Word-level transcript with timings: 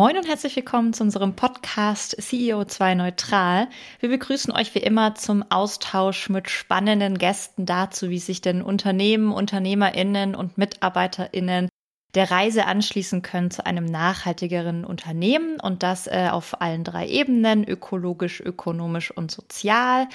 Moin 0.00 0.16
und 0.16 0.26
herzlich 0.26 0.56
willkommen 0.56 0.94
zu 0.94 1.02
unserem 1.02 1.36
Podcast 1.36 2.18
CEO2 2.18 2.94
Neutral. 2.94 3.68
Wir 3.98 4.08
begrüßen 4.08 4.50
euch 4.50 4.74
wie 4.74 4.78
immer 4.78 5.14
zum 5.14 5.44
Austausch 5.50 6.30
mit 6.30 6.48
spannenden 6.48 7.18
Gästen 7.18 7.66
dazu, 7.66 8.08
wie 8.08 8.18
sich 8.18 8.40
denn 8.40 8.62
Unternehmen, 8.62 9.30
Unternehmerinnen 9.30 10.34
und 10.34 10.56
Mitarbeiterinnen 10.56 11.68
der 12.14 12.30
Reise 12.30 12.66
anschließen 12.66 13.22
können 13.22 13.50
zu 13.50 13.64
einem 13.64 13.84
nachhaltigeren 13.84 14.84
Unternehmen 14.84 15.60
und 15.60 15.82
das 15.82 16.06
äh, 16.06 16.28
auf 16.30 16.60
allen 16.60 16.84
drei 16.84 17.06
Ebenen, 17.06 17.64
ökologisch, 17.64 18.40
ökonomisch 18.40 19.10
und 19.10 19.30
sozial. 19.30 20.08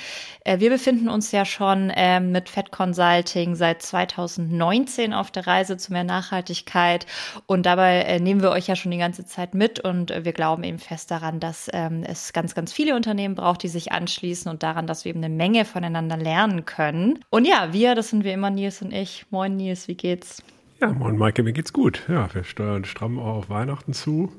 Äh, 0.44 0.60
wir 0.60 0.70
befinden 0.70 1.10
uns 1.10 1.32
ja 1.32 1.46
schon 1.46 1.90
äh, 1.90 2.20
mit 2.20 2.50
Fed 2.50 2.72
Consulting 2.72 3.56
seit 3.56 3.82
2019 3.82 5.14
auf 5.14 5.32
der 5.32 5.48
Reise 5.48 5.78
zu 5.78 5.94
mehr 5.94 6.04
Nachhaltigkeit 6.04 7.06
und 7.46 7.66
dabei 7.66 8.02
äh, 8.02 8.20
nehmen 8.20 8.42
wir 8.42 8.52
euch 8.52 8.68
ja 8.68 8.76
schon 8.76 8.92
die 8.92 8.98
ganze 8.98 9.26
Zeit 9.26 9.54
mit 9.54 9.80
und 9.80 10.10
wir 10.10 10.34
glauben 10.34 10.64
eben 10.64 10.80
fest 10.80 11.12
daran, 11.12 11.40
dass 11.40 11.70
ähm, 11.72 12.04
es 12.04 12.34
ganz, 12.34 12.56
ganz 12.56 12.74
viele 12.74 12.96
Unternehmen 12.96 13.36
braucht, 13.36 13.64
die 13.64 13.68
sich 13.68 13.92
anschließen 13.92 14.52
und 14.52 14.64
daran, 14.64 14.88
dass 14.88 15.06
wir 15.06 15.12
eben 15.12 15.24
eine 15.24 15.34
Menge 15.34 15.66
voneinander 15.66 16.18
lernen 16.18 16.66
können. 16.66 17.20
Und 17.30 17.46
ja, 17.46 17.72
wir, 17.72 17.96
das 17.96 18.10
sind 18.10 18.24
wir 18.24 18.34
immer 18.34 18.50
Nils 18.50 18.82
und 18.82 18.92
ich. 18.92 19.26
Moin 19.30 19.56
Nils, 19.56 19.88
wie 19.88 19.96
geht's? 19.96 20.44
Ja, 20.86 20.94
moin 20.94 21.18
Maike, 21.18 21.42
mir 21.42 21.52
geht's 21.52 21.74
gut. 21.74 22.04
Ja, 22.08 22.32
wir 22.36 22.44
steuern 22.44 22.86
stramm 22.86 23.18
auf 23.18 23.50
Weihnachten 23.50 23.94
zu. 23.94 24.32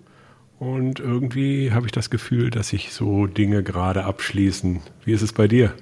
Und 0.60 1.00
irgendwie 1.00 1.72
habe 1.72 1.86
ich 1.86 1.92
das 1.92 2.08
Gefühl, 2.08 2.50
dass 2.50 2.68
sich 2.68 2.92
so 2.92 3.26
Dinge 3.26 3.64
gerade 3.64 4.04
abschließen. 4.04 4.80
Wie 5.04 5.12
ist 5.12 5.22
es 5.22 5.32
bei 5.32 5.48
dir? 5.48 5.74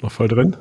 Noch 0.00 0.12
voll 0.12 0.28
drin? 0.28 0.56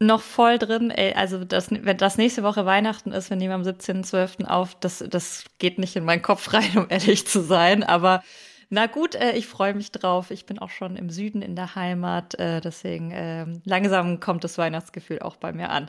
Noch 0.00 0.20
voll 0.20 0.58
drin. 0.58 0.90
Ey, 0.90 1.12
also, 1.12 1.44
das, 1.44 1.70
wenn 1.70 1.96
das 1.98 2.18
nächste 2.18 2.42
Woche 2.42 2.66
Weihnachten 2.66 3.12
ist, 3.12 3.30
wir 3.30 3.36
nehmen 3.36 3.54
am 3.54 3.62
17.12. 3.62 4.46
auf, 4.46 4.74
das, 4.80 5.04
das 5.08 5.44
geht 5.58 5.78
nicht 5.78 5.94
in 5.94 6.04
meinen 6.04 6.22
Kopf 6.22 6.52
rein, 6.52 6.76
um 6.76 6.86
ehrlich 6.88 7.28
zu 7.28 7.42
sein. 7.42 7.84
Aber 7.84 8.24
na 8.70 8.86
gut, 8.86 9.14
äh, 9.14 9.36
ich 9.36 9.46
freue 9.46 9.74
mich 9.74 9.92
drauf. 9.92 10.32
Ich 10.32 10.46
bin 10.46 10.58
auch 10.58 10.70
schon 10.70 10.96
im 10.96 11.10
Süden 11.10 11.42
in 11.42 11.54
der 11.54 11.76
Heimat. 11.76 12.34
Äh, 12.40 12.60
deswegen 12.60 13.12
äh, 13.12 13.46
langsam 13.62 14.18
kommt 14.18 14.42
das 14.42 14.58
Weihnachtsgefühl 14.58 15.20
auch 15.20 15.36
bei 15.36 15.52
mir 15.52 15.70
an. 15.70 15.88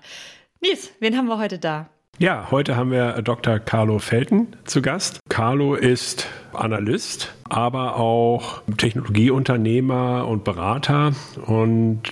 Nies, 0.62 0.94
wen 1.00 1.18
haben 1.18 1.26
wir 1.26 1.40
heute 1.40 1.58
da? 1.58 1.90
Ja, 2.18 2.48
heute 2.50 2.78
haben 2.78 2.92
wir 2.92 3.22
Dr. 3.22 3.60
Carlo 3.60 4.00
Felten 4.00 4.48
zu 4.64 4.82
Gast. 4.82 5.20
Carlo 5.28 5.76
ist 5.76 6.28
Analyst, 6.54 7.34
aber 7.44 7.98
auch 7.98 8.62
Technologieunternehmer 8.78 10.26
und 10.26 10.46
Berater 10.46 11.12
und 11.46 12.04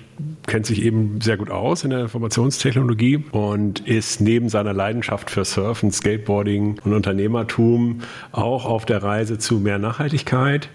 kennt 0.45 0.65
sich 0.65 0.83
eben 0.83 1.21
sehr 1.21 1.37
gut 1.37 1.49
aus 1.49 1.85
in 1.85 1.91
der 1.91 2.01
Informationstechnologie 2.01 3.23
und 3.31 3.79
ist 3.79 4.19
neben 4.19 4.49
seiner 4.49 4.73
Leidenschaft 4.73 5.31
für 5.31 5.45
Surfen, 5.45 5.93
Skateboarding 5.93 6.81
und 6.83 6.93
Unternehmertum 6.93 8.01
auch 8.33 8.65
auf 8.65 8.83
der 8.83 9.03
Reise 9.03 9.37
zu 9.37 9.59
mehr 9.59 9.79
Nachhaltigkeit 9.79 10.67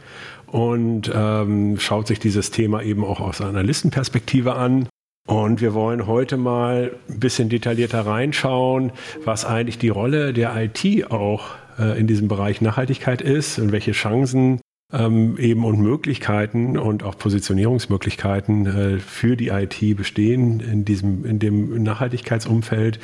und 0.47 1.13
ähm, 1.15 1.79
schaut 1.79 2.07
sich 2.07 2.19
dieses 2.19 2.51
Thema 2.51 2.83
eben 2.83 3.05
auch 3.05 3.21
aus 3.21 3.43
einer 3.43 3.51
Analystenperspektive 3.51 4.55
an 4.55 4.89
und 5.29 5.61
wir 5.61 5.75
wollen 5.75 6.07
heute 6.07 6.39
mal 6.39 6.97
ein 7.09 7.21
bisschen 7.21 7.51
detaillierter 7.51 8.07
reinschauen, 8.07 8.93
was 9.27 9.45
eigentlich 9.45 9.79
die 9.79 9.91
Rolle 9.91 10.33
der 10.33 10.57
IT 10.57 11.11
auch 11.11 11.51
äh, 11.79 12.01
in 12.01 12.07
diesem 12.07 12.29
Bereich 12.29 12.63
Nachhaltigkeit 12.63 13.21
ist 13.21 13.59
und 13.59 13.71
welche 13.71 13.93
Chancen 13.93 14.61
ähm, 14.91 15.37
eben 15.39 15.65
und 15.65 15.81
Möglichkeiten 15.81 16.79
und 16.79 17.03
auch 17.03 17.19
Positionierungsmöglichkeiten 17.19 18.67
äh, 18.67 18.99
für 18.99 19.37
die 19.37 19.49
IT 19.49 19.97
bestehen 19.97 20.61
in 20.61 20.85
diesem, 20.87 21.27
in 21.27 21.39
dem 21.39 21.83
Nachhaltigkeitsumfeld, 21.83 22.99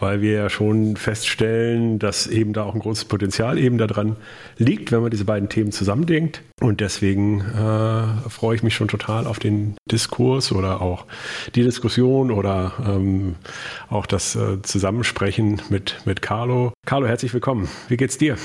weil 0.00 0.20
wir 0.20 0.32
ja 0.32 0.50
schon 0.50 0.96
feststellen, 0.96 2.00
dass 2.00 2.26
eben 2.26 2.52
da 2.52 2.64
auch 2.64 2.74
ein 2.74 2.80
großes 2.80 3.04
Potenzial 3.04 3.56
eben 3.56 3.78
daran 3.78 4.16
liegt, 4.56 4.90
wenn 4.90 5.00
man 5.00 5.12
diese 5.12 5.24
beiden 5.24 5.48
Themen 5.48 5.70
zusammendenkt. 5.70 6.42
Und 6.60 6.80
deswegen 6.80 7.40
äh, 7.40 8.28
freue 8.28 8.56
ich 8.56 8.64
mich 8.64 8.74
schon 8.74 8.88
total 8.88 9.28
auf 9.28 9.38
den 9.38 9.76
Diskurs 9.90 10.50
oder 10.50 10.80
auch 10.82 11.06
die 11.54 11.62
Diskussion 11.62 12.32
oder 12.32 12.72
ähm, 12.84 13.36
auch 13.90 14.06
das 14.06 14.34
äh, 14.34 14.60
Zusammensprechen 14.62 15.62
mit, 15.68 16.00
mit 16.04 16.20
Carlo. 16.20 16.72
Carlo, 16.84 17.06
herzlich 17.06 17.32
willkommen. 17.32 17.68
Wie 17.86 17.96
geht's 17.96 18.18
dir? 18.18 18.36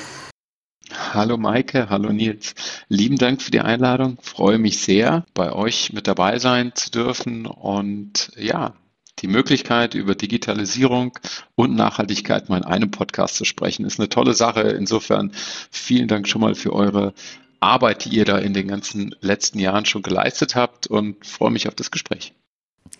Hallo 0.92 1.38
Maike, 1.38 1.90
hallo 1.90 2.12
Nils. 2.12 2.54
Lieben 2.94 3.18
Dank 3.18 3.42
für 3.42 3.50
die 3.50 3.60
Einladung. 3.60 4.20
Freue 4.22 4.60
mich 4.60 4.78
sehr, 4.78 5.26
bei 5.34 5.52
euch 5.52 5.94
mit 5.94 6.08
dabei 6.08 6.38
sein 6.38 6.76
zu 6.76 6.92
dürfen 6.92 7.48
und 7.48 8.32
ja, 8.38 8.76
die 9.18 9.28
Möglichkeit, 9.28 9.96
über 9.96 10.14
Digitalisierung 10.14 11.18
und 11.56 11.74
Nachhaltigkeit 11.74 12.50
mal 12.50 12.58
in 12.58 12.66
einem 12.66 12.92
Podcast 12.92 13.36
zu 13.36 13.46
sprechen, 13.46 13.84
ist 13.84 14.00
eine 14.00 14.10
tolle 14.10 14.36
Sache. 14.36 14.62
Insofern 14.62 15.32
vielen 15.72 16.08
Dank 16.08 16.28
schon 16.28 16.42
mal 16.42 16.54
für 16.54 16.72
eure 16.72 17.16
Arbeit, 17.60 18.06
die 18.06 18.10
ihr 18.10 18.26
da 18.26 18.38
in 18.38 18.54
den 18.54 18.68
ganzen 18.68 19.16
letzten 19.22 19.58
Jahren 19.58 19.86
schon 19.86 20.04
geleistet 20.04 20.54
habt 20.54 20.86
und 20.86 21.26
freue 21.26 21.50
mich 21.50 21.68
auf 21.68 21.74
das 21.74 21.90
Gespräch. 21.90 22.36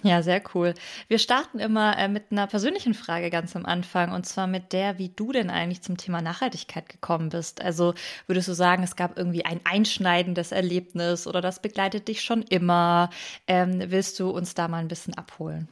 Ja, 0.06 0.22
sehr 0.22 0.42
cool. 0.54 0.74
Wir 1.08 1.18
starten 1.18 1.60
immer 1.60 1.98
äh, 1.98 2.10
mit 2.10 2.26
einer 2.30 2.46
persönlichen 2.48 2.94
Frage 2.94 3.30
ganz 3.30 3.56
am 3.56 3.66
Anfang 3.66 4.12
und 4.12 4.26
zwar 4.26 4.48
mit 4.48 4.74
der, 4.74 4.98
wie 5.00 5.08
du 5.08 5.32
denn 5.32 5.50
eigentlich 5.50 5.82
zum 5.82 5.96
Thema 5.96 6.22
Nachhaltigkeit 6.22 6.90
gekommen 6.90 7.30
bist. 7.30 7.62
Also 7.62 7.94
würdest 8.28 8.50
du 8.50 8.54
sagen, 8.54 8.84
es 8.84 8.98
gab 8.98 9.18
irgendwie 9.18 9.46
ein 9.46 9.62
einschneidendes 9.64 10.52
Erlebnis 10.52 11.26
oder 11.26 11.40
das 11.40 11.62
begleitet 11.62 12.10
dich 12.10 12.22
schon 12.22 12.42
immer? 12.42 13.12
Ähm, 13.48 13.82
willst 13.88 14.20
du 14.20 14.30
uns 14.30 14.56
da 14.56 14.68
mal 14.68 14.80
ein 14.80 14.90
bisschen 14.90 15.14
abholen? 15.14 15.70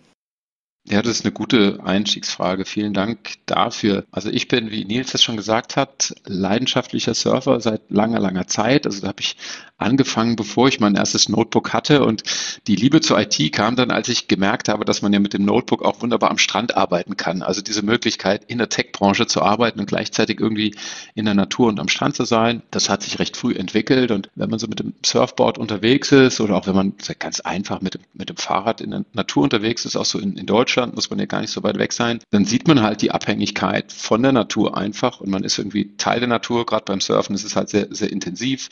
Ja, 0.83 1.03
das 1.03 1.19
ist 1.19 1.25
eine 1.25 1.31
gute 1.31 1.79
Einstiegsfrage. 1.83 2.65
Vielen 2.65 2.93
Dank 2.93 3.35
dafür. 3.45 4.03
Also 4.11 4.29
ich 4.31 4.47
bin, 4.47 4.71
wie 4.71 4.83
Nils 4.83 5.11
das 5.11 5.21
schon 5.21 5.37
gesagt 5.37 5.75
hat, 5.75 6.15
leidenschaftlicher 6.25 7.13
Surfer 7.13 7.61
seit 7.61 7.83
langer, 7.89 8.19
langer 8.19 8.47
Zeit. 8.47 8.87
Also 8.87 9.01
da 9.01 9.09
habe 9.09 9.21
ich 9.21 9.37
angefangen, 9.77 10.35
bevor 10.35 10.67
ich 10.67 10.79
mein 10.79 10.95
erstes 10.95 11.29
Notebook 11.29 11.71
hatte. 11.71 12.03
Und 12.03 12.23
die 12.65 12.75
Liebe 12.75 12.99
zur 12.99 13.19
IT 13.19 13.51
kam 13.53 13.75
dann, 13.75 13.91
als 13.91 14.09
ich 14.09 14.27
gemerkt 14.27 14.69
habe, 14.69 14.83
dass 14.83 15.03
man 15.03 15.13
ja 15.13 15.19
mit 15.19 15.33
dem 15.33 15.45
Notebook 15.45 15.85
auch 15.85 16.01
wunderbar 16.01 16.31
am 16.31 16.39
Strand 16.39 16.75
arbeiten 16.75 17.15
kann. 17.15 17.43
Also 17.43 17.61
diese 17.61 17.83
Möglichkeit, 17.83 18.45
in 18.47 18.57
der 18.57 18.69
Tech-Branche 18.69 19.27
zu 19.27 19.43
arbeiten 19.43 19.79
und 19.79 19.85
gleichzeitig 19.85 20.39
irgendwie 20.39 20.75
in 21.13 21.25
der 21.25 21.35
Natur 21.35 21.67
und 21.67 21.79
am 21.79 21.89
Strand 21.89 22.15
zu 22.15 22.25
sein, 22.25 22.63
das 22.71 22.89
hat 22.89 23.03
sich 23.03 23.19
recht 23.19 23.37
früh 23.37 23.53
entwickelt. 23.53 24.09
Und 24.09 24.29
wenn 24.33 24.49
man 24.49 24.57
so 24.57 24.67
mit 24.67 24.79
dem 24.79 24.93
Surfboard 25.05 25.59
unterwegs 25.59 26.11
ist 26.11 26.41
oder 26.41 26.55
auch 26.55 26.65
wenn 26.65 26.75
man 26.75 26.93
ganz 27.19 27.39
einfach 27.39 27.81
mit 27.81 27.93
dem, 27.93 28.01
mit 28.13 28.29
dem 28.29 28.37
Fahrrad 28.37 28.81
in 28.81 28.91
der 28.91 29.05
Natur 29.13 29.43
unterwegs 29.43 29.85
ist, 29.85 29.95
auch 29.95 30.05
so 30.05 30.17
in, 30.17 30.37
in 30.37 30.47
Deutschland, 30.47 30.70
Deutschland, 30.71 30.95
muss 30.95 31.09
man 31.09 31.19
ja 31.19 31.25
gar 31.25 31.41
nicht 31.41 31.51
so 31.51 31.63
weit 31.63 31.77
weg 31.77 31.91
sein, 31.91 32.19
dann 32.29 32.45
sieht 32.45 32.65
man 32.67 32.81
halt 32.81 33.01
die 33.01 33.11
Abhängigkeit 33.11 33.91
von 33.91 34.23
der 34.23 34.31
Natur 34.31 34.77
einfach 34.77 35.19
und 35.19 35.29
man 35.29 35.43
ist 35.43 35.57
irgendwie 35.57 35.97
Teil 35.97 36.19
der 36.19 36.29
Natur, 36.29 36.65
gerade 36.65 36.85
beim 36.85 37.01
Surfen 37.01 37.35
ist 37.35 37.43
es 37.43 37.57
halt 37.57 37.69
sehr, 37.69 37.87
sehr 37.89 38.09
intensiv. 38.09 38.69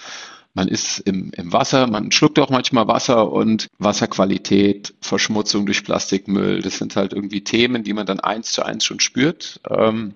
Man 0.53 0.69
ist 0.69 0.99
im, 0.99 1.31
im 1.35 1.51
Wasser, 1.51 1.87
man 1.87 2.11
schluckt 2.11 2.39
auch 2.39 2.49
manchmal 2.49 2.87
Wasser 2.87 3.31
und 3.31 3.67
Wasserqualität, 3.79 4.93
Verschmutzung 5.01 5.65
durch 5.65 5.83
Plastikmüll, 5.83 6.61
das 6.61 6.77
sind 6.77 6.95
halt 6.95 7.11
irgendwie 7.11 7.43
Themen, 7.43 7.83
die 7.83 7.93
man 7.93 8.05
dann 8.05 8.21
eins 8.21 8.53
zu 8.53 8.63
eins 8.63 8.85
schon 8.85 9.01
spürt. 9.01 9.59
Ähm, 9.69 10.13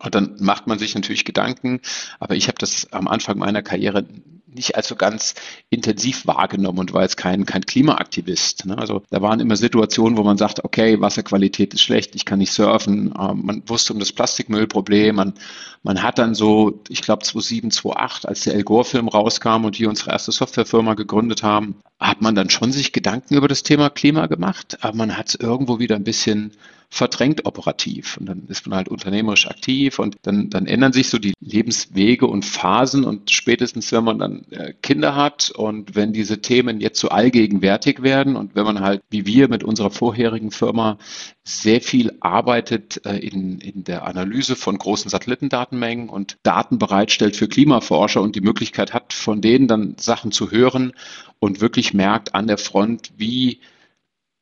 und 0.00 0.14
dann 0.14 0.36
macht 0.40 0.66
man 0.66 0.78
sich 0.78 0.94
natürlich 0.94 1.24
Gedanken, 1.24 1.80
aber 2.20 2.36
ich 2.36 2.48
habe 2.48 2.58
das 2.58 2.92
am 2.92 3.08
Anfang 3.08 3.38
meiner 3.38 3.62
Karriere 3.62 4.04
nicht 4.52 4.76
als 4.76 4.88
so 4.88 4.96
ganz 4.96 5.34
intensiv 5.70 6.26
wahrgenommen 6.26 6.78
und 6.78 6.92
war 6.92 7.02
jetzt 7.02 7.16
kein, 7.16 7.44
kein 7.44 7.66
Klimaaktivist. 7.66 8.66
Ne? 8.66 8.78
Also 8.78 9.02
da 9.10 9.20
waren 9.22 9.40
immer 9.40 9.56
Situationen, 9.56 10.16
wo 10.16 10.22
man 10.22 10.38
sagt, 10.38 10.64
okay, 10.64 11.00
Wasserqualität 11.00 11.74
ist 11.74 11.82
schlecht, 11.82 12.14
ich 12.14 12.24
kann 12.24 12.38
nicht 12.38 12.52
surfen. 12.52 13.14
Ähm, 13.18 13.42
man 13.44 13.62
wusste 13.66 13.92
um 13.92 13.98
das 13.98 14.12
Plastikmüllproblem. 14.12 15.16
Man, 15.16 15.34
man 15.82 16.02
hat 16.02 16.18
dann 16.18 16.34
so, 16.34 16.80
ich 16.88 17.02
glaube 17.02 17.24
2007, 17.24 17.70
2008, 17.70 18.28
als 18.28 18.40
der 18.42 18.54
El 18.54 18.64
Gore-Film 18.64 19.08
rauskam 19.08 19.64
und 19.64 19.78
wir 19.78 19.88
unsere 19.88 20.10
erste 20.10 20.32
Softwarefirma 20.32 20.94
gegründet 20.94 21.42
haben, 21.42 21.76
hat 22.00 22.22
man 22.22 22.34
dann 22.34 22.50
schon 22.50 22.72
sich 22.72 22.92
Gedanken 22.92 23.34
über 23.34 23.48
das 23.48 23.62
Thema 23.62 23.90
Klima 23.90 24.26
gemacht, 24.26 24.78
aber 24.80 24.96
man 24.96 25.16
hat 25.16 25.28
es 25.28 25.34
irgendwo 25.34 25.78
wieder 25.78 25.96
ein 25.96 26.04
bisschen 26.04 26.52
verdrängt 26.90 27.44
operativ. 27.44 28.16
Und 28.16 28.26
dann 28.26 28.46
ist 28.48 28.66
man 28.66 28.76
halt 28.76 28.88
unternehmerisch 28.88 29.46
aktiv 29.46 29.98
und 29.98 30.16
dann, 30.22 30.48
dann 30.48 30.66
ändern 30.66 30.92
sich 30.92 31.08
so 31.08 31.18
die 31.18 31.34
Lebenswege 31.38 32.26
und 32.26 32.44
Phasen 32.44 33.04
und 33.04 33.30
spätestens, 33.30 33.92
wenn 33.92 34.04
man 34.04 34.18
dann 34.18 34.46
äh, 34.50 34.72
Kinder 34.80 35.14
hat 35.14 35.50
und 35.50 35.94
wenn 35.96 36.12
diese 36.12 36.40
Themen 36.40 36.80
jetzt 36.80 36.98
so 36.98 37.10
allgegenwärtig 37.10 38.02
werden 38.02 38.36
und 38.36 38.54
wenn 38.54 38.64
man 38.64 38.80
halt, 38.80 39.02
wie 39.10 39.26
wir 39.26 39.48
mit 39.48 39.64
unserer 39.64 39.90
vorherigen 39.90 40.50
Firma, 40.50 40.98
sehr 41.44 41.80
viel 41.82 42.12
arbeitet 42.20 43.04
äh, 43.04 43.18
in, 43.18 43.60
in 43.60 43.84
der 43.84 44.06
Analyse 44.06 44.56
von 44.56 44.78
großen 44.78 45.10
Satellitendatenmengen 45.10 46.08
und 46.08 46.38
Daten 46.42 46.78
bereitstellt 46.78 47.36
für 47.36 47.48
Klimaforscher 47.48 48.22
und 48.22 48.34
die 48.34 48.40
Möglichkeit 48.40 48.94
hat, 48.94 49.12
von 49.12 49.42
denen 49.42 49.68
dann 49.68 49.96
Sachen 49.98 50.32
zu 50.32 50.50
hören 50.50 50.92
und 51.38 51.60
wirklich 51.60 51.92
merkt 51.92 52.34
an 52.34 52.46
der 52.46 52.58
Front, 52.58 53.12
wie 53.16 53.60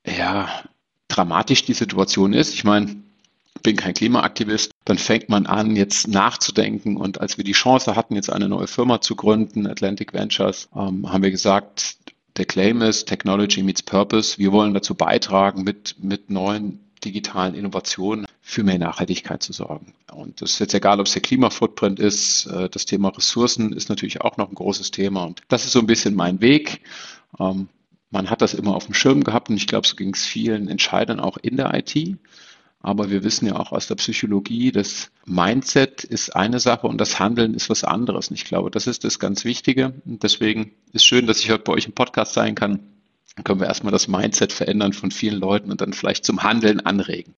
ja, 0.07 0.49
dramatisch 1.09 1.65
die 1.65 1.75
Situation 1.75 2.33
ist. 2.33 2.55
Ich 2.55 2.65
meine, 2.65 2.97
bin 3.63 3.77
kein 3.77 3.95
Klimaaktivist, 3.95 4.71
dann 4.85 4.99
fängt 4.99 5.29
man 5.29 5.47
an, 5.47 5.77
jetzt 5.77 6.09
nachzudenken. 6.09 6.97
Und 6.97 7.21
als 7.21 7.37
wir 7.37 7.45
die 7.45 7.53
Chance 7.53 7.97
hatten, 7.97 8.15
jetzt 8.15 8.31
eine 8.31 8.49
neue 8.49 8.67
Firma 8.67 9.01
zu 9.01 9.17
gründen, 9.17 9.67
Atlantic 9.67 10.13
Ventures, 10.13 10.69
ähm, 10.75 11.11
haben 11.11 11.23
wir 11.23 11.31
gesagt, 11.31 11.97
der 12.37 12.45
Claim 12.45 12.83
ist 12.83 13.07
Technology 13.07 13.63
meets 13.63 13.83
Purpose. 13.83 14.39
Wir 14.39 14.53
wollen 14.53 14.75
dazu 14.75 14.95
beitragen, 14.95 15.65
mit, 15.65 15.97
mit 15.99 16.31
neuen 16.31 16.81
digitalen 17.05 17.55
Innovationen 17.55 18.27
für 18.41 18.63
mehr 18.63 18.79
Nachhaltigkeit 18.79 19.43
zu 19.43 19.53
sorgen. 19.53 19.95
Und 20.13 20.41
das 20.41 20.53
ist 20.53 20.59
jetzt 20.59 20.75
egal, 20.75 21.01
ob 21.01 21.07
es 21.07 21.13
der 21.13 21.23
Klimafootprint 21.23 21.99
ist, 21.99 22.47
äh, 22.47 22.69
das 22.69 22.85
Thema 22.85 23.09
Ressourcen 23.09 23.73
ist 23.73 23.89
natürlich 23.89 24.21
auch 24.21 24.37
noch 24.37 24.49
ein 24.49 24.55
großes 24.55 24.91
Thema. 24.91 25.25
Und 25.25 25.43
das 25.49 25.65
ist 25.65 25.73
so 25.73 25.81
ein 25.81 25.87
bisschen 25.87 26.15
mein 26.15 26.41
Weg. 26.41 26.83
Ähm, 27.41 27.69
man 28.11 28.31
hat 28.31 28.43
das 28.43 28.55
immer 28.55 28.75
auf 28.75 28.87
dem 28.87 28.95
Schirm 28.95 29.25
gehabt 29.25 29.51
und 29.51 29.57
ich 29.57 29.67
glaube, 29.67 29.87
so 29.87 29.97
ging 29.97 30.15
es 30.15 30.25
vielen 30.25 30.69
Entscheidern 30.69 31.21
auch 31.21 31.37
in 31.37 31.57
der 31.57 31.75
IT. 31.75 32.17
Aber 32.81 33.11
wir 33.11 33.25
wissen 33.25 33.47
ja 33.47 33.57
auch 33.57 33.73
aus 33.73 33.89
der 33.89 33.97
Psychologie, 33.97 34.71
das 34.71 35.11
Mindset 35.25 36.05
ist 36.05 36.37
eine 36.37 36.61
Sache 36.61 36.87
und 36.87 37.01
das 37.01 37.19
Handeln 37.19 37.55
ist 37.55 37.69
was 37.69 37.83
anderes. 37.83 38.29
Und 38.29 38.37
ich 38.37 38.45
glaube, 38.45 38.71
das 38.71 38.87
ist 38.87 39.03
das 39.03 39.19
ganz 39.19 39.45
Wichtige. 39.45 39.95
Und 40.05 40.23
deswegen 40.23 40.73
ist 40.93 41.05
schön, 41.05 41.27
dass 41.27 41.41
ich 41.41 41.51
heute 41.51 41.65
bei 41.65 41.73
euch 41.73 41.87
im 41.87 41.95
Podcast 41.95 42.35
sein 42.35 42.55
kann. 42.55 42.79
Dann 43.35 43.45
können 43.45 43.61
wir 43.61 43.67
erstmal 43.67 43.93
das 43.93 44.07
Mindset 44.07 44.53
verändern 44.53 44.93
von 44.93 45.11
vielen 45.11 45.41
Leuten 45.41 45.73
und 45.73 45.81
dann 45.81 45.95
vielleicht 45.95 46.25
zum 46.25 46.45
Handeln 46.45 46.81
anregen. 46.81 47.35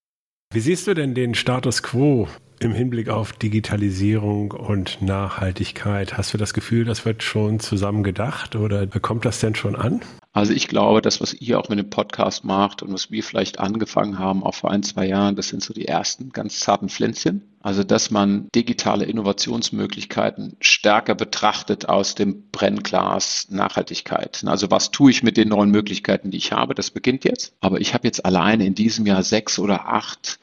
Wie 0.53 0.61
siehst 0.61 0.87
du 0.87 0.95
denn 0.95 1.15
den 1.15 1.35
Status 1.35 1.83
quo 1.83 2.29
im 2.61 2.73
Hinblick 2.73 3.09
auf 3.09 3.33
Digitalisierung 3.33 4.53
und 4.53 5.01
Nachhaltigkeit? 5.01 6.17
Hast 6.17 6.35
du 6.35 6.39
das 6.39 6.55
Gefühl, 6.55 6.85
das 6.85 7.05
wird 7.05 7.23
schon 7.23 7.61
zusammen 7.61 8.03
gedacht 8.03 8.57
oder 8.57 8.87
kommt 8.87 9.25
das 9.25 9.41
denn 9.41 9.55
schon 9.55 9.77
an? 9.77 10.01
Also 10.33 10.53
ich 10.53 10.69
glaube, 10.69 11.03
das, 11.03 11.21
was 11.21 11.35
ihr 11.35 11.59
auch 11.59 11.69
mit 11.69 11.79
dem 11.79 11.91
Podcast 11.91 12.45
macht 12.45 12.83
und 12.83 12.93
was 12.93 13.11
wir 13.11 13.25
vielleicht 13.25 13.59
angefangen 13.59 14.19
haben, 14.19 14.45
auch 14.45 14.55
vor 14.55 14.71
ein, 14.71 14.83
zwei 14.83 15.07
Jahren, 15.07 15.35
das 15.35 15.49
sind 15.49 15.63
so 15.63 15.75
die 15.75 15.89
ersten 15.89 16.31
ganz 16.31 16.61
zarten 16.61 16.89
Pflänzchen. 16.89 17.43
Also, 17.61 17.83
dass 17.83 18.13
man 18.13 18.49
digitale 18.55 19.05
Innovationsmöglichkeiten 19.05 20.57
stärker 20.61 21.17
betrachtet 21.17 21.89
aus 21.89 22.15
dem 22.15 22.49
Brennglas 22.53 23.49
Nachhaltigkeit. 23.51 24.45
Also, 24.47 24.71
was 24.71 24.93
tue 24.93 25.11
ich 25.11 25.25
mit 25.25 25.37
den 25.37 25.49
neuen 25.49 25.71
Möglichkeiten, 25.71 26.31
die 26.31 26.39
ich 26.39 26.53
habe? 26.53 26.75
Das 26.75 26.93
beginnt 26.93 27.25
jetzt. 27.25 27.55
Aber 27.61 27.81
ich 27.81 27.95
habe 27.95 28.07
jetzt 28.07 28.25
alleine 28.25 28.65
in 28.65 28.77
diesem 28.77 29.07
Jahr 29.07 29.25
sechs 29.25 29.59
oder 29.59 29.89
acht 29.89 30.39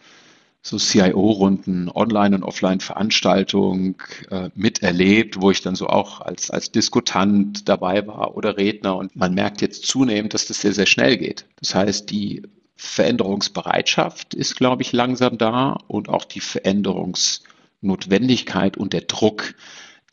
so 0.66 0.78
CIO-Runden, 0.80 1.92
Online- 1.94 2.38
und 2.38 2.44
Offline-Veranstaltungen 2.44 3.98
äh, 4.32 4.50
miterlebt, 4.56 5.40
wo 5.40 5.52
ich 5.52 5.62
dann 5.62 5.76
so 5.76 5.86
auch 5.86 6.22
als, 6.22 6.50
als 6.50 6.72
Diskutant 6.72 7.70
dabei 7.70 8.08
war 8.08 8.36
oder 8.36 8.58
Redner. 8.58 8.98
Und 8.98 9.16
man 9.16 9.36
merkt 9.36 9.62
jetzt 9.62 9.86
zunehmend, 9.86 10.34
dass 10.34 10.48
das 10.48 10.62
sehr, 10.62 10.74
sehr 10.74 10.88
schnell 10.88 11.18
geht. 11.18 11.46
Das 11.60 11.76
heißt, 11.76 12.10
die 12.10 12.42
Veränderungsbereitschaft 12.78 14.34
ist, 14.34 14.56
glaube 14.56 14.82
ich, 14.82 14.92
langsam 14.92 15.38
da 15.38 15.78
und 15.88 16.10
auch 16.10 16.26
die 16.26 16.40
Veränderungsnotwendigkeit 16.40 18.76
und 18.76 18.94
der 18.94 19.02
Druck, 19.02 19.54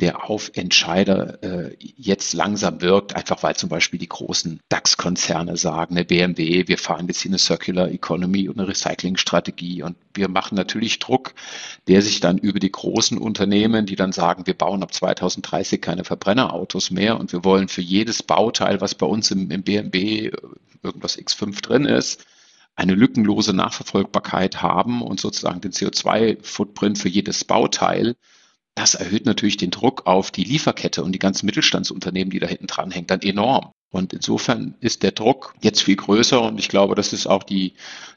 der 0.02 0.28
auf 0.28 0.50
Entscheider 0.54 1.40
äh, 1.44 1.76
jetzt 1.78 2.34
langsam 2.34 2.80
wirkt, 2.80 3.14
einfach 3.14 3.44
weil 3.44 3.54
zum 3.54 3.68
Beispiel 3.68 4.00
die 4.00 4.08
großen 4.08 4.58
DAX-Konzerne 4.68 5.56
sagen, 5.56 5.94
eine 5.94 6.04
BMW, 6.04 6.66
wir 6.66 6.76
fahren 6.76 7.06
jetzt 7.06 7.20
hier 7.20 7.30
eine 7.30 7.38
Circular 7.38 7.88
Economy 7.88 8.48
und 8.48 8.58
eine 8.58 8.66
Recycling-Strategie 8.66 9.84
und 9.84 9.96
wir 10.12 10.28
machen 10.28 10.56
natürlich 10.56 10.98
Druck, 10.98 11.34
der 11.86 12.02
sich 12.02 12.18
dann 12.18 12.36
über 12.36 12.58
die 12.58 12.72
großen 12.72 13.16
Unternehmen, 13.16 13.86
die 13.86 13.94
dann 13.94 14.10
sagen, 14.10 14.44
wir 14.48 14.54
bauen 14.54 14.82
ab 14.82 14.92
2030 14.92 15.80
keine 15.80 16.02
Verbrennerautos 16.02 16.90
mehr 16.90 17.20
und 17.20 17.32
wir 17.32 17.44
wollen 17.44 17.68
für 17.68 17.80
jedes 17.80 18.24
Bauteil, 18.24 18.80
was 18.80 18.96
bei 18.96 19.06
uns 19.06 19.30
im, 19.30 19.52
im 19.52 19.62
BMW 19.62 20.26
äh, 20.26 20.32
irgendwas 20.82 21.16
X5 21.16 21.62
drin 21.62 21.84
ist, 21.84 22.26
eine 22.74 22.94
lückenlose 22.94 23.54
Nachverfolgbarkeit 23.54 24.62
haben 24.62 25.00
und 25.00 25.20
sozusagen 25.20 25.60
den 25.60 25.70
CO2-Footprint 25.70 26.98
für 26.98 27.08
jedes 27.08 27.44
Bauteil 27.44 28.16
das 28.74 28.94
erhöht 28.94 29.26
natürlich 29.26 29.56
den 29.56 29.70
Druck 29.70 30.06
auf 30.06 30.30
die 30.30 30.44
Lieferkette 30.44 31.02
und 31.02 31.12
die 31.12 31.18
ganzen 31.18 31.46
Mittelstandsunternehmen, 31.46 32.30
die 32.30 32.38
da 32.38 32.46
hinten 32.46 32.66
dran 32.66 32.90
hängen, 32.90 33.06
dann 33.06 33.20
enorm. 33.20 33.72
Und 33.90 34.14
insofern 34.14 34.74
ist 34.80 35.02
der 35.02 35.12
Druck 35.12 35.54
jetzt 35.60 35.82
viel 35.82 35.96
größer 35.96 36.40
und 36.40 36.58
ich 36.58 36.70
glaube, 36.70 36.94
das 36.94 37.12
ist 37.12 37.26
auch 37.26 37.42
die, 37.42 37.74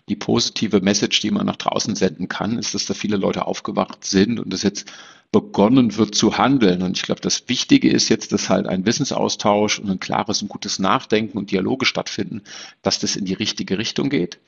die 0.07 0.15
positive 0.15 0.79
Message, 0.79 1.19
die 1.19 1.31
man 1.31 1.45
nach 1.45 1.57
draußen 1.57 1.95
senden 1.95 2.29
kann, 2.29 2.57
ist, 2.57 2.73
dass 2.73 2.85
da 2.85 2.93
viele 2.93 3.17
Leute 3.17 3.45
aufgewacht 3.45 4.05
sind 4.05 4.39
und 4.39 4.53
es 4.53 4.63
jetzt 4.63 4.89
begonnen 5.33 5.97
wird 5.97 6.15
zu 6.15 6.37
handeln. 6.37 6.81
Und 6.81 6.95
ich 6.95 7.03
glaube, 7.03 7.19
das 7.19 7.49
Wichtige 7.49 7.89
ist 7.89 8.07
jetzt, 8.07 8.31
dass 8.31 8.49
halt 8.49 8.67
ein 8.67 8.85
Wissensaustausch 8.85 9.79
und 9.79 9.89
ein 9.89 9.99
klares 9.99 10.41
und 10.41 10.47
gutes 10.47 10.79
Nachdenken 10.79 11.37
und 11.37 11.51
Dialoge 11.51 11.85
stattfinden, 11.85 12.41
dass 12.81 12.99
das 12.99 13.17
in 13.17 13.25
die 13.25 13.33
richtige 13.33 13.77
Richtung 13.77 14.09
geht. 14.09 14.39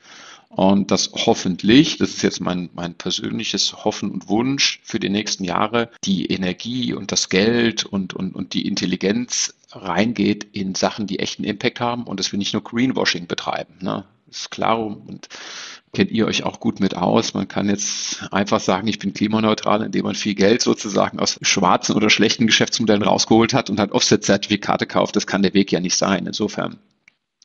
Und 0.48 0.90
das 0.90 1.10
hoffentlich, 1.14 1.98
das 1.98 2.10
ist 2.10 2.22
jetzt 2.22 2.40
mein, 2.40 2.70
mein 2.72 2.94
persönliches 2.94 3.84
Hoffen 3.84 4.10
und 4.10 4.28
Wunsch 4.28 4.80
für 4.82 4.98
die 4.98 5.10
nächsten 5.10 5.44
Jahre, 5.44 5.90
die 6.04 6.26
Energie 6.26 6.94
und 6.94 7.12
das 7.12 7.28
Geld 7.28 7.84
und, 7.84 8.14
und, 8.14 8.34
und 8.34 8.54
die 8.54 8.66
Intelligenz 8.66 9.54
reingeht 9.70 10.46
in 10.52 10.74
Sachen, 10.74 11.06
die 11.06 11.18
echten 11.18 11.44
Impact 11.44 11.80
haben 11.80 12.04
und 12.04 12.18
dass 12.18 12.32
wir 12.32 12.38
nicht 12.38 12.54
nur 12.54 12.64
Greenwashing 12.64 13.26
betreiben. 13.26 13.74
Ne? 13.80 14.04
Ist 14.30 14.50
klar 14.50 14.78
und 14.78 15.28
kennt 15.92 16.10
ihr 16.10 16.26
euch 16.26 16.42
auch 16.42 16.60
gut 16.60 16.80
mit 16.80 16.96
aus. 16.96 17.34
Man 17.34 17.48
kann 17.48 17.68
jetzt 17.68 18.32
einfach 18.32 18.60
sagen, 18.60 18.88
ich 18.88 18.98
bin 18.98 19.14
klimaneutral, 19.14 19.82
indem 19.82 20.04
man 20.04 20.14
viel 20.14 20.34
Geld 20.34 20.62
sozusagen 20.62 21.18
aus 21.18 21.38
schwarzen 21.42 21.94
oder 21.94 22.10
schlechten 22.10 22.46
Geschäftsmodellen 22.46 23.02
rausgeholt 23.02 23.54
hat 23.54 23.70
und 23.70 23.80
hat 23.80 23.92
Offset-Zertifikate 23.92 24.86
kauft. 24.86 25.16
Das 25.16 25.26
kann 25.26 25.42
der 25.42 25.54
Weg 25.54 25.72
ja 25.72 25.80
nicht 25.80 25.96
sein. 25.96 26.26
Insofern 26.26 26.78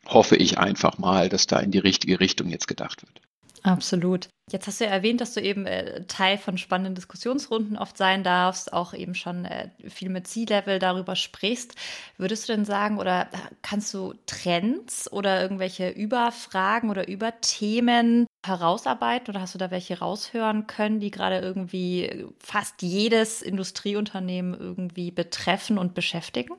hoffe 0.07 0.35
ich 0.35 0.57
einfach 0.57 0.97
mal, 0.97 1.29
dass 1.29 1.47
da 1.47 1.59
in 1.59 1.71
die 1.71 1.79
richtige 1.79 2.19
Richtung 2.19 2.49
jetzt 2.49 2.67
gedacht 2.67 3.03
wird. 3.03 3.21
Absolut. 3.63 4.27
Jetzt 4.51 4.67
hast 4.67 4.81
du 4.81 4.83
ja 4.83 4.91
erwähnt, 4.91 5.21
dass 5.21 5.33
du 5.33 5.41
eben 5.41 5.65
äh, 5.65 6.05
Teil 6.07 6.37
von 6.37 6.57
spannenden 6.57 6.95
Diskussionsrunden 6.95 7.77
oft 7.77 7.97
sein 7.97 8.21
darfst, 8.21 8.73
auch 8.73 8.93
eben 8.93 9.15
schon 9.15 9.45
äh, 9.45 9.69
viel 9.87 10.09
mit 10.09 10.27
C-Level 10.27 10.79
darüber 10.79 11.15
sprichst. 11.15 11.73
Würdest 12.17 12.49
du 12.49 12.53
denn 12.53 12.65
sagen, 12.65 12.99
oder 12.99 13.29
kannst 13.61 13.93
du 13.93 14.15
Trends 14.25 15.09
oder 15.11 15.41
irgendwelche 15.41 15.89
Überfragen 15.89 16.89
oder 16.89 17.07
Überthemen 17.07 18.27
herausarbeiten 18.45 19.29
oder 19.29 19.39
hast 19.39 19.53
du 19.55 19.59
da 19.59 19.71
welche 19.71 19.99
raushören 19.99 20.67
können, 20.67 20.99
die 20.99 21.09
gerade 21.09 21.39
irgendwie 21.39 22.25
fast 22.39 22.81
jedes 22.81 23.41
Industrieunternehmen 23.41 24.59
irgendwie 24.59 25.11
betreffen 25.11 25.77
und 25.77 25.93
beschäftigen? 25.93 26.55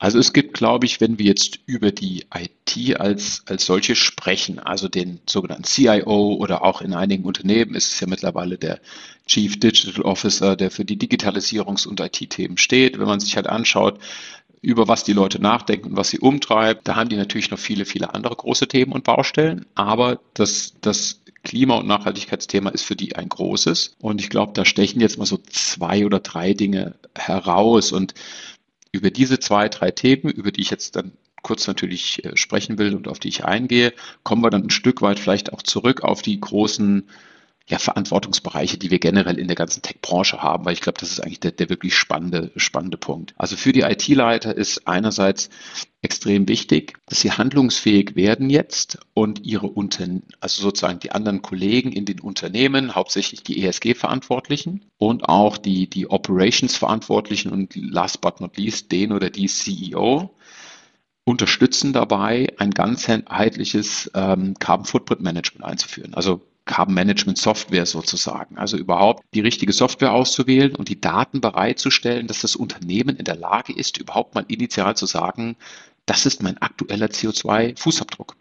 Also 0.00 0.18
es 0.18 0.32
gibt, 0.32 0.54
glaube 0.54 0.86
ich, 0.86 1.02
wenn 1.02 1.18
wir 1.18 1.26
jetzt 1.26 1.60
über 1.66 1.92
die 1.92 2.24
IT 2.34 2.98
als, 2.98 3.42
als 3.46 3.66
solche 3.66 3.94
sprechen, 3.94 4.58
also 4.58 4.88
den 4.88 5.20
sogenannten 5.28 5.64
CIO 5.64 6.36
oder 6.36 6.64
auch 6.64 6.80
in 6.80 6.94
einigen 6.94 7.24
Unternehmen 7.24 7.74
ist 7.74 7.92
es 7.92 8.00
ja 8.00 8.06
mittlerweile 8.06 8.56
der 8.56 8.80
Chief 9.26 9.60
Digital 9.60 10.02
Officer, 10.02 10.56
der 10.56 10.70
für 10.70 10.86
die 10.86 10.96
Digitalisierungs- 10.96 11.86
und 11.86 12.00
IT-Themen 12.00 12.56
steht. 12.56 12.98
Wenn 12.98 13.06
man 13.06 13.20
sich 13.20 13.36
halt 13.36 13.46
anschaut, 13.46 14.00
über 14.62 14.88
was 14.88 15.04
die 15.04 15.12
Leute 15.12 15.38
nachdenken 15.40 15.90
und 15.90 15.96
was 15.96 16.08
sie 16.08 16.18
umtreibt, 16.18 16.88
da 16.88 16.96
haben 16.96 17.10
die 17.10 17.16
natürlich 17.16 17.50
noch 17.50 17.58
viele, 17.58 17.84
viele 17.84 18.14
andere 18.14 18.36
große 18.36 18.68
Themen 18.68 18.92
und 18.92 19.04
Baustellen. 19.04 19.66
Aber 19.74 20.18
das, 20.32 20.76
das 20.80 21.20
Klima- 21.42 21.76
und 21.76 21.86
Nachhaltigkeitsthema 21.86 22.70
ist 22.70 22.84
für 22.84 22.96
die 22.96 23.16
ein 23.16 23.28
großes. 23.28 23.96
Und 24.00 24.18
ich 24.22 24.30
glaube, 24.30 24.54
da 24.54 24.64
stechen 24.64 25.02
jetzt 25.02 25.18
mal 25.18 25.26
so 25.26 25.38
zwei 25.50 26.06
oder 26.06 26.20
drei 26.20 26.54
Dinge 26.54 26.94
heraus. 27.14 27.92
Und 27.92 28.14
über 28.92 29.10
diese 29.10 29.38
zwei, 29.38 29.68
drei 29.68 29.90
Themen, 29.90 30.30
über 30.30 30.52
die 30.52 30.62
ich 30.62 30.70
jetzt 30.70 30.96
dann 30.96 31.12
kurz 31.42 31.66
natürlich 31.66 32.24
äh, 32.24 32.36
sprechen 32.36 32.78
will 32.78 32.94
und 32.94 33.08
auf 33.08 33.18
die 33.18 33.28
ich 33.28 33.44
eingehe, 33.44 33.92
kommen 34.22 34.42
wir 34.42 34.50
dann 34.50 34.64
ein 34.64 34.70
Stück 34.70 35.02
weit 35.02 35.18
vielleicht 35.18 35.52
auch 35.52 35.62
zurück 35.62 36.02
auf 36.02 36.22
die 36.22 36.38
großen 36.38 37.08
ja, 37.70 37.78
Verantwortungsbereiche, 37.78 38.78
die 38.78 38.90
wir 38.90 38.98
generell 38.98 39.38
in 39.38 39.46
der 39.46 39.54
ganzen 39.54 39.80
Tech-Branche 39.80 40.42
haben, 40.42 40.64
weil 40.64 40.72
ich 40.72 40.80
glaube, 40.80 40.98
das 40.98 41.12
ist 41.12 41.20
eigentlich 41.20 41.38
der, 41.38 41.52
der 41.52 41.70
wirklich 41.70 41.96
spannende, 41.96 42.50
spannende 42.56 42.98
Punkt. 42.98 43.32
Also 43.38 43.56
für 43.56 43.72
die 43.72 43.82
IT-Leiter 43.82 44.56
ist 44.56 44.88
einerseits 44.88 45.50
extrem 46.02 46.48
wichtig, 46.48 46.98
dass 47.06 47.20
sie 47.20 47.30
handlungsfähig 47.30 48.16
werden 48.16 48.50
jetzt 48.50 48.98
und 49.14 49.46
ihre 49.46 49.68
Unternehmen, 49.68 50.24
also 50.40 50.62
sozusagen 50.62 50.98
die 50.98 51.12
anderen 51.12 51.42
Kollegen 51.42 51.92
in 51.92 52.06
den 52.06 52.20
Unternehmen, 52.20 52.96
hauptsächlich 52.96 53.44
die 53.44 53.64
ESG-Verantwortlichen 53.64 54.86
und 54.98 55.28
auch 55.28 55.56
die, 55.56 55.88
die 55.88 56.10
Operations-Verantwortlichen 56.10 57.52
und 57.52 57.76
last 57.76 58.20
but 58.20 58.40
not 58.40 58.56
least 58.56 58.90
den 58.90 59.12
oder 59.12 59.30
die 59.30 59.46
CEO, 59.46 60.34
unterstützen 61.24 61.92
dabei, 61.92 62.48
ein 62.58 62.72
ganzheitliches 62.72 64.10
ähm, 64.14 64.54
Carbon 64.58 64.86
Footprint 64.86 65.20
Management 65.20 65.64
einzuführen. 65.64 66.14
Also 66.14 66.40
Carbon 66.70 66.94
Management 66.94 67.36
Software 67.36 67.84
sozusagen. 67.84 68.56
Also 68.56 68.76
überhaupt 68.76 69.24
die 69.34 69.40
richtige 69.40 69.72
Software 69.72 70.12
auszuwählen 70.12 70.76
und 70.76 70.88
die 70.88 71.00
Daten 71.00 71.40
bereitzustellen, 71.40 72.28
dass 72.28 72.42
das 72.42 72.54
Unternehmen 72.54 73.16
in 73.16 73.24
der 73.24 73.34
Lage 73.34 73.72
ist, 73.72 73.98
überhaupt 73.98 74.36
mal 74.36 74.44
initial 74.46 74.96
zu 74.96 75.06
sagen, 75.06 75.56
das 76.06 76.26
ist 76.26 76.44
mein 76.44 76.62
aktueller 76.62 77.08
CO2-Fußabdruck. 77.08 78.36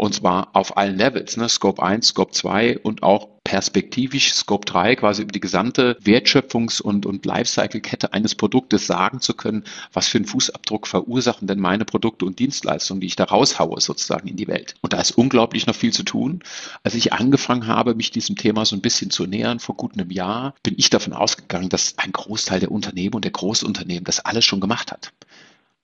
Und 0.00 0.14
zwar 0.14 0.48
auf 0.54 0.78
allen 0.78 0.96
Levels, 0.96 1.36
ne? 1.36 1.46
Scope 1.46 1.82
1, 1.82 2.06
Scope 2.06 2.32
2 2.32 2.78
und 2.78 3.02
auch 3.02 3.28
perspektivisch 3.44 4.32
Scope 4.32 4.64
3, 4.64 4.96
quasi 4.96 5.20
über 5.20 5.32
die 5.32 5.40
gesamte 5.40 5.98
Wertschöpfungs- 6.02 6.80
und, 6.80 7.04
und 7.04 7.26
Lifecycle-Kette 7.26 8.14
eines 8.14 8.34
Produktes 8.34 8.86
sagen 8.86 9.20
zu 9.20 9.34
können, 9.34 9.64
was 9.92 10.08
für 10.08 10.16
einen 10.16 10.24
Fußabdruck 10.24 10.86
verursachen 10.86 11.46
denn 11.46 11.60
meine 11.60 11.84
Produkte 11.84 12.24
und 12.24 12.38
Dienstleistungen, 12.38 13.02
die 13.02 13.08
ich 13.08 13.16
da 13.16 13.24
raushaue, 13.24 13.78
sozusagen 13.78 14.26
in 14.26 14.36
die 14.36 14.48
Welt. 14.48 14.74
Und 14.80 14.94
da 14.94 15.00
ist 15.02 15.18
unglaublich 15.18 15.66
noch 15.66 15.76
viel 15.76 15.92
zu 15.92 16.02
tun. 16.02 16.42
Als 16.82 16.94
ich 16.94 17.12
angefangen 17.12 17.66
habe, 17.66 17.94
mich 17.94 18.10
diesem 18.10 18.36
Thema 18.36 18.64
so 18.64 18.76
ein 18.76 18.80
bisschen 18.80 19.10
zu 19.10 19.26
nähern, 19.26 19.60
vor 19.60 19.76
gut 19.76 19.92
einem 19.92 20.10
Jahr, 20.10 20.54
bin 20.62 20.76
ich 20.78 20.88
davon 20.88 21.12
ausgegangen, 21.12 21.68
dass 21.68 21.98
ein 21.98 22.12
Großteil 22.12 22.60
der 22.60 22.72
Unternehmen 22.72 23.16
und 23.16 23.26
der 23.26 23.32
Großunternehmen 23.32 24.04
das 24.04 24.20
alles 24.20 24.46
schon 24.46 24.60
gemacht 24.60 24.92
hat. 24.92 25.12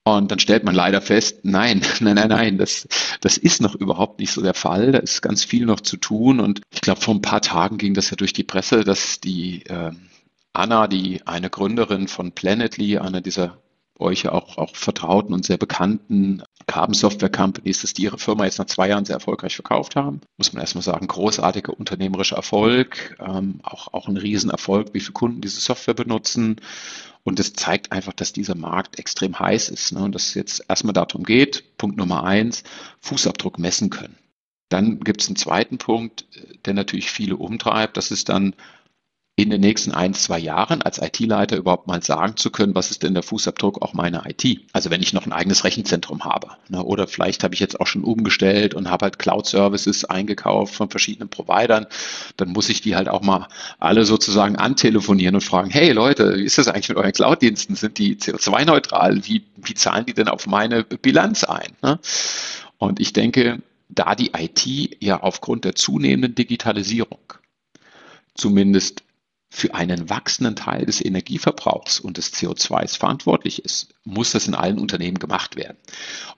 Und 0.06 0.30
dann 0.30 0.38
stellt 0.38 0.62
man 0.62 0.76
leider 0.76 1.00
fest, 1.00 1.40
nein, 1.42 1.82
nein, 2.00 2.14
nein, 2.14 2.28
nein, 2.28 2.58
das, 2.58 2.86
das 3.20 3.36
ist 3.36 3.60
noch 3.60 3.75
überhaupt 3.75 4.20
nicht 4.20 4.30
so 4.30 4.40
der 4.40 4.54
Fall. 4.54 4.92
Da 4.92 4.98
ist 4.98 5.20
ganz 5.20 5.44
viel 5.44 5.66
noch 5.66 5.80
zu 5.80 5.96
tun. 5.96 6.38
Und 6.38 6.60
ich 6.72 6.80
glaube, 6.80 7.00
vor 7.00 7.12
ein 7.12 7.22
paar 7.22 7.40
Tagen 7.40 7.76
ging 7.76 7.92
das 7.92 8.10
ja 8.10 8.16
durch 8.16 8.32
die 8.32 8.44
Presse, 8.44 8.84
dass 8.84 9.18
die 9.18 9.66
äh, 9.66 9.90
Anna, 10.52 10.86
die 10.86 11.26
eine 11.26 11.50
Gründerin 11.50 12.06
von 12.06 12.30
Planetly, 12.30 12.98
einer 12.98 13.20
dieser 13.20 13.58
euch 13.98 14.28
auch, 14.28 14.58
auch 14.58 14.76
vertrauten 14.76 15.32
und 15.34 15.44
sehr 15.44 15.56
bekannten 15.56 16.42
Carbon 16.66 16.94
Software 16.94 17.30
Companies, 17.30 17.82
dass 17.82 17.94
die 17.94 18.02
ihre 18.02 18.18
Firma 18.18 18.44
jetzt 18.44 18.58
nach 18.58 18.66
zwei 18.66 18.88
Jahren 18.88 19.04
sehr 19.04 19.14
erfolgreich 19.14 19.54
verkauft 19.54 19.96
haben. 19.96 20.20
Muss 20.36 20.52
man 20.52 20.60
erstmal 20.60 20.82
sagen, 20.82 21.06
großartiger 21.06 21.78
unternehmerischer 21.78 22.36
Erfolg, 22.36 23.16
ähm, 23.20 23.60
auch, 23.62 23.92
auch 23.92 24.08
ein 24.08 24.16
Riesenerfolg, 24.16 24.92
wie 24.92 25.00
viele 25.00 25.12
Kunden 25.12 25.40
diese 25.40 25.60
Software 25.60 25.94
benutzen. 25.94 26.56
Und 27.22 27.40
es 27.40 27.52
zeigt 27.54 27.92
einfach, 27.92 28.12
dass 28.12 28.32
dieser 28.32 28.54
Markt 28.54 28.98
extrem 28.98 29.38
heiß 29.38 29.68
ist 29.68 29.92
ne? 29.92 30.00
und 30.00 30.14
dass 30.14 30.28
es 30.28 30.34
jetzt 30.34 30.64
erstmal 30.68 30.92
darum 30.92 31.24
geht, 31.24 31.76
Punkt 31.76 31.96
Nummer 31.96 32.24
eins, 32.24 32.62
Fußabdruck 33.00 33.58
messen 33.58 33.90
können. 33.90 34.16
Dann 34.68 35.00
gibt 35.00 35.22
es 35.22 35.28
einen 35.28 35.36
zweiten 35.36 35.78
Punkt, 35.78 36.26
der 36.64 36.74
natürlich 36.74 37.10
viele 37.10 37.36
umtreibt. 37.36 37.96
Das 37.96 38.10
ist 38.10 38.28
dann 38.28 38.54
in 39.38 39.50
den 39.50 39.61
nächsten 39.61 39.93
ein, 39.93 40.14
zwei 40.14 40.38
Jahren 40.38 40.81
als 40.81 40.97
IT-Leiter 40.97 41.59
überhaupt 41.59 41.87
mal 41.87 42.02
sagen 42.02 42.38
zu 42.38 42.50
können, 42.50 42.75
was 42.75 42.90
ist 42.90 43.02
denn 43.02 43.12
der 43.12 43.23
Fußabdruck 43.23 43.83
auch 43.83 43.93
meiner 43.93 44.25
IT? 44.26 44.62
Also 44.73 44.88
wenn 44.88 45.02
ich 45.02 45.12
noch 45.12 45.26
ein 45.26 45.33
eigenes 45.35 45.62
Rechenzentrum 45.64 46.25
habe. 46.25 46.49
Ne, 46.71 46.83
oder 46.83 47.07
vielleicht 47.07 47.45
habe 47.45 47.52
ich 47.52 47.61
jetzt 47.61 47.78
auch 47.78 47.87
schon 47.87 48.02
umgestellt 48.02 48.73
und 48.73 48.88
habe 48.90 49.05
halt 49.05 49.19
Cloud-Services 49.19 50.07
eingekauft 50.07 50.75
von 50.75 50.88
verschiedenen 50.88 51.28
Providern, 51.28 51.87
dann 52.38 52.49
muss 52.49 52.71
ich 52.71 52.81
die 52.81 52.97
halt 52.97 53.11
auch 53.11 53.21
mal 53.21 53.49
alle 53.78 54.07
sozusagen 54.07 54.57
antelefonieren 54.57 55.35
und 55.35 55.43
fragen, 55.43 55.69
hey 55.69 55.93
Leute, 55.93 56.37
wie 56.38 56.45
ist 56.45 56.57
das 56.57 56.69
eigentlich 56.69 56.88
mit 56.88 56.97
euren 56.97 57.12
Cloud-Diensten? 57.12 57.76
Sind 57.76 57.99
die 57.99 58.16
CO2-neutral? 58.16 59.26
Wie, 59.26 59.45
wie 59.57 59.75
zahlen 59.75 60.07
die 60.07 60.14
denn 60.14 60.28
auf 60.28 60.47
meine 60.47 60.83
Bilanz 60.83 61.45
ein? 61.45 61.73
Ne? 61.83 61.99
Und 62.78 63.00
ich 63.00 63.12
denke, 63.12 63.61
da 63.90 64.14
die 64.14 64.31
IT 64.35 65.02
ja 65.02 65.23
aufgrund 65.23 65.66
der 65.66 65.75
zunehmenden 65.75 66.35
Digitalisierung 66.35 67.19
zumindest 68.35 69.02
für 69.56 69.75
einen 69.75 70.10
wachsenden 70.10 70.54
Teil 70.54 70.84
des 70.84 71.02
Energieverbrauchs 71.02 71.98
und 71.98 72.18
des 72.18 72.30
CO2s 72.34 72.98
verantwortlich 72.98 73.64
ist, 73.64 73.88
muss 74.04 74.32
das 74.32 74.46
in 74.46 74.54
allen 74.54 74.78
Unternehmen 74.78 75.18
gemacht 75.18 75.56
werden. 75.56 75.78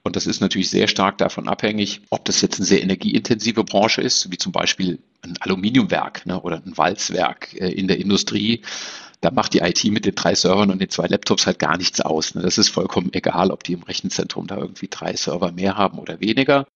Und 0.04 0.14
das 0.14 0.28
ist 0.28 0.40
natürlich 0.40 0.70
sehr 0.70 0.86
stark 0.86 1.18
davon 1.18 1.48
abhängig, 1.48 2.00
ob 2.10 2.24
das 2.26 2.40
jetzt 2.42 2.60
eine 2.60 2.66
sehr 2.66 2.80
energieintensive 2.80 3.64
Branche 3.64 4.02
ist, 4.02 4.30
wie 4.30 4.38
zum 4.38 4.52
Beispiel 4.52 5.00
ein 5.22 5.34
Aluminiumwerk 5.40 6.26
ne, 6.26 6.40
oder 6.40 6.62
ein 6.64 6.78
Walzwerk 6.78 7.60
äh, 7.60 7.72
in 7.72 7.88
der 7.88 7.98
Industrie. 7.98 8.62
Da 9.20 9.32
macht 9.32 9.52
die 9.52 9.62
IT 9.62 9.82
mit 9.86 10.04
den 10.04 10.14
drei 10.14 10.36
Servern 10.36 10.70
und 10.70 10.80
den 10.80 10.90
zwei 10.90 11.08
Laptops 11.08 11.44
halt 11.44 11.58
gar 11.58 11.76
nichts 11.76 12.00
aus. 12.00 12.36
Ne. 12.36 12.42
Das 12.42 12.56
ist 12.56 12.68
vollkommen 12.68 13.12
egal, 13.12 13.50
ob 13.50 13.64
die 13.64 13.72
im 13.72 13.82
Rechenzentrum 13.82 14.46
da 14.46 14.58
irgendwie 14.58 14.86
drei 14.88 15.16
Server 15.16 15.50
mehr 15.50 15.76
haben 15.76 15.98
oder 15.98 16.20
weniger. 16.20 16.68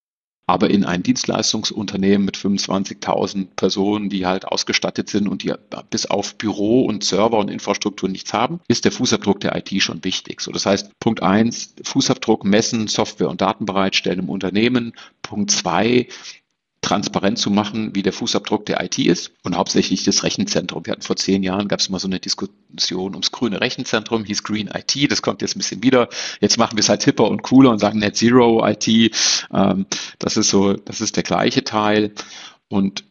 Aber 0.47 0.71
in 0.71 0.85
ein 0.85 1.03
Dienstleistungsunternehmen 1.03 2.25
mit 2.25 2.37
25.000 2.37 3.49
Personen, 3.57 4.11
die 4.11 4.27
halt 4.27 4.45
ausgestattet 4.45 5.09
sind 5.09 5.29
und 5.29 5.43
die 5.43 5.55
bis 5.91 6.07
auf 6.07 6.37
Büro 6.37 6.85
und 6.85 7.05
Server 7.05 7.39
und 7.39 7.49
Infrastruktur 7.49 8.09
nichts 8.09 8.33
haben, 8.33 8.61
ist 8.69 8.85
der 8.85 8.93
Fußabdruck 8.93 9.41
der 9.41 9.57
IT 9.57 9.83
schon 9.83 10.05
wichtig. 10.05 10.41
So, 10.41 10.51
das 10.51 10.67
heißt, 10.67 10.99
Punkt 10.99 11.23
eins, 11.23 11.75
Fußabdruck 11.83 12.45
messen, 12.45 12.89
Software 12.89 13.31
und 13.31 13.41
Daten 13.41 13.67
bereitstellen 13.67 14.21
im 14.21 14.29
Unternehmen. 14.29 14.95
Punkt 15.23 15.51
zwei, 15.53 16.09
transparent 16.83 17.39
zu 17.39 17.51
machen, 17.51 17.95
wie 17.95 18.03
der 18.03 18.13
Fußabdruck 18.13 18.67
der 18.67 18.83
IT 18.85 18.99
ist 18.99 19.33
und 19.43 19.57
hauptsächlich 19.57 20.05
das 20.05 20.25
Rechenzentrum. 20.25 20.85
Wir 20.85 20.93
hatten 20.93 21.03
vor 21.03 21.17
zehn 21.17 21.43
Jahren, 21.43 21.69
gab 21.69 21.81
es 21.81 21.89
mal 21.89 22.01
so 22.01 22.09
eine 22.09 22.21
Diskussion 22.21 23.13
ums 23.13 23.31
grüne 23.31 23.61
Rechenzentrum, 23.61 24.25
hieß 24.25 24.43
Green 24.43 24.69
IT, 24.69 25.11
das 25.11 25.23
kommt 25.23 25.43
jetzt 25.43 25.57
ein 25.57 25.61
bisschen 25.61 25.83
wieder. 25.83 26.09
Jetzt 26.41 26.59
machen 26.59 26.77
wir 26.77 26.81
es 26.81 26.89
halt 26.89 27.05
hipper 27.05 27.29
und 27.29 27.43
cooler 27.43 27.71
und 27.71 27.79
sagen 27.79 28.01
Net 28.01 28.17
Zero 28.17 28.67
IT. 28.67 28.89
Ähm, 29.53 29.87
das 30.19 30.37
ist 30.37 30.51
so, 30.51 30.75
das 30.75 31.01
ist 31.01 31.17
der 31.17 31.23
gleiche 31.23 31.65
Teil. 31.65 32.13
Und 32.69 33.05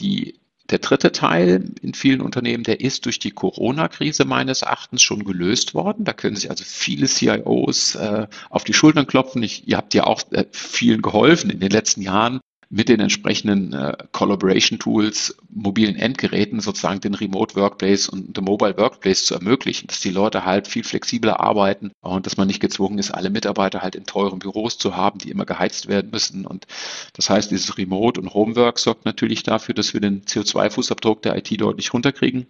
die 0.00 0.38
der 0.70 0.78
dritte 0.78 1.12
Teil 1.12 1.72
in 1.80 1.94
vielen 1.94 2.20
Unternehmen, 2.20 2.62
der 2.62 2.80
ist 2.80 3.06
durch 3.06 3.18
die 3.18 3.30
Corona-Krise 3.30 4.26
meines 4.26 4.62
Erachtens 4.62 5.02
schon 5.02 5.24
gelöst 5.24 5.74
worden. 5.74 6.04
Da 6.04 6.12
können 6.12 6.36
sich 6.36 6.50
also 6.50 6.62
viele 6.66 7.06
CIOs 7.06 7.94
äh, 7.94 8.26
auf 8.50 8.64
die 8.64 8.74
Schultern 8.74 9.06
klopfen. 9.06 9.42
Ich, 9.42 9.66
ihr 9.66 9.78
habt 9.78 9.94
ja 9.94 10.04
auch 10.04 10.20
äh, 10.32 10.44
vielen 10.52 11.00
geholfen 11.00 11.48
in 11.48 11.60
den 11.60 11.70
letzten 11.70 12.02
Jahren, 12.02 12.40
mit 12.70 12.88
den 12.88 13.00
entsprechenden 13.00 13.72
äh, 13.72 13.96
Collaboration 14.12 14.78
Tools, 14.78 15.36
mobilen 15.48 15.96
Endgeräten 15.96 16.60
sozusagen 16.60 17.00
den 17.00 17.14
Remote 17.14 17.56
Workplace 17.56 18.08
und 18.08 18.36
den 18.36 18.44
Mobile 18.44 18.76
Workplace 18.76 19.24
zu 19.24 19.34
ermöglichen, 19.34 19.86
dass 19.86 20.00
die 20.00 20.10
Leute 20.10 20.44
halt 20.44 20.68
viel 20.68 20.84
flexibler 20.84 21.40
arbeiten 21.40 21.92
und 22.00 22.26
dass 22.26 22.36
man 22.36 22.46
nicht 22.46 22.60
gezwungen 22.60 22.98
ist, 22.98 23.10
alle 23.10 23.30
Mitarbeiter 23.30 23.80
halt 23.80 23.96
in 23.96 24.04
teuren 24.04 24.38
Büros 24.38 24.76
zu 24.76 24.96
haben, 24.96 25.18
die 25.18 25.30
immer 25.30 25.46
geheizt 25.46 25.88
werden 25.88 26.10
müssen. 26.10 26.44
Und 26.46 26.66
das 27.14 27.30
heißt, 27.30 27.50
dieses 27.50 27.78
Remote 27.78 28.20
und 28.20 28.34
Homework 28.34 28.78
sorgt 28.78 29.06
natürlich 29.06 29.42
dafür, 29.42 29.74
dass 29.74 29.94
wir 29.94 30.00
den 30.00 30.22
CO2-Fußabdruck 30.22 31.22
der 31.22 31.36
IT 31.36 31.58
deutlich 31.58 31.94
runterkriegen. 31.94 32.46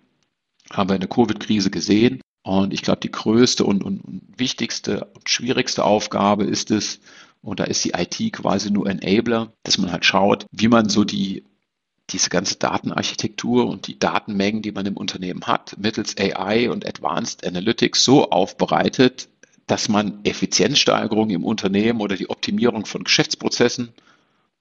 Haben 0.71 0.91
wir 0.91 0.95
in 0.95 1.01
der 1.01 1.09
Covid-Krise 1.09 1.71
gesehen. 1.71 2.21
Und 2.43 2.73
ich 2.73 2.83
glaube, 2.83 3.01
die 3.01 3.11
größte 3.11 3.65
und, 3.65 3.85
und, 3.85 4.01
und 4.01 4.23
wichtigste 4.37 5.05
und 5.15 5.29
schwierigste 5.29 5.85
Aufgabe 5.85 6.45
ist 6.45 6.71
es, 6.71 7.01
und 7.43 7.61
da 7.61 7.65
ist 7.65 7.85
die 7.85 7.93
IT 7.97 8.33
quasi 8.33 8.71
nur 8.71 8.89
Enabler, 8.89 9.53
dass 9.63 9.79
man 9.79 9.93
halt 9.93 10.05
schaut, 10.05 10.47
wie 10.51 10.69
man 10.69 10.89
so 10.89 11.05
die 11.05 11.45
diese 12.11 12.31
ganze 12.31 12.57
Datenarchitektur 12.57 13.67
und 13.67 13.87
die 13.87 13.99
Datenmengen, 13.99 14.63
die 14.63 14.73
man 14.73 14.87
im 14.87 14.97
Unternehmen 14.97 15.47
hat, 15.47 15.77
mittels 15.79 16.17
AI 16.19 16.71
und 16.71 16.87
Advanced 16.87 17.47
Analytics 17.47 18.03
so 18.03 18.31
aufbereitet, 18.31 19.29
dass 19.67 19.91
man 19.91 20.21
Effizienzsteigerung 20.25 21.29
im 21.29 21.45
Unternehmen 21.45 22.01
oder 22.01 22.17
die 22.17 22.31
Optimierung 22.31 22.87
von 22.87 23.05
Geschäftsprozessen 23.05 23.93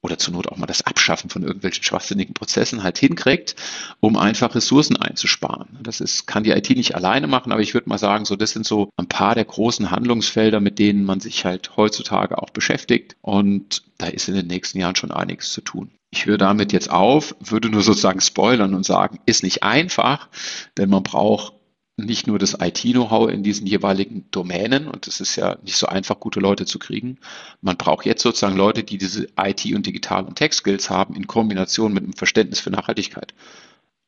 oder 0.08 0.18
zur 0.18 0.34
Not 0.34 0.48
auch 0.48 0.58
mal 0.58 0.66
das 0.68 0.86
Abschaffen 0.86 1.30
von 1.30 1.44
irgendwelchen 1.44 1.84
schwachsinnigen 1.84 2.34
Prozessen 2.34 2.82
halt 2.82 2.98
hinkriegt, 2.98 3.56
um 4.00 4.16
einfach 4.16 4.56
Ressourcen 4.56 4.96
einzusparen. 4.96 5.68
Das 5.84 6.00
ist, 6.00 6.28
kann 6.28 6.44
die 6.44 6.52
IT 6.52 6.70
nicht 6.70 6.96
alleine 6.96 7.28
machen, 7.28 7.52
aber 7.52 7.62
ich 7.62 7.74
würde 7.74 7.90
mal 7.90 7.98
sagen, 7.98 8.24
so 8.24 8.38
das 8.38 8.52
sind 8.52 8.66
so 8.66 8.90
ein 8.96 9.08
paar 9.08 9.36
der 9.36 9.46
großen 9.46 9.92
Handlungsfelder, 9.92 10.62
mit 10.62 10.80
denen 10.80 11.04
man 11.04 11.20
sich 11.20 11.44
halt 11.44 11.76
heutzutage 11.76 12.42
auch 12.42 12.52
beschäftigt. 12.52 13.18
Und 13.22 13.84
da 13.98 14.08
ist 14.08 14.30
in 14.30 14.36
den 14.36 14.48
nächsten 14.48 14.80
Jahren 14.80 14.96
schon 14.96 15.12
einiges 15.12 15.52
zu 15.52 15.62
tun. 15.62 15.92
Ich 16.10 16.26
höre 16.26 16.38
damit 16.38 16.72
jetzt 16.72 16.90
auf, 16.90 17.36
würde 17.42 17.70
nur 17.70 17.82
sozusagen 17.82 18.22
spoilern 18.22 18.74
und 18.74 18.86
sagen, 18.86 19.20
ist 19.26 19.44
nicht 19.44 19.64
einfach, 19.64 20.30
denn 20.78 20.90
man 20.90 21.04
braucht 21.04 21.54
nicht 21.98 22.27
nur 22.27 22.38
das 22.38 22.56
IT-Know-how 22.60 23.30
in 23.30 23.42
diesen 23.42 23.66
jeweiligen 23.66 24.30
Domänen 24.30 24.88
und 24.88 25.08
es 25.08 25.20
ist 25.20 25.36
ja 25.36 25.58
nicht 25.63 25.77
so 25.77 25.88
einfach, 25.88 26.20
gute 26.20 26.39
Leute 26.39 26.66
zu 26.66 26.77
kriegen. 26.77 27.18
Man 27.62 27.75
braucht 27.75 28.06
jetzt 28.06 28.22
sozusagen 28.22 28.56
Leute, 28.56 28.84
die 28.84 29.00
diese 29.00 29.27
IT- 29.36 29.74
und 29.74 29.86
Digital- 29.86 30.25
und 30.25 30.36
Tech-Skills 30.36 30.92
haben 30.92 31.16
in 31.16 31.25
Kombination 31.25 31.94
mit 31.94 32.04
einem 32.04 32.13
Verständnis 32.13 32.60
für 32.60 32.70
Nachhaltigkeit 32.70 33.34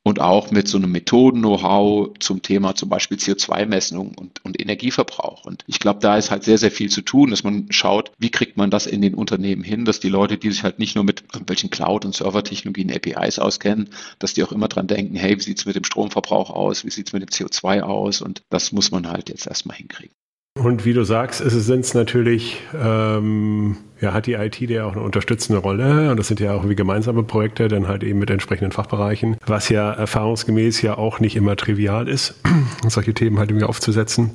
und 0.04 0.20
auch 0.22 0.52
mit 0.52 0.68
so 0.68 0.78
einem 0.78 0.92
Methoden-Know-how 0.92 2.18
zum 2.20 2.42
Thema 2.42 2.76
zum 2.76 2.90
Beispiel 2.90 3.18
CO2-Messung 3.18 4.16
und, 4.16 4.44
und 4.46 4.60
Energieverbrauch. 4.60 5.46
Und 5.46 5.64
ich 5.68 5.80
glaube, 5.80 6.00
da 6.00 6.18
ist 6.18 6.32
halt 6.32 6.44
sehr, 6.44 6.58
sehr 6.58 6.72
viel 6.72 6.90
zu 6.90 7.02
tun, 7.02 7.30
dass 7.30 7.44
man 7.44 7.68
schaut, 7.72 8.12
wie 8.18 8.32
kriegt 8.32 8.58
man 8.58 8.72
das 8.72 8.88
in 8.88 9.02
den 9.02 9.14
Unternehmen 9.14 9.64
hin, 9.64 9.86
dass 9.86 10.00
die 10.00 10.10
Leute, 10.10 10.38
die 10.38 10.52
sich 10.52 10.64
halt 10.64 10.80
nicht 10.80 10.96
nur 10.96 11.04
mit 11.04 11.24
irgendwelchen 11.34 11.70
Cloud- 11.70 12.06
und 12.06 12.16
Servertechnologien, 12.16 12.92
APIs 12.92 13.40
auskennen, 13.40 13.90
dass 14.20 14.34
die 14.34 14.44
auch 14.44 14.52
immer 14.52 14.68
dran 14.68 14.88
denken, 14.88 15.16
hey, 15.16 15.38
wie 15.38 15.44
sieht's 15.44 15.66
mit 15.66 15.76
dem 15.76 15.84
Stromverbrauch 15.84 16.50
aus, 16.50 16.86
wie 16.86 16.92
sieht's 16.92 17.14
mit 17.14 17.22
dem 17.22 17.30
CO2 17.30 17.82
aus? 17.82 18.22
Und 18.22 18.42
das 18.50 18.72
muss 18.72 18.92
man 18.92 19.08
halt 19.08 19.30
jetzt 19.30 19.48
erstmal 19.48 19.78
hinkriegen. 19.78 20.16
Und 20.58 20.84
wie 20.84 20.94
du 20.94 21.04
sagst, 21.04 21.42
es 21.42 21.54
sind 21.54 21.94
natürlich, 21.94 22.62
ähm, 22.74 23.78
ja, 24.02 24.14
hat 24.14 24.26
die 24.26 24.34
IT 24.34 24.60
ja 24.60 24.86
auch 24.86 24.94
eine 24.94 25.02
unterstützende 25.02 25.60
Rolle. 25.60 26.12
Und 26.12 26.18
das 26.18 26.28
sind 26.28 26.40
ja 26.40 26.54
auch 26.54 26.68
wie 26.68 26.76
gemeinsame 26.76 27.24
Projekte, 27.24 27.68
dann 27.68 27.88
halt 27.88 28.04
eben 28.04 28.20
mit 28.20 28.30
entsprechenden 28.30 28.72
Fachbereichen, 28.72 29.38
was 29.46 29.70
ja 29.70 29.92
erfahrungsgemäß 29.92 30.82
ja 30.82 30.98
auch 30.98 31.20
nicht 31.20 31.36
immer 31.36 31.56
trivial 31.56 32.08
ist, 32.08 32.42
solche 32.88 33.14
Themen 33.14 33.40
halt 33.40 33.52
irgendwie 33.52 33.68
aufzusetzen. 33.68 34.32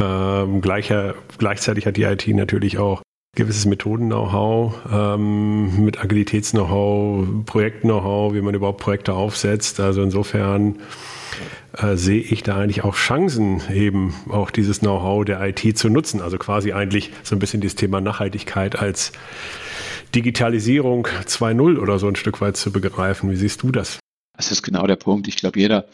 Ähm, 0.00 0.60
gleicher, 0.62 1.14
gleichzeitig 1.38 1.86
hat 1.86 1.96
die 1.96 2.04
IT 2.04 2.26
natürlich 2.28 2.78
auch 2.78 3.02
gewisses 3.36 3.66
Methoden-Know-how, 3.66 4.74
ähm, 4.90 5.84
mit 5.84 6.00
Agilitäts-Know-how, 6.02 7.44
Projekt-Know-how, 7.44 8.34
wie 8.34 8.40
man 8.40 8.54
überhaupt 8.54 8.80
Projekte 8.80 9.12
aufsetzt. 9.12 9.78
Also 9.78 10.02
insofern 10.02 10.76
äh, 11.76 11.96
sehe 11.96 12.20
ich 12.20 12.42
da 12.42 12.56
eigentlich 12.56 12.84
auch 12.84 12.94
Chancen, 12.94 13.62
eben 13.72 14.14
auch 14.28 14.50
dieses 14.50 14.80
Know-how 14.80 15.24
der 15.24 15.40
IT 15.42 15.78
zu 15.78 15.88
nutzen. 15.88 16.20
Also 16.20 16.38
quasi 16.38 16.72
eigentlich 16.72 17.10
so 17.22 17.36
ein 17.36 17.38
bisschen 17.38 17.60
das 17.60 17.74
Thema 17.74 18.00
Nachhaltigkeit 18.00 18.76
als 18.76 19.12
Digitalisierung 20.14 21.06
2.0 21.06 21.78
oder 21.78 21.98
so 21.98 22.08
ein 22.08 22.16
Stück 22.16 22.40
weit 22.40 22.56
zu 22.56 22.72
begreifen. 22.72 23.30
Wie 23.30 23.36
siehst 23.36 23.62
du 23.62 23.70
das? 23.70 23.98
Das 24.36 24.50
ist 24.50 24.62
genau 24.62 24.86
der 24.86 24.96
Punkt. 24.96 25.28
Ich 25.28 25.36
glaube, 25.36 25.58
jeder 25.58 25.86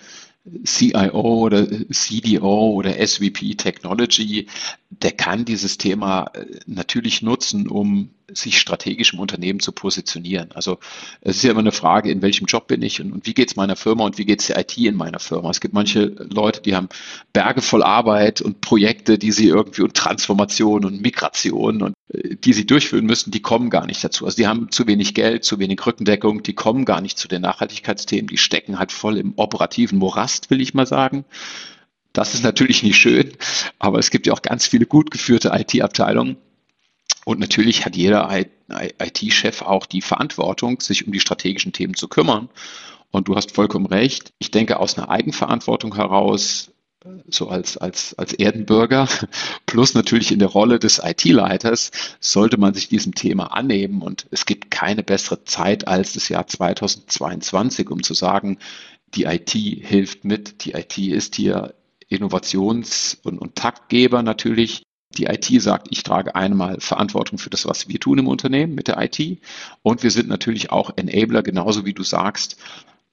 CIO 0.65 1.45
oder 1.45 1.67
CDO 1.91 2.73
oder 2.73 2.95
SVP 3.07 3.55
Technology, 3.55 4.49
der 4.91 5.13
kann 5.13 5.45
dieses 5.45 5.79
Thema 5.79 6.31
äh, 6.35 6.47
natürlich 6.67 7.23
nutzen, 7.23 7.69
um 7.69 8.11
sich 8.33 8.59
strategisch 8.59 9.13
im 9.13 9.21
Unternehmen 9.21 9.61
zu 9.61 9.73
positionieren. 9.73 10.51
Also 10.55 10.79
es 11.21 11.37
ist 11.37 11.43
ja 11.43 11.51
immer 11.51 11.61
eine 11.61 11.73
Frage, 11.73 12.11
in 12.11 12.23
welchem 12.23 12.47
Job 12.47 12.67
bin 12.67 12.83
ich 12.83 13.01
und, 13.01 13.13
und 13.13 13.27
wie 13.27 13.35
geht 13.35 13.51
es 13.51 13.57
meiner 13.57 13.77
Firma 13.77 14.05
und 14.05 14.19
wie 14.19 14.25
geht 14.25 14.41
es 14.41 14.47
der 14.47 14.59
IT 14.59 14.77
in 14.79 14.97
meiner 14.97 15.19
Firma. 15.19 15.51
Es 15.51 15.61
gibt 15.61 15.75
manche 15.75 16.07
Leute, 16.31 16.63
die 16.63 16.75
haben 16.75 16.89
Berge 17.33 17.63
voll 17.63 17.83
Arbeit 17.83 18.41
und 18.41 18.61
Projekte, 18.61 19.19
die 19.19 19.33
sie 19.33 19.49
irgendwie 19.49 19.83
und 19.83 19.95
Transformation 19.95 20.85
und 20.85 21.03
Migration 21.03 21.83
und 21.83 21.95
äh, 22.13 22.37
die 22.37 22.53
sie 22.53 22.67
durchführen 22.67 23.07
müssen, 23.07 23.31
die 23.31 23.43
kommen 23.43 23.71
gar 23.71 23.87
nicht 23.87 24.03
dazu. 24.03 24.25
Also 24.25 24.37
die 24.37 24.47
haben 24.47 24.71
zu 24.71 24.87
wenig 24.87 25.15
Geld, 25.15 25.45
zu 25.45 25.59
wenig 25.59 25.85
Rückendeckung, 25.85 26.43
die 26.43 26.55
kommen 26.55 26.85
gar 26.85 27.01
nicht 27.01 27.19
zu 27.19 27.29
den 27.29 27.43
Nachhaltigkeitsthemen, 27.43 28.29
die 28.29 28.39
stecken 28.39 28.79
halt 28.79 28.93
voll 28.93 29.19
im 29.19 29.35
operativen 29.37 29.99
Morast, 29.99 30.51
will 30.51 30.61
ich 30.61 30.75
mal 30.75 30.87
sagen. 30.87 31.25
Das 32.13 32.35
ist 32.35 32.45
natürlich 32.45 32.83
nicht 32.83 32.97
schön, 32.97 33.33
aber 33.79 33.99
es 33.99 34.11
gibt 34.11 34.27
ja 34.27 34.35
auch 34.35 34.43
ganz 34.43 34.67
viele 34.67 34.85
gut 34.85 35.11
geführte 35.11 35.51
IT-Abteilungen, 35.55 36.37
und 37.25 37.39
natürlich 37.39 37.85
hat 37.85 37.97
jeder 37.97 38.29
IT-Chef 38.69 39.63
auch 39.63 39.87
die 39.87 40.03
Verantwortung, 40.03 40.81
sich 40.81 41.07
um 41.07 41.13
die 41.13 41.21
strategischen 41.21 41.73
Themen 41.73 41.95
zu 41.95 42.09
kümmern. 42.09 42.49
Und 43.11 43.29
du 43.29 43.37
hast 43.37 43.53
vollkommen 43.53 43.87
recht. 43.87 44.33
Ich 44.39 44.51
denke, 44.51 44.81
aus 44.81 44.97
einer 44.97 45.11
Eigenverantwortung 45.11 45.95
heraus, 45.95 46.73
so 47.29 47.49
als, 47.49 47.77
als, 47.77 48.15
als 48.15 48.33
Erdenbürger, 48.33 49.09
plus 49.67 49.95
natürlich 49.95 50.33
in 50.33 50.39
der 50.39 50.49
Rolle 50.49 50.79
des 50.79 51.01
IT-Leiters, 51.03 51.91
sollte 52.21 52.59
man 52.59 52.75
sich 52.75 52.89
diesem 52.89 53.15
Thema 53.15 53.53
annehmen. 53.53 54.03
Und 54.03 54.27
es 54.31 54.47
gibt 54.47 54.71
keine 54.71 55.03
bessere 55.03 55.45
Zeit 55.45 55.87
als 55.87 56.15
das 56.15 56.29
Jahr 56.29 56.47
2022, 56.47 57.91
um 57.91 58.03
zu 58.03 58.15
sagen, 58.15 58.59
die 59.15 59.25
IT 59.25 59.51
hilft 59.51 60.25
mit, 60.25 60.65
die 60.65 60.73
IT 60.73 60.97
ist 60.99 61.37
hier 61.37 61.75
Innovations- 62.09 63.19
und, 63.23 63.39
und 63.39 63.57
Taktgeber 63.57 64.23
natürlich 64.23 64.83
die 65.19 65.27
IT 65.27 65.47
sagt, 65.63 65.89
ich 65.91 66.03
trage 66.03 66.35
einmal 66.35 66.81
Verantwortung 66.81 67.39
für 67.39 67.51
das, 67.51 67.67
was 67.67 67.89
wir 67.89 68.01
tun 68.01 68.19
im 68.19 68.29
Unternehmen 68.29 68.75
mit 68.75 68.89
der 68.89 69.01
IT. 69.01 69.39
Und 69.83 70.03
wir 70.03 70.11
sind 70.11 70.29
natürlich 70.29 70.71
auch 70.71 70.91
Enabler, 70.97 71.43
genauso 71.43 71.85
wie 71.85 71.95
du 71.95 72.03
sagst, 72.03 72.57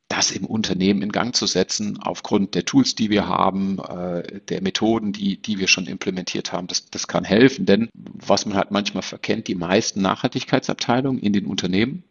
das 0.10 0.32
im 0.32 0.46
Unternehmen 0.46 1.04
in 1.04 1.12
Gang 1.12 1.36
zu 1.36 1.46
setzen, 1.46 2.00
aufgrund 2.02 2.56
der 2.56 2.66
Tools, 2.66 2.96
die 2.96 3.12
wir 3.12 3.28
haben, 3.28 3.78
äh, 3.78 4.42
der 4.50 4.62
Methoden, 4.64 5.14
die, 5.14 5.38
die 5.38 5.60
wir 5.60 5.68
schon 5.68 5.86
implementiert 5.86 6.52
haben. 6.52 6.66
Das, 6.66 6.90
das 6.90 7.08
kann 7.08 7.24
helfen, 7.24 7.68
denn 7.68 7.90
was 7.94 8.48
man 8.48 8.58
halt 8.58 8.72
manchmal 8.72 9.04
verkennt, 9.04 9.48
die 9.48 9.56
meisten 9.56 10.02
Nachhaltigkeitsabteilungen 10.02 11.22
in 11.22 11.32
den 11.32 11.46
Unternehmen 11.46 12.04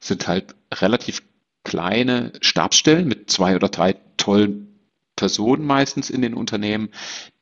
sind 0.00 0.28
halt 0.28 0.54
relativ 0.74 1.22
kleine 1.64 2.32
Stabsstellen 2.42 3.08
mit 3.08 3.30
zwei 3.30 3.56
oder 3.56 3.70
drei 3.70 3.96
tollen 4.18 4.75
Personen 5.16 5.64
meistens 5.64 6.10
in 6.10 6.22
den 6.22 6.34
Unternehmen, 6.34 6.90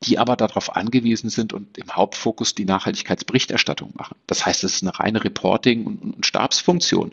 die 0.05 0.19
aber 0.19 0.37
darauf 0.37 0.77
angewiesen 0.77 1.29
sind 1.29 1.53
und 1.53 1.77
im 1.77 1.91
Hauptfokus 1.91 2.55
die 2.55 2.65
Nachhaltigkeitsberichterstattung 2.65 3.93
machen. 3.95 4.17
Das 4.27 4.47
heißt, 4.47 4.65
es 4.65 4.77
ist 4.77 4.83
eine 4.83 4.99
reine 4.99 5.23
Reporting- 5.25 5.85
und, 5.87 6.25
Stabsfunktion. 6.25 7.11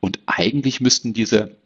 Und 0.00 0.20
eigentlich 0.26 0.80
müssten 0.80 1.12
diese 1.12 1.56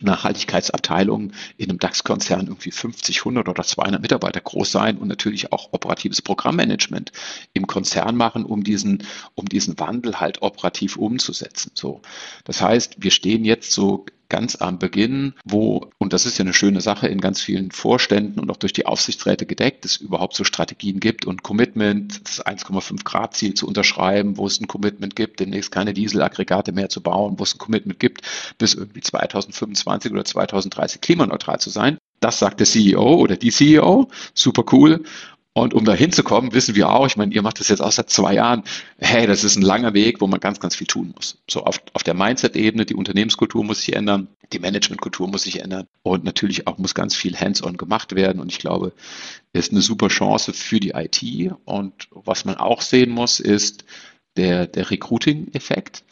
Nachhaltigkeitsabteilungen 0.00 1.34
in 1.56 1.70
einem 1.70 1.78
DAX-Konzern 1.78 2.46
irgendwie 2.46 2.70
50, 2.72 3.20
100 3.20 3.48
oder 3.48 3.62
200 3.62 4.02
Mitarbeiter 4.02 4.40
groß 4.40 4.72
sein 4.72 4.98
und 4.98 5.08
natürlich 5.08 5.52
auch 5.52 5.72
operatives 5.72 6.22
Programmmanagement 6.22 7.12
im 7.52 7.66
Konzern 7.66 8.16
machen, 8.16 8.44
um 8.44 8.64
diesen, 8.64 9.04
um 9.34 9.48
diesen 9.48 9.78
Wandel 9.78 10.18
halt 10.18 10.42
operativ 10.42 10.96
umzusetzen. 10.96 11.72
So. 11.74 12.02
Das 12.44 12.60
heißt, 12.60 12.96
wir 12.98 13.10
stehen 13.10 13.44
jetzt 13.44 13.72
so 13.72 14.06
ganz 14.32 14.56
am 14.56 14.78
Beginn, 14.78 15.34
wo, 15.44 15.90
und 15.98 16.14
das 16.14 16.24
ist 16.24 16.38
ja 16.38 16.42
eine 16.42 16.54
schöne 16.54 16.80
Sache, 16.80 17.06
in 17.06 17.20
ganz 17.20 17.42
vielen 17.42 17.70
Vorständen 17.70 18.40
und 18.40 18.50
auch 18.50 18.56
durch 18.56 18.72
die 18.72 18.86
Aufsichtsräte 18.86 19.44
gedeckt, 19.44 19.84
es 19.84 19.98
überhaupt 19.98 20.34
so 20.34 20.42
Strategien 20.42 21.00
gibt 21.00 21.26
und 21.26 21.42
Commitment, 21.42 22.26
das 22.26 22.44
1,5 22.44 23.04
Grad 23.04 23.34
Ziel 23.34 23.52
zu 23.52 23.68
unterschreiben, 23.68 24.38
wo 24.38 24.46
es 24.46 24.58
ein 24.58 24.68
Commitment 24.68 25.16
gibt, 25.16 25.38
demnächst 25.40 25.70
keine 25.70 25.92
Dieselaggregate 25.92 26.72
mehr 26.72 26.88
zu 26.88 27.02
bauen, 27.02 27.38
wo 27.38 27.42
es 27.42 27.54
ein 27.54 27.58
Commitment 27.58 28.00
gibt, 28.00 28.22
bis 28.56 28.72
irgendwie 28.72 29.02
2025 29.02 30.10
oder 30.10 30.24
2030 30.24 31.02
klimaneutral 31.02 31.60
zu 31.60 31.68
sein. 31.68 31.98
Das 32.20 32.38
sagt 32.38 32.60
der 32.60 32.66
CEO 32.66 33.16
oder 33.16 33.36
die 33.36 33.50
CEO. 33.50 34.08
Super 34.32 34.64
cool. 34.72 35.04
Und 35.54 35.74
um 35.74 35.84
da 35.84 35.92
hinzukommen, 35.92 36.54
wissen 36.54 36.74
wir 36.76 36.88
auch, 36.88 37.06
ich 37.06 37.18
meine, 37.18 37.34
ihr 37.34 37.42
macht 37.42 37.60
das 37.60 37.68
jetzt 37.68 37.82
auch 37.82 37.92
seit 37.92 38.08
zwei 38.08 38.34
Jahren, 38.34 38.62
hey, 38.96 39.26
das 39.26 39.44
ist 39.44 39.56
ein 39.56 39.62
langer 39.62 39.92
Weg, 39.92 40.22
wo 40.22 40.26
man 40.26 40.40
ganz, 40.40 40.60
ganz 40.60 40.76
viel 40.76 40.86
tun 40.86 41.12
muss. 41.14 41.42
So 41.50 41.64
auf, 41.64 41.82
auf 41.92 42.02
der 42.02 42.14
Mindset-Ebene, 42.14 42.86
die 42.86 42.94
Unternehmenskultur 42.94 43.62
muss 43.62 43.82
sich 43.82 43.94
ändern, 43.94 44.28
die 44.54 44.60
Managementkultur 44.60 45.28
muss 45.28 45.42
sich 45.42 45.60
ändern 45.60 45.86
und 46.02 46.24
natürlich 46.24 46.66
auch 46.66 46.78
muss 46.78 46.94
ganz 46.94 47.14
viel 47.14 47.38
hands-on 47.38 47.76
gemacht 47.76 48.14
werden. 48.14 48.40
Und 48.40 48.50
ich 48.50 48.60
glaube, 48.60 48.92
ist 49.52 49.72
eine 49.72 49.82
super 49.82 50.08
Chance 50.08 50.54
für 50.54 50.80
die 50.80 50.92
IT. 50.92 51.52
Und 51.66 52.08
was 52.10 52.46
man 52.46 52.56
auch 52.56 52.80
sehen 52.80 53.10
muss, 53.10 53.38
ist 53.38 53.84
der, 54.36 54.66
der 54.66 54.90
Recruiting-Effekt. 54.90 56.02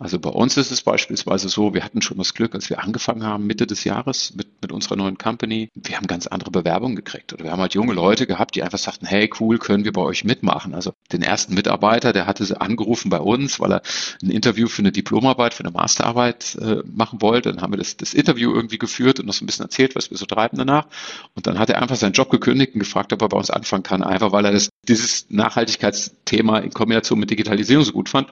Also 0.00 0.20
bei 0.20 0.30
uns 0.30 0.56
ist 0.56 0.70
es 0.70 0.82
beispielsweise 0.82 1.48
so, 1.48 1.74
wir 1.74 1.82
hatten 1.82 2.02
schon 2.02 2.18
das 2.18 2.32
Glück, 2.32 2.54
als 2.54 2.70
wir 2.70 2.82
angefangen 2.82 3.24
haben, 3.24 3.46
Mitte 3.46 3.66
des 3.66 3.82
Jahres 3.82 4.32
mit, 4.36 4.62
mit 4.62 4.70
unserer 4.70 4.94
neuen 4.94 5.18
Company, 5.18 5.70
wir 5.74 5.96
haben 5.96 6.06
ganz 6.06 6.28
andere 6.28 6.52
Bewerbungen 6.52 6.94
gekriegt. 6.94 7.32
Oder 7.32 7.44
wir 7.44 7.50
haben 7.50 7.60
halt 7.60 7.74
junge 7.74 7.94
Leute 7.94 8.28
gehabt, 8.28 8.54
die 8.54 8.62
einfach 8.62 8.78
sagten, 8.78 9.06
hey, 9.06 9.28
cool, 9.40 9.58
können 9.58 9.84
wir 9.84 9.92
bei 9.92 10.02
euch 10.02 10.22
mitmachen. 10.22 10.72
Also 10.74 10.92
den 11.10 11.22
ersten 11.22 11.54
Mitarbeiter, 11.54 12.12
der 12.12 12.26
hatte 12.26 12.44
sie 12.44 12.60
angerufen 12.60 13.10
bei 13.10 13.18
uns, 13.18 13.58
weil 13.58 13.72
er 13.72 13.82
ein 14.22 14.30
Interview 14.30 14.68
für 14.68 14.82
eine 14.82 14.92
Diplomarbeit, 14.92 15.52
für 15.52 15.64
eine 15.64 15.72
Masterarbeit 15.72 16.54
äh, 16.60 16.76
machen 16.84 17.20
wollte. 17.20 17.50
Dann 17.50 17.60
haben 17.60 17.72
wir 17.72 17.78
das, 17.78 17.96
das 17.96 18.14
Interview 18.14 18.54
irgendwie 18.54 18.78
geführt 18.78 19.18
und 19.18 19.26
noch 19.26 19.34
so 19.34 19.44
ein 19.44 19.46
bisschen 19.46 19.64
erzählt, 19.64 19.96
was 19.96 20.10
wir 20.10 20.16
so 20.16 20.26
treiben 20.26 20.58
danach. 20.58 20.86
Und 21.34 21.48
dann 21.48 21.58
hat 21.58 21.70
er 21.70 21.82
einfach 21.82 21.96
seinen 21.96 22.12
Job 22.12 22.30
gekündigt 22.30 22.74
und 22.74 22.80
gefragt, 22.80 23.12
ob 23.12 23.20
er 23.22 23.28
bei 23.28 23.36
uns 23.36 23.50
anfangen 23.50 23.82
kann, 23.82 24.04
einfach 24.04 24.30
weil 24.30 24.44
er 24.44 24.52
das, 24.52 24.68
dieses 24.86 25.26
Nachhaltigkeitsthema 25.28 26.58
in 26.60 26.70
Kombination 26.70 27.18
mit 27.18 27.30
Digitalisierung 27.30 27.84
so 27.84 27.92
gut 27.92 28.08
fand. 28.08 28.28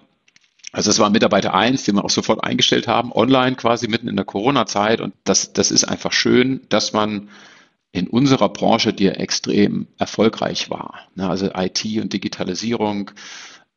Also 0.76 0.90
das 0.90 0.98
war 0.98 1.08
Mitarbeiter 1.08 1.54
eins, 1.54 1.84
den 1.84 1.94
wir 1.94 2.04
auch 2.04 2.10
sofort 2.10 2.44
eingestellt 2.44 2.86
haben, 2.86 3.10
online 3.10 3.56
quasi 3.56 3.88
mitten 3.88 4.08
in 4.08 4.16
der 4.16 4.26
Corona-Zeit. 4.26 5.00
Und 5.00 5.14
das, 5.24 5.54
das 5.54 5.70
ist 5.70 5.84
einfach 5.84 6.12
schön, 6.12 6.60
dass 6.68 6.92
man 6.92 7.30
in 7.92 8.08
unserer 8.08 8.50
Branche, 8.50 8.92
die 8.92 9.04
ja 9.04 9.12
extrem 9.12 9.86
erfolgreich 9.96 10.68
war, 10.68 11.08
ne, 11.14 11.30
also 11.30 11.46
IT 11.54 11.82
und 11.98 12.12
Digitalisierung, 12.12 13.10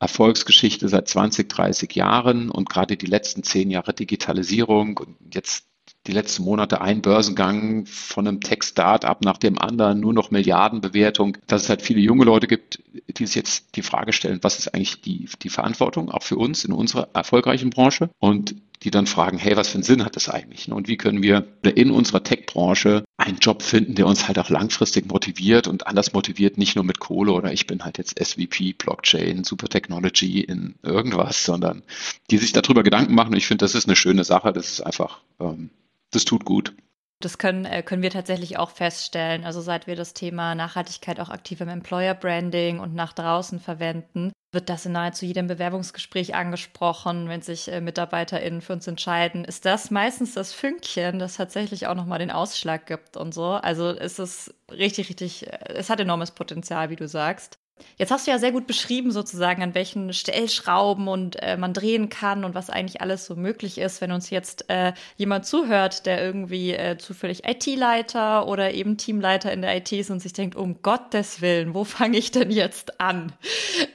Erfolgsgeschichte 0.01 0.89
seit 0.89 1.07
20, 1.07 1.47
30 1.47 1.95
Jahren 1.95 2.49
und 2.49 2.69
gerade 2.69 2.97
die 2.97 3.05
letzten 3.05 3.43
zehn 3.43 3.71
Jahre 3.71 3.93
Digitalisierung 3.93 4.97
und 4.97 5.15
jetzt 5.33 5.68
die 6.07 6.11
letzten 6.11 6.43
Monate 6.43 6.81
ein 6.81 7.01
Börsengang 7.01 7.85
von 7.85 8.27
einem 8.27 8.41
Tech-Startup 8.41 9.21
nach 9.23 9.37
dem 9.37 9.59
anderen, 9.59 9.99
nur 9.99 10.13
noch 10.13 10.31
Milliardenbewertung, 10.31 11.37
dass 11.47 11.63
es 11.63 11.69
halt 11.69 11.81
viele 11.81 11.99
junge 11.99 12.25
Leute 12.25 12.47
gibt, 12.47 12.81
die 13.09 13.25
sich 13.25 13.35
jetzt 13.35 13.75
die 13.75 13.81
Frage 13.81 14.13
stellen, 14.13 14.39
was 14.41 14.59
ist 14.59 14.73
eigentlich 14.73 15.01
die, 15.01 15.27
die 15.41 15.49
Verantwortung, 15.49 16.09
auch 16.09 16.23
für 16.23 16.37
uns 16.37 16.63
in 16.63 16.71
unserer 16.71 17.09
erfolgreichen 17.13 17.69
Branche? 17.69 18.09
Und 18.19 18.55
die 18.83 18.91
dann 18.91 19.07
fragen, 19.07 19.37
hey, 19.37 19.57
was 19.57 19.69
für 19.69 19.75
einen 19.75 19.83
Sinn 19.83 20.05
hat 20.05 20.15
das 20.15 20.29
eigentlich? 20.29 20.71
Und 20.71 20.87
wie 20.87 20.97
können 20.97 21.21
wir 21.21 21.45
in 21.63 21.91
unserer 21.91 22.23
Tech-Branche 22.23 23.03
einen 23.17 23.39
Job 23.39 23.61
finden, 23.61 23.95
der 23.95 24.07
uns 24.07 24.27
halt 24.27 24.39
auch 24.39 24.49
langfristig 24.49 25.07
motiviert 25.07 25.67
und 25.67 25.87
anders 25.87 26.13
motiviert, 26.13 26.57
nicht 26.57 26.75
nur 26.75 26.85
mit 26.85 26.99
Kohle 26.99 27.33
oder 27.33 27.51
ich 27.51 27.67
bin 27.67 27.83
halt 27.83 27.97
jetzt 27.97 28.17
SVP, 28.23 28.73
Blockchain, 28.73 29.43
Super 29.43 29.67
Technology 29.67 30.41
in 30.41 30.75
irgendwas, 30.83 31.43
sondern 31.43 31.83
die 32.31 32.37
sich 32.37 32.53
darüber 32.53 32.83
Gedanken 32.83 33.15
machen. 33.15 33.33
Und 33.33 33.37
ich 33.37 33.47
finde, 33.47 33.65
das 33.65 33.75
ist 33.75 33.87
eine 33.87 33.95
schöne 33.95 34.23
Sache. 34.23 34.53
Das 34.53 34.69
ist 34.69 34.81
einfach 34.81 35.21
ähm, 35.39 35.69
das 36.11 36.25
tut 36.25 36.45
gut. 36.45 36.75
Das 37.21 37.37
können, 37.37 37.65
äh, 37.65 37.83
können 37.83 38.01
wir 38.01 38.11
tatsächlich 38.11 38.57
auch 38.57 38.71
feststellen. 38.71 39.43
Also 39.43 39.61
seit 39.61 39.87
wir 39.87 39.95
das 39.95 40.13
Thema 40.13 40.55
Nachhaltigkeit 40.55 41.19
auch 41.19 41.29
aktiv 41.29 41.59
im 41.61 41.67
Employer 41.67 42.13
Branding 42.13 42.79
und 42.79 42.95
nach 42.95 43.13
draußen 43.13 43.59
verwenden, 43.59 44.31
wird 44.51 44.69
das 44.69 44.85
in 44.85 44.93
nahezu 44.93 45.25
jedem 45.25 45.47
Bewerbungsgespräch 45.47 46.33
angesprochen, 46.33 47.29
wenn 47.29 47.41
sich 47.41 47.71
äh, 47.71 47.81
MitarbeiterInnen 47.81 48.61
für 48.61 48.73
uns 48.73 48.87
entscheiden. 48.87 49.45
Ist 49.45 49.65
das 49.65 49.91
meistens 49.91 50.33
das 50.33 50.53
Fünkchen, 50.53 51.19
das 51.19 51.35
tatsächlich 51.35 51.87
auch 51.87 51.95
nochmal 51.95 52.19
den 52.19 52.31
Ausschlag 52.31 52.87
gibt 52.87 53.15
und 53.15 53.33
so? 53.33 53.45
Also 53.45 53.89
ist 53.89 54.19
es 54.19 54.53
richtig, 54.71 55.09
richtig, 55.09 55.47
äh, 55.47 55.73
es 55.75 55.89
hat 55.89 55.99
enormes 55.99 56.31
Potenzial, 56.31 56.89
wie 56.89 56.95
du 56.95 57.07
sagst. 57.07 57.58
Jetzt 57.97 58.11
hast 58.11 58.27
du 58.27 58.31
ja 58.31 58.39
sehr 58.39 58.51
gut 58.51 58.67
beschrieben, 58.67 59.11
sozusagen, 59.11 59.61
an 59.63 59.75
welchen 59.75 60.13
Stellschrauben 60.13 61.07
und 61.07 61.41
äh, 61.41 61.57
man 61.57 61.73
drehen 61.73 62.09
kann 62.09 62.43
und 62.43 62.55
was 62.55 62.69
eigentlich 62.69 63.01
alles 63.01 63.25
so 63.25 63.35
möglich 63.35 63.77
ist, 63.77 64.01
wenn 64.01 64.11
uns 64.11 64.29
jetzt 64.29 64.69
äh, 64.69 64.93
jemand 65.17 65.45
zuhört, 65.45 66.05
der 66.05 66.23
irgendwie 66.23 66.73
äh, 66.73 66.97
zufällig 66.97 67.47
IT-Leiter 67.47 68.47
oder 68.47 68.73
eben 68.73 68.97
Teamleiter 68.97 69.51
in 69.51 69.61
der 69.61 69.77
IT 69.77 69.91
ist 69.91 70.09
und 70.09 70.21
sich 70.21 70.33
denkt, 70.33 70.55
um 70.55 70.81
Gottes 70.81 71.41
Willen, 71.41 71.73
wo 71.73 71.83
fange 71.83 72.17
ich 72.17 72.31
denn 72.31 72.51
jetzt 72.51 72.99
an? 72.99 73.33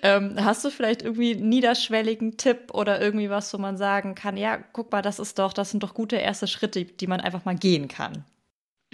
Ähm, 0.03 0.37
hast 0.37 0.65
du 0.65 0.71
vielleicht 0.71 1.03
irgendwie 1.03 1.35
einen 1.35 1.49
niederschwelligen 1.49 2.37
Tipp 2.37 2.73
oder 2.73 3.01
irgendwie 3.01 3.31
was, 3.31 3.53
wo 3.55 3.59
man 3.59 3.77
sagen 3.77 4.15
kann, 4.15 4.37
ja, 4.37 4.59
guck 4.73 4.93
mal, 4.93 5.03
das 5.03 5.19
ist 5.19 5.39
doch, 5.39 5.53
das 5.53 5.71
sind 5.71 5.83
doch 5.83 5.95
gute 5.95 6.17
erste 6.17 6.47
Schritte, 6.47 6.85
die 6.85 7.07
man 7.07 7.21
einfach 7.21 7.45
mal 7.45 7.57
gehen 7.57 7.89
kann? 7.89 8.25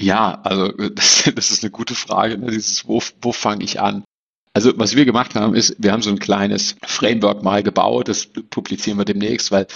Ja, 0.01 0.41
also 0.43 0.69
das, 0.73 1.31
das 1.35 1.51
ist 1.51 1.63
eine 1.63 1.71
gute 1.71 1.95
Frage. 1.95 2.39
Ne? 2.39 2.51
Dieses, 2.51 2.87
wo, 2.89 3.03
wo 3.21 3.33
fange 3.33 3.65
ich 3.65 3.81
an? 3.81 4.05
Also 4.53 4.73
was 4.77 4.97
wir 4.97 5.05
gemacht 5.05 5.35
haben, 5.35 5.55
ist, 5.55 5.77
wir 5.79 5.93
haben 5.93 6.03
so 6.03 6.11
ein 6.11 6.19
kleines 6.19 6.77
Framework 6.83 7.43
mal 7.43 7.63
gebaut, 7.63 8.09
das 8.09 8.27
publizieren 8.27 8.99
wir 8.99 9.05
demnächst, 9.05 9.53
weil 9.53 9.67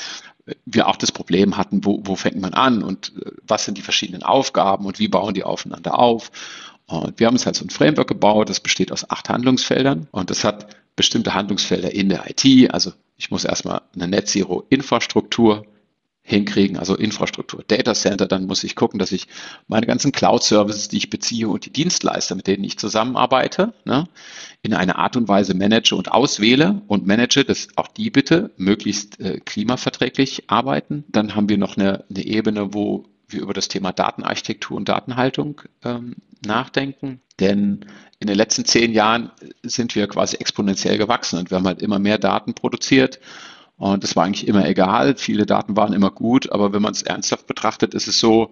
wir 0.67 0.89
auch 0.89 0.97
das 0.97 1.13
Problem 1.13 1.57
hatten, 1.57 1.85
wo, 1.85 2.01
wo 2.05 2.17
fängt 2.17 2.41
man 2.41 2.55
an 2.55 2.83
und 2.83 3.13
äh, 3.17 3.31
was 3.47 3.65
sind 3.65 3.79
die 3.79 3.83
verschiedenen 3.83 4.23
Aufgaben 4.23 4.85
und 4.85 4.99
wie 4.99 5.09
bauen 5.09 5.35
die 5.35 5.45
aufeinander 5.45 5.99
auf. 5.99 6.31
Und 6.87 7.19
wir 7.19 7.27
haben 7.27 7.35
uns 7.35 7.47
halt 7.47 7.57
so 7.57 7.65
ein 7.65 7.71
Framework 7.71 8.09
gebaut, 8.09 8.51
das 8.51 8.61
besteht 8.61 8.93
aus 8.93 9.09
acht 9.09 9.29
Handlungsfeldern 9.31 10.09
und 10.11 10.31
das 10.31 10.45
hat 10.45 10.77
bestimmte 10.97 11.35
Handlungsfelder 11.35 11.93
in 11.93 12.09
der 12.09 12.25
IT, 12.29 12.73
also 12.73 12.93
ich 13.17 13.31
muss 13.31 13.45
erstmal 13.45 13.83
eine 13.95 14.09
Net 14.09 14.29
Zero 14.29 14.65
Infrastruktur 14.69 15.65
hinkriegen, 16.27 16.79
also 16.79 16.97
Infrastruktur, 16.97 17.63
Data 17.69 17.93
Center, 17.93 18.27
dann 18.27 18.47
muss 18.47 18.65
ich 18.65 18.75
gucken, 18.75 18.99
dass 18.99 19.13
ich 19.13 19.29
meine 19.69 19.87
ganzen 19.87 20.11
Cloud-Services, 20.11 20.89
die 20.89 20.97
ich 20.97 21.11
beziehe 21.11 21.49
und 21.49 21.67
die 21.67 21.71
Dienstleister, 21.71 22.35
mit 22.35 22.47
denen 22.47 22.65
ich 22.65 22.79
zusammenarbeite, 22.79 23.75
ne, 23.85 24.09
in 24.63 24.73
einer 24.73 24.99
Art 24.99 25.19
und 25.19 25.29
Weise 25.29 25.53
manage 25.53 25.95
und 25.95 26.11
auswähle 26.11 26.81
und 26.89 27.07
manage, 27.07 27.45
dass 27.45 27.69
auch 27.77 27.89
die 27.89 28.09
bitte 28.09 28.51
möglichst 28.57 29.21
äh, 29.21 29.39
klimaverträglich 29.45 30.45
arbeiten. 30.49 31.05
Dann 31.09 31.35
haben 31.35 31.51
wir 31.51 31.59
noch 31.59 31.77
eine, 31.77 32.05
eine 32.09 32.25
Ebene, 32.25 32.73
wo 32.73 33.05
wir 33.29 33.43
über 33.43 33.53
das 33.53 33.69
Thema 33.69 33.93
Datenarchitektur 33.93 34.79
und 34.79 34.89
Datenhaltung 34.89 35.61
ähm, 35.85 36.17
nachdenken. 36.47 37.21
Denn 37.39 37.85
in 38.19 38.29
den 38.29 38.37
letzten 38.37 38.65
zehn 38.65 38.93
Jahren 38.93 39.31
sind 39.63 39.95
wir 39.95 40.07
quasi 40.07 40.37
exponentiell 40.37 40.97
gewachsen 40.97 41.39
und 41.39 41.51
wir 41.51 41.59
haben 41.59 41.67
halt 41.67 41.83
immer 41.83 41.99
mehr 41.99 42.17
Daten 42.17 42.55
produziert 42.55 43.21
und 43.77 44.05
das 44.05 44.17
war 44.17 44.25
eigentlich 44.25 44.47
immer 44.47 44.67
egal. 44.69 45.17
Viele 45.17 45.47
Daten 45.47 45.77
waren 45.77 45.93
immer 45.93 46.11
gut, 46.11 46.51
aber 46.53 46.73
wenn 46.73 46.83
man 46.83 46.93
es 46.93 47.03
ernsthaft 47.03 47.47
betrachtet, 47.47 47.95
ist 47.95 48.09
es 48.09 48.21
so, 48.21 48.51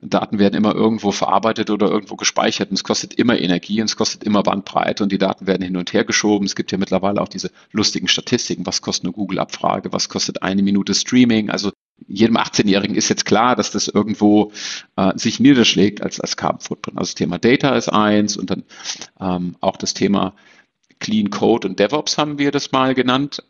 Daten 0.00 0.38
werden 0.38 0.54
immer 0.54 0.74
irgendwo 0.74 1.10
verarbeitet 1.10 1.70
oder 1.70 1.88
irgendwo 1.90 2.14
gespeichert 2.14 2.70
und 2.70 2.76
es 2.76 2.84
kostet 2.84 3.14
immer 3.14 3.38
Energie 3.38 3.80
und 3.80 3.86
es 3.86 3.96
kostet 3.96 4.22
immer 4.22 4.44
Bandbreite 4.44 5.02
und 5.02 5.10
die 5.10 5.18
Daten 5.18 5.48
werden 5.48 5.64
hin 5.64 5.76
und 5.76 5.92
her 5.92 6.04
geschoben. 6.04 6.46
Es 6.46 6.54
gibt 6.54 6.70
ja 6.70 6.78
mittlerweile 6.78 7.20
auch 7.20 7.28
diese 7.28 7.50
lustigen 7.72 8.06
Statistiken. 8.06 8.64
Was 8.64 8.80
kostet 8.80 9.06
eine 9.06 9.12
Google-Abfrage? 9.12 9.92
Was 9.92 10.08
kostet 10.08 10.42
eine 10.42 10.62
Minute 10.62 10.94
Streaming? 10.94 11.50
Also 11.50 11.72
jedem 12.06 12.36
18-Jährigen 12.36 12.94
ist 12.94 13.08
jetzt 13.08 13.24
klar, 13.24 13.56
dass 13.56 13.72
das 13.72 13.88
irgendwo 13.88 14.52
äh, 14.94 15.18
sich 15.18 15.40
niederschlägt 15.40 16.00
als, 16.00 16.20
als 16.20 16.36
Carbon 16.36 16.60
Footprint. 16.60 16.96
Also 16.96 17.08
das 17.08 17.14
Thema 17.16 17.38
Data 17.38 17.74
ist 17.74 17.88
eins 17.88 18.36
und 18.36 18.50
dann 18.50 18.62
ähm, 19.18 19.56
auch 19.60 19.76
das 19.76 19.94
Thema 19.94 20.34
Clean 21.00 21.30
Code 21.30 21.66
und 21.66 21.80
DevOps 21.80 22.18
haben 22.18 22.38
wir 22.38 22.52
das 22.52 22.70
mal 22.70 22.94
genannt. 22.94 23.42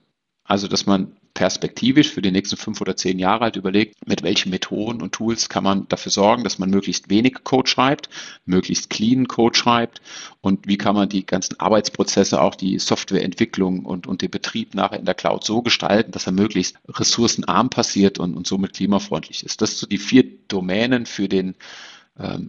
Also, 0.48 0.66
dass 0.66 0.87
man 0.87 1.12
perspektivisch 1.34 2.11
für 2.11 2.22
die 2.22 2.32
nächsten 2.32 2.56
fünf 2.56 2.80
oder 2.80 2.96
zehn 2.96 3.18
Jahre 3.18 3.44
halt 3.44 3.56
überlegt, 3.56 4.08
mit 4.08 4.22
welchen 4.22 4.50
Methoden 4.50 5.02
und 5.02 5.12
Tools 5.12 5.48
kann 5.48 5.62
man 5.62 5.87
dafür 5.88 6.11
sorgen, 6.11 6.42
dass 6.42 6.58
man 6.58 6.70
möglichst 6.70 7.11
wenig 7.11 7.44
Code 7.44 7.68
schreibt, 7.68 8.08
möglichst 8.46 8.88
clean 8.88 9.28
Code 9.28 9.56
schreibt 9.56 10.00
und 10.40 10.66
wie 10.66 10.78
kann 10.78 10.96
man 10.96 11.08
die 11.08 11.26
ganzen 11.26 11.61
Arbeitsprozesse, 11.61 12.40
auch 12.40 12.54
die 12.54 12.78
Softwareentwicklung 12.78 13.84
und, 13.84 14.06
und 14.06 14.22
den 14.22 14.30
Betrieb 14.30 14.74
nachher 14.74 14.98
in 14.98 15.04
der 15.04 15.14
Cloud 15.14 15.44
so 15.44 15.61
gestalten, 15.62 16.12
dass 16.12 16.26
er 16.26 16.32
möglichst 16.32 16.76
ressourcenarm 16.88 17.68
passiert 17.68 18.18
und, 18.18 18.34
und 18.34 18.46
somit 18.46 18.72
klimafreundlich 18.72 19.44
ist. 19.44 19.61
Das 19.61 19.70
sind 19.70 19.78
so 19.78 19.87
die 19.87 19.98
vier 19.98 20.24
Domänen 20.48 21.04
für 21.04 21.28
den 21.28 21.54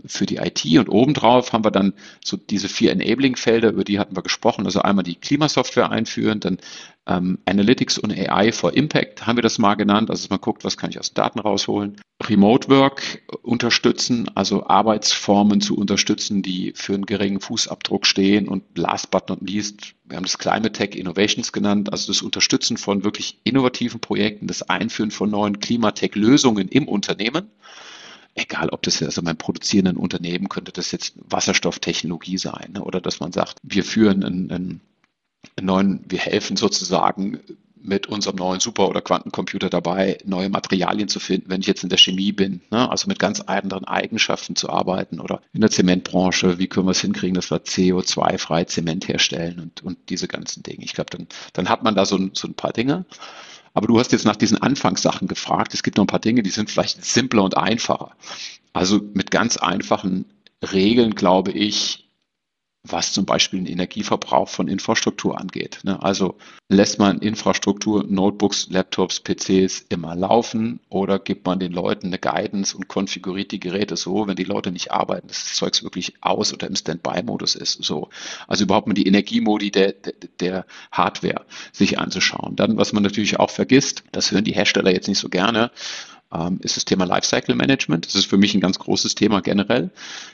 für 0.06 0.26
die 0.26 0.38
IT 0.38 0.66
und 0.80 0.90
obendrauf 0.90 1.54
haben 1.54 1.64
wir 1.64 1.72
dann 1.72 1.94
so 2.24 2.38
diese 2.38 2.68
vier 2.68 2.92
Enabling-Felder, 2.92 3.70
über 3.70 3.84
die 3.84 4.00
hatten 4.00 4.16
wir 4.16 4.24
gesprochen. 4.24 4.66
Also 4.66 4.82
einmal 4.82 5.04
die 5.04 5.16
Klimasoftware 5.16 5.92
einführen, 5.92 6.40
dann 6.40 6.58
ähm, 7.06 7.38
Analytics 7.46 7.98
und 8.00 8.12
AI 8.12 8.52
for 8.52 8.74
Impact 8.74 9.28
haben 9.28 9.38
wir 9.38 9.44
das 9.44 9.60
mal 9.60 9.76
genannt. 9.76 10.10
Also 10.10 10.28
man 10.30 10.42
guckt, 10.42 10.64
was 10.64 10.78
kann 10.78 10.90
ich 10.90 11.00
aus 11.00 11.14
Daten 11.14 11.40
rausholen. 11.40 11.98
Remote 12.24 12.68
Work 12.70 13.22
unterstützen, 13.44 14.30
also 14.36 14.68
Arbeitsformen 14.68 15.62
zu 15.62 15.78
unterstützen, 15.78 16.42
die 16.42 16.74
für 16.76 16.94
einen 16.94 17.06
geringen 17.06 17.40
Fußabdruck 17.40 18.06
stehen. 18.06 18.48
Und 18.48 18.64
last 18.76 19.12
but 19.12 19.30
not 19.30 19.40
least, 19.42 19.94
wir 20.06 20.18
haben 20.18 20.24
das 20.24 20.38
Climate 20.38 20.72
Tech 20.72 20.96
Innovations 20.96 21.52
genannt, 21.52 21.92
also 21.92 22.12
das 22.12 22.22
Unterstützen 22.22 22.78
von 22.78 23.04
wirklich 23.04 23.40
innovativen 23.44 24.00
Projekten, 24.00 24.48
das 24.48 24.64
Einführen 24.64 25.12
von 25.12 25.30
neuen 25.30 25.60
Klimatech-Lösungen 25.60 26.68
im 26.68 26.88
Unternehmen 26.88 27.50
egal 28.36 28.70
ob 28.70 28.82
das 28.84 29.02
also 29.02 29.22
beim 29.22 29.38
produzierenden 29.38 29.98
Unternehmen 29.98 30.50
könnte 30.50 30.72
das 30.72 30.92
jetzt 30.92 31.14
Wasserstofftechnologie 31.18 32.38
sein 32.38 32.72
ne? 32.74 32.84
oder 32.84 33.02
dass 33.02 33.20
man 33.20 33.32
sagt, 33.32 33.58
wir 33.64 33.84
führen 33.84 34.24
einen, 34.24 34.52
einen, 34.52 34.82
neuen, 35.62 36.06
wir 36.08 36.20
helfen 36.20 36.58
sozusagen 36.58 37.40
mit 37.82 38.08
unserem 38.08 38.36
neuen 38.36 38.60
Super- 38.60 38.90
oder 38.90 39.02
Quantencomputer 39.02 39.70
dabei, 39.70 40.18
neue 40.26 40.50
Materialien 40.50 41.08
zu 41.08 41.20
finden, 41.20 41.50
wenn 41.50 41.62
ich 41.62 41.68
jetzt 41.68 41.84
in 41.84 41.90
der 41.90 41.98
Chemie 41.98 42.32
bin, 42.32 42.62
ne? 42.72 42.90
also 42.90 43.08
mit 43.08 43.20
ganz 43.20 43.40
anderen 43.42 43.86
Eigenschaften 43.86 44.56
zu 44.56 44.70
arbeiten 44.70 45.20
oder 45.20 45.42
in 45.54 45.62
der 45.62 45.72
Zementbranche, 45.72 46.60
wie 46.60 46.68
können 46.68 46.88
wir 46.88 46.92
es 46.92 47.02
hinkriegen, 47.02 47.36
dass 47.36 47.52
wir 47.52 47.64
CO2-frei 47.64 48.66
Zement 48.66 49.08
herstellen 49.08 49.60
und, 49.60 49.84
und 49.84 49.98
diese 50.10 50.28
ganzen 50.28 50.62
Dinge. 50.64 50.84
Ich 50.84 50.94
glaube, 50.94 51.10
dann, 51.12 51.28
dann 51.54 51.70
hat 51.70 51.84
man 51.84 51.96
da 51.96 52.06
so, 52.06 52.20
so 52.34 52.48
ein 52.48 52.54
paar 52.54 52.74
Dinge. 52.74 53.06
Aber 53.80 53.88
du 53.88 53.98
hast 53.98 54.12
jetzt 54.12 54.26
nach 54.26 54.36
diesen 54.36 54.62
Anfangssachen 54.62 55.30
gefragt. 55.30 55.74
Es 55.74 55.84
gibt 55.84 55.96
noch 55.96 56.04
ein 56.04 56.08
paar 56.08 56.20
Dinge, 56.20 56.44
die 56.44 56.50
sind 56.50 56.70
vielleicht 56.70 57.06
simpler 57.06 57.46
und 57.46 57.56
einfacher. 57.56 58.12
Also 58.74 59.00
mit 59.14 59.32
ganz 59.32 59.56
einfachen 59.56 60.26
Regeln, 60.74 61.16
glaube 61.16 61.52
ich, 61.52 62.09
was 62.84 63.12
zum 63.12 63.26
Beispiel 63.26 63.60
den 63.60 63.74
Energieverbrauch 63.74 64.48
von 64.48 64.70
Infrastruktur 64.70 65.38
angeht. 65.38 65.80
Ne? 65.84 66.02
Also 66.02 66.38
lässt 66.70 66.98
man 66.98 67.20
Infrastruktur, 67.20 68.06
Notebooks, 68.08 68.70
Laptops, 68.70 69.20
PCs 69.20 69.86
immer 69.90 70.16
laufen 70.16 70.80
oder 70.88 71.20
gibt 71.20 71.46
man 71.46 71.60
den 71.60 71.74
Leuten 71.74 72.08
eine 72.08 72.20
Guidance 72.20 72.78
und 72.78 72.88
konfiguriert 72.88 73.52
die 73.52 73.60
Geräte 73.60 73.98
so, 73.98 74.28
wenn 74.28 74.38
die 74.38 74.46
Leute 74.46 74.72
nicht 74.72 74.92
arbeiten, 74.92 75.28
dass 75.28 75.44
das 75.44 75.56
Zeugs 75.56 75.84
wirklich 75.84 76.14
aus 76.22 76.54
oder 76.54 76.68
im 76.68 76.76
Standby-Modus 76.76 77.56
ist. 77.56 77.84
So. 77.84 78.10
Also 78.48 78.64
überhaupt 78.64 78.88
mal 78.88 78.94
die 78.94 79.08
Energiemodi 79.08 79.72
der, 79.72 79.92
der, 79.92 80.14
der 80.40 80.66
Hardware 80.92 81.46
sich 81.74 82.00
anzuschauen. 82.00 82.56
Dann, 82.56 82.78
was 82.78 82.94
man 82.94 83.04
natürlich 83.04 83.40
auch 83.40 83.50
vergisst, 83.50 84.04
das 84.14 84.32
hören 84.32 84.46
die 84.46 84.54
Hersteller 84.54 84.92
jetzt 84.92 85.10
nicht 85.10 85.20
so 85.20 85.28
gerne, 85.28 85.72
ähm, 86.34 86.60
ist 86.62 86.78
das 86.78 86.86
Thema 86.86 87.06
Lifecycle 87.06 87.56
Management. 87.56 88.06
Das 88.06 88.16
ist 88.16 88.28
für 88.28 88.38
mich 88.38 88.54
ein 88.54 88.62
ganz 88.62 88.80
großes 88.80 89.16
Thema 89.16 89.42
generell. 89.42 89.90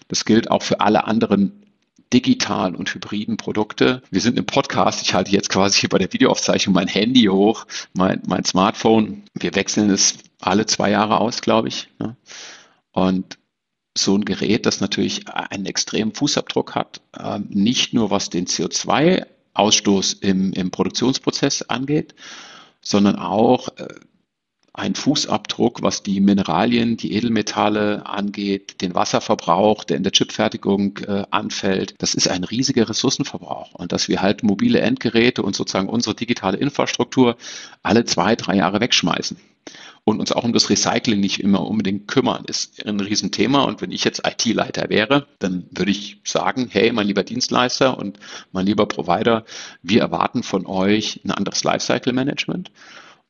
Das 0.10 0.26
gilt 0.26 0.52
auch 0.52 0.62
für 0.62 0.82
alle 0.82 1.06
anderen 1.06 1.65
digitalen 2.14 2.76
und 2.76 2.94
hybriden 2.94 3.38
Produkte. 3.38 4.02
Wir 4.12 4.22
sind 4.22 4.38
im 4.38 4.46
Podcast. 4.46 5.02
Ich 5.02 5.14
halte 5.14 5.32
jetzt 5.32 5.50
quasi 5.50 5.82
hier 5.82 5.90
bei 5.90 5.98
der 5.98 6.12
Videoaufzeichnung 6.14 6.74
mein 6.74 6.88
Handy 6.88 7.24
hoch, 7.26 7.66
mein, 7.94 8.22
mein 8.28 8.46
Smartphone. 8.46 9.24
Wir 9.34 9.56
wechseln 9.56 9.90
es 9.90 10.18
alle 10.40 10.66
zwei 10.66 10.92
Jahre 10.92 11.20
aus, 11.20 11.42
glaube 11.42 11.68
ich. 11.68 11.90
Ne? 12.00 12.16
Und 12.92 13.38
so 13.98 14.16
ein 14.16 14.26
Gerät, 14.26 14.66
das 14.66 14.82
natürlich 14.82 15.28
einen 15.30 15.66
extremen 15.66 16.14
Fußabdruck 16.14 16.76
hat, 16.76 17.02
ähm, 17.18 17.48
nicht 17.50 17.94
nur 17.94 18.12
was 18.12 18.30
den 18.30 18.46
CO2-Ausstoß 18.46 20.22
im, 20.22 20.54
im 20.54 20.72
Produktionsprozess 20.72 21.64
angeht, 21.64 22.14
sondern 22.82 23.16
auch 23.16 23.70
äh, 23.78 23.88
ein 24.78 24.96
Fußabdruck, 24.96 25.82
was 25.82 26.04
die 26.04 26.20
Mineralien, 26.20 26.98
die 26.98 27.14
Edelmetalle 27.14 28.06
angeht, 28.06 28.82
den 28.82 28.94
Wasserverbrauch, 28.94 29.84
der 29.84 29.98
in 29.98 30.04
der 30.04 30.12
Chipfertigung 30.12 30.98
äh, 31.08 31.24
anfällt. 31.32 31.96
Das 31.98 32.14
ist 32.14 32.28
ein 32.28 32.44
riesiger 32.44 32.90
Ressourcenverbrauch. 32.90 33.74
Und 33.74 33.92
dass 33.92 34.10
wir 34.10 34.22
halt 34.22 34.44
mobile 34.44 34.80
Endgeräte 34.80 35.44
und 35.44 35.56
sozusagen 35.56 35.90
unsere 35.90 36.16
digitale 36.16 36.58
Infrastruktur 36.58 37.38
alle 37.84 38.06
zwei, 38.06 38.36
drei 38.36 38.58
Jahre 38.58 38.82
wegschmeißen 38.82 39.38
und 40.06 40.20
uns 40.20 40.32
auch 40.32 40.44
um 40.44 40.54
das 40.54 40.70
Recycling 40.70 41.20
nicht 41.20 41.40
immer 41.40 41.66
unbedingt 41.66 42.08
kümmern, 42.08 42.46
ist 42.46 42.86
ein 42.86 43.00
Riesenthema. 43.00 43.64
Und 43.64 43.82
wenn 43.82 43.92
ich 43.92 44.04
jetzt 44.04 44.22
IT-Leiter 44.26 44.90
wäre, 44.90 45.26
dann 45.40 45.66
würde 45.72 45.92
ich 45.92 46.20
sagen, 46.24 46.68
hey, 46.70 46.92
mein 46.92 47.08
lieber 47.08 47.24
Dienstleister 47.24 47.98
und 47.98 48.20
mein 48.52 48.68
lieber 48.68 48.86
Provider, 48.86 49.46
wir 49.82 50.02
erwarten 50.02 50.44
von 50.44 50.68
euch 50.68 51.22
ein 51.26 51.32
anderes 51.32 51.64
Lifecycle-Management. 51.64 52.72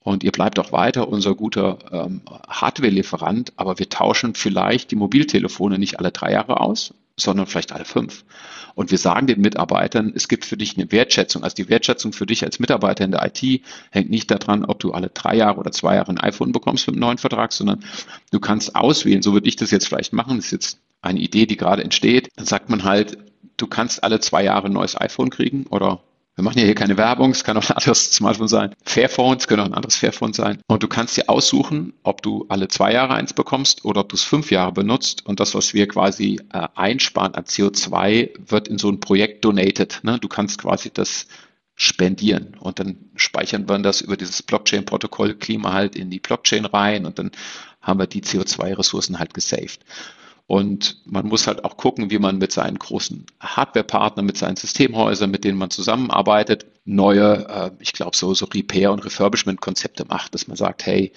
Und 0.06 0.24
ihr 0.24 0.32
bleibt 0.32 0.60
auch 0.60 0.72
weiter 0.72 1.08
unser 1.08 1.34
guter 1.34 1.80
ähm, 1.92 2.22
Hardware-Lieferant, 2.48 3.54
aber 3.56 3.80
wir 3.80 3.90
tauschen 3.90 4.36
vielleicht 4.36 4.92
die 4.92 4.96
Mobiltelefone 4.96 5.80
nicht 5.80 5.98
alle 5.98 6.12
drei 6.12 6.32
Jahre 6.32 6.60
aus, 6.60 6.94
sondern 7.18 7.48
vielleicht 7.48 7.72
alle 7.72 7.86
fünf. 7.86 8.24
Und 8.76 8.92
wir 8.92 9.00
sagen 9.00 9.26
den 9.26 9.42
Mitarbeitern, 9.42 10.14
es 10.16 10.28
gibt 10.28 10.46
für 10.46 10.58
dich 10.58 10.78
eine 10.78 10.92
Wertschätzung. 10.92 11.44
Also 11.44 11.56
die 11.56 11.70
Wertschätzung 11.70 12.14
für 12.14 12.28
dich 12.28 12.44
als 12.44 12.60
Mitarbeiter 12.60 13.04
in 13.04 13.10
der 13.10 13.26
IT 13.26 13.64
hängt 13.90 14.12
nicht 14.12 14.30
daran, 14.30 14.64
ob 14.64 14.78
du 14.80 14.92
alle 14.92 15.10
drei 15.10 15.36
Jahre 15.38 15.60
oder 15.60 15.72
zwei 15.72 15.96
Jahre 15.96 16.12
ein 16.12 16.20
iPhone 16.20 16.52
bekommst 16.52 16.86
mit 16.86 16.94
einem 16.94 17.02
neuen 17.02 17.18
Vertrag, 17.18 17.52
sondern 17.52 17.84
du 18.30 18.40
kannst 18.40 18.76
auswählen. 18.76 19.24
So 19.24 19.34
würde 19.34 19.50
ich 19.50 19.56
das 19.56 19.72
jetzt 19.72 19.88
vielleicht 19.88 20.14
machen. 20.14 20.36
Das 20.36 20.46
ist 20.46 20.52
jetzt 20.52 20.80
eine 21.02 21.20
Idee, 21.20 21.48
die 21.48 21.58
gerade 21.58 21.84
entsteht. 21.84 22.30
Dann 22.36 22.46
sagt 22.46 22.70
man 22.70 22.84
halt, 22.84 23.18
du 23.58 23.66
kannst 23.66 24.04
alle 24.04 24.20
zwei 24.20 24.44
Jahre 24.44 24.68
ein 24.68 24.74
neues 24.74 25.02
iPhone 25.02 25.32
kriegen 25.32 25.66
oder 25.66 26.04
wir 26.36 26.44
machen 26.44 26.60
ja 26.60 26.66
hier 26.66 26.76
keine 26.76 26.98
Werbung, 26.98 27.32
es 27.32 27.46
kann 27.46 27.56
auch 27.58 27.70
ein 27.70 27.78
anderes 27.78 28.12
Smartphone 28.12 28.50
sein. 28.50 28.76
Fairphones 28.84 29.48
können 29.48 29.62
auch 29.62 29.66
ein 29.66 29.74
anderes 29.74 29.96
Fairphone 29.96 30.34
sein. 30.34 30.60
Und 30.68 30.84
du 30.84 30.88
kannst 30.90 31.16
dir 31.16 31.30
aussuchen, 31.30 31.94
ob 32.04 32.22
du 32.22 32.46
alle 32.50 32.68
zwei 32.68 32.92
Jahre 32.92 33.14
eins 33.14 33.34
bekommst 33.34 33.86
oder 33.86 34.02
ob 34.02 34.10
du 34.10 34.16
es 34.16 34.24
fünf 34.24 34.52
Jahre 34.52 34.74
benutzt. 34.74 35.26
Und 35.26 35.40
das, 35.40 35.56
was 35.56 35.74
wir 35.74 35.88
quasi 35.88 36.42
äh, 36.52 36.68
einsparen 36.76 37.36
an 37.36 37.46
CO2, 37.46 38.32
wird 38.50 38.68
in 38.68 38.78
so 38.78 38.90
ein 38.90 39.00
Projekt 39.00 39.46
donated. 39.46 40.02
Ne? 40.04 40.20
Du 40.20 40.28
kannst 40.28 40.60
quasi 40.62 40.92
das 40.92 41.28
spendieren 41.76 42.56
und 42.60 42.80
dann 42.80 42.98
speichern 43.16 43.68
wir 43.68 43.78
das 43.80 44.02
über 44.02 44.16
dieses 44.16 44.42
Blockchain-Protokoll 44.44 45.36
Klima 45.36 45.74
halt 45.74 45.96
in 45.96 46.10
die 46.10 46.22
Blockchain 46.22 46.66
rein 46.66 47.06
und 47.06 47.20
dann 47.20 47.32
haben 47.82 48.00
wir 48.00 48.08
die 48.08 48.22
CO2-Ressourcen 48.22 49.20
halt 49.20 49.34
gesaved. 49.34 49.80
Und 50.48 51.02
man 51.06 51.28
muss 51.28 51.48
halt 51.48 51.66
auch 51.66 51.76
gucken, 51.76 52.12
wie 52.12 52.20
man 52.20 52.38
mit 52.38 52.52
seinen 52.52 52.78
großen 52.78 53.26
Hardware-Partnern, 53.40 54.26
mit 54.26 54.38
seinen 54.38 54.58
Systemhäusern, 54.58 55.32
mit 55.32 55.44
denen 55.44 55.58
man 55.58 55.72
zusammenarbeitet, 55.72 56.68
neue, 56.86 57.48
äh, 57.48 57.72
ich 57.80 57.94
glaube, 57.94 58.16
so, 58.16 58.36
so 58.36 58.46
Repair- 58.46 58.92
und 58.92 59.04
Refurbishment-Konzepte 59.04 60.06
macht, 60.06 60.36
dass 60.36 60.48
man 60.48 60.56
sagt, 60.56 60.86
hey, 60.86 61.12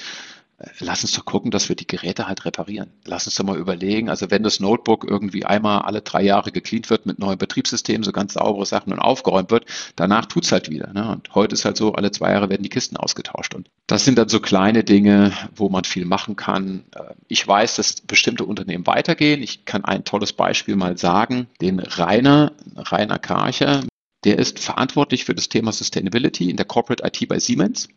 lass 0.80 1.04
uns 1.04 1.12
doch 1.12 1.24
gucken, 1.24 1.50
dass 1.50 1.68
wir 1.68 1.76
die 1.76 1.86
Geräte 1.86 2.26
halt 2.26 2.44
reparieren. 2.44 2.90
Lass 3.04 3.26
uns 3.26 3.36
doch 3.36 3.44
mal 3.44 3.56
überlegen, 3.56 4.08
also 4.08 4.30
wenn 4.30 4.42
das 4.42 4.58
Notebook 4.58 5.04
irgendwie 5.08 5.44
einmal 5.44 5.82
alle 5.82 6.02
drei 6.02 6.22
Jahre 6.22 6.50
gecleant 6.50 6.90
wird 6.90 7.06
mit 7.06 7.20
neuen 7.20 7.38
Betriebssystemen, 7.38 8.02
so 8.02 8.10
ganz 8.10 8.34
saubere 8.34 8.66
Sachen 8.66 8.92
und 8.92 8.98
aufgeräumt 8.98 9.50
wird, 9.50 9.66
danach 9.94 10.26
tut's 10.26 10.50
halt 10.50 10.68
wieder. 10.68 10.92
Ne? 10.92 11.08
Und 11.10 11.34
heute 11.34 11.54
ist 11.54 11.64
halt 11.64 11.76
so, 11.76 11.92
alle 11.92 12.10
zwei 12.10 12.32
Jahre 12.32 12.50
werden 12.50 12.64
die 12.64 12.68
Kisten 12.68 12.96
ausgetauscht. 12.96 13.54
Und 13.54 13.70
das 13.86 14.04
sind 14.04 14.18
dann 14.18 14.28
so 14.28 14.40
kleine 14.40 14.82
Dinge, 14.82 15.32
wo 15.54 15.68
man 15.68 15.84
viel 15.84 16.04
machen 16.04 16.34
kann. 16.34 16.84
Äh, 16.94 17.14
ich 17.28 17.46
weiß, 17.46 17.76
dass 17.76 18.00
bestimmte 18.00 18.44
Unternehmen 18.44 18.86
weitergehen. 18.86 19.42
Ich 19.42 19.64
kann 19.64 19.84
ein 19.84 20.04
tolles 20.04 20.32
Beispiel 20.32 20.74
mal 20.74 20.98
sagen. 20.98 21.46
Den 21.60 21.78
Rainer, 21.78 22.52
Rainer 22.76 23.20
Karcher, 23.20 23.84
der 24.24 24.38
ist 24.38 24.58
verantwortlich 24.58 25.24
für 25.24 25.34
das 25.34 25.48
Thema 25.48 25.70
Sustainability 25.70 26.50
in 26.50 26.56
der 26.56 26.66
Corporate 26.66 27.06
IT 27.06 27.28
bei 27.28 27.38
Siemens. 27.38 27.88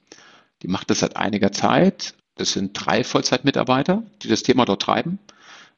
Die 0.61 0.67
macht 0.67 0.91
das 0.91 0.99
seit 0.99 1.17
einiger 1.17 1.51
Zeit 1.51 2.13
das 2.41 2.53
sind 2.53 2.73
drei 2.73 3.03
Vollzeitmitarbeiter, 3.03 4.03
die 4.23 4.27
das 4.27 4.43
Thema 4.43 4.65
dort 4.65 4.81
treiben, 4.81 5.19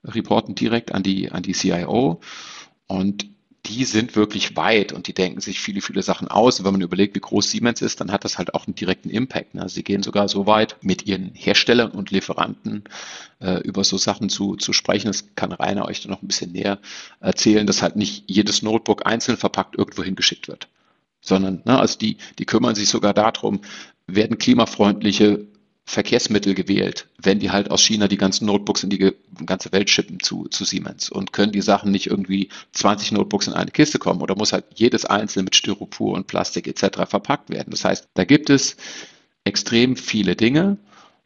reporten 0.04 0.56
direkt 0.56 0.94
an 0.94 1.04
die, 1.04 1.32
an 1.32 1.44
die 1.44 1.54
CIO 1.54 2.20
und 2.88 3.26
die 3.66 3.86
sind 3.86 4.18
wirklich 4.18 4.58
weit 4.58 4.92
und 4.92 5.08
die 5.08 5.14
denken 5.14 5.40
sich 5.40 5.62
viele, 5.62 5.80
viele 5.80 6.04
Sachen 6.04 6.28
aus. 6.28 6.60
Und 6.60 6.66
wenn 6.66 6.74
man 6.74 6.82
überlegt, 6.82 7.16
wie 7.16 7.22
groß 7.22 7.50
Siemens 7.50 7.82
ist, 7.82 8.02
dann 8.02 8.12
hat 8.12 8.26
das 8.26 8.38
halt 8.38 8.54
auch 8.54 8.68
einen 8.68 8.76
direkten 8.76 9.10
Impact. 9.10 9.56
Ne? 9.56 9.70
Sie 9.70 9.84
gehen 9.84 10.04
sogar 10.04 10.28
so 10.28 10.46
weit, 10.46 10.76
mit 10.82 11.06
ihren 11.06 11.32
Herstellern 11.34 11.92
und 11.92 12.12
Lieferanten 12.12 12.84
äh, 13.40 13.62
über 13.62 13.86
so 13.86 13.98
Sachen 13.98 14.28
zu, 14.28 14.58
zu 14.58 14.74
sprechen. 14.74 15.08
Das 15.08 15.34
kann 15.36 15.54
Rainer 15.54 15.86
euch 15.86 16.02
dann 16.02 16.12
noch 16.12 16.22
ein 16.22 16.28
bisschen 16.28 16.52
näher 16.52 16.80
erzählen, 17.22 17.66
dass 17.66 17.82
halt 17.82 17.96
nicht 17.96 18.26
jedes 18.28 18.64
Notebook 18.64 19.06
einzeln 19.06 19.38
verpackt 19.38 19.78
irgendwo 19.78 20.04
hingeschickt 20.04 20.50
wird. 20.50 20.68
Sondern, 21.22 21.62
ne, 21.64 21.80
also 21.80 21.98
die, 21.98 22.18
die 22.40 22.46
kümmern 22.46 22.76
sich 22.76 22.90
sogar 22.90 23.14
darum, 23.14 23.62
werden 24.08 24.38
klimafreundliche 24.38 25.48
Verkehrsmittel 25.86 26.54
gewählt, 26.54 27.08
wenn 27.22 27.40
die 27.40 27.52
halt 27.52 27.70
aus 27.70 27.84
China 27.84 28.08
die 28.08 28.18
ganzen 28.18 28.46
Notebooks 28.46 28.84
in 28.84 28.90
die 28.90 29.14
ganze 29.46 29.72
Welt 29.74 29.90
schippen 29.90 30.20
zu, 30.22 30.48
zu 30.48 30.64
Siemens 30.64 31.10
und 31.10 31.34
können 31.34 31.52
die 31.52 31.62
Sachen 31.62 31.92
nicht 31.92 32.08
irgendwie 32.08 32.50
20 32.72 33.12
Notebooks 33.12 33.48
in 33.48 33.54
eine 33.54 33.72
Kiste 33.72 34.00
kommen 34.00 34.22
oder 34.22 34.36
muss 34.36 34.54
halt 34.54 34.66
jedes 34.76 35.06
einzelne 35.06 35.44
mit 35.44 35.56
Styropor 35.56 36.14
und 36.14 36.28
Plastik 36.28 36.68
etc. 36.68 37.10
verpackt 37.10 37.50
werden. 37.50 37.72
Das 37.72 37.84
heißt, 37.84 38.08
da 38.14 38.24
gibt 38.24 38.50
es 38.50 38.78
extrem 39.44 39.98
viele 39.98 40.36
Dinge 40.36 40.78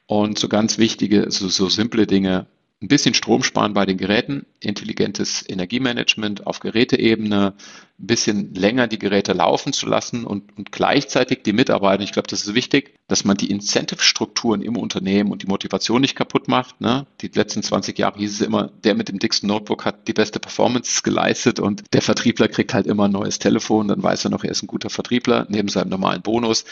und 0.07 0.39
so 0.39 0.47
ganz 0.47 0.79
wichtige, 0.79 1.29
so, 1.29 1.49
so 1.49 1.69
simple 1.69 2.07
Dinge 2.07 2.47
ein 2.79 2.89
bisschen 2.89 3.15
Strom 3.15 3.41
sparen 3.41 3.73
bei 3.73 3.87
den 3.87 3.97
Geräten, 3.97 4.45
intelligentes 4.59 5.43
Energiemanagement 5.47 6.45
auf 6.45 6.59
Geräteebene, 6.59 7.55
ein 7.99 8.05
bisschen 8.05 8.53
länger 8.53 8.85
die 8.87 8.99
Geräte 8.99 9.33
laufen 9.33 9.73
zu 9.73 9.87
lassen 9.87 10.25
und, 10.25 10.55
und 10.55 10.71
gleichzeitig 10.71 11.41
die 11.41 11.53
Mitarbeiter, 11.53 12.03
ich 12.03 12.11
glaube, 12.11 12.27
das 12.27 12.43
ist 12.43 12.53
wichtig, 12.53 12.93
dass 13.07 13.23
man 13.23 13.35
die 13.35 13.49
Incentive-Strukturen 13.49 14.61
im 14.61 14.77
Unternehmen 14.77 15.31
und 15.31 15.41
die 15.41 15.47
Motivation 15.47 16.01
nicht 16.01 16.15
kaputt 16.15 16.47
macht. 16.47 16.79
Ne? 16.79 17.07
Die 17.21 17.29
letzten 17.33 17.63
20 17.63 17.97
Jahre 17.97 18.19
hieß 18.19 18.33
es 18.33 18.41
immer, 18.41 18.69
der 18.83 18.93
mit 18.93 19.09
dem 19.09 19.17
dicksten 19.17 19.49
Notebook 19.49 19.83
hat 19.83 20.07
die 20.07 20.13
beste 20.13 20.39
Performance 20.39 21.01
geleistet 21.01 21.59
und 21.59 21.83
der 21.93 22.03
Vertriebler 22.03 22.47
kriegt 22.47 22.75
halt 22.75 22.85
immer 22.85 23.05
ein 23.05 23.11
neues 23.11 23.39
Telefon, 23.39 23.87
dann 23.87 24.03
weiß 24.03 24.25
er 24.25 24.29
noch, 24.29 24.43
er 24.43 24.51
ist 24.51 24.61
ein 24.61 24.67
guter 24.67 24.91
Vertriebler 24.91 25.47
neben 25.49 25.69
seinem 25.69 25.89
normalen 25.89 26.21
Bonus. 26.21 26.63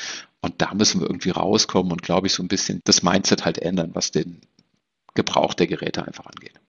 Und 0.41 0.61
da 0.61 0.75
müssen 0.75 1.01
wir 1.01 1.07
irgendwie 1.07 1.31
rauskommen 1.31 1.91
und, 1.91 2.03
glaube 2.03 2.27
ich, 2.27 2.33
so 2.33 2.43
ein 2.43 2.47
bisschen 2.47 2.79
das 2.83 3.01
Mindset 3.01 3.45
halt 3.45 3.57
ändern, 3.57 3.91
was 3.95 4.11
den 4.11 4.41
Gebrauch 5.15 5.53
der 5.53 5.67
Geräte 5.67 6.05
einfach 6.05 6.25
angeht. 6.25 6.59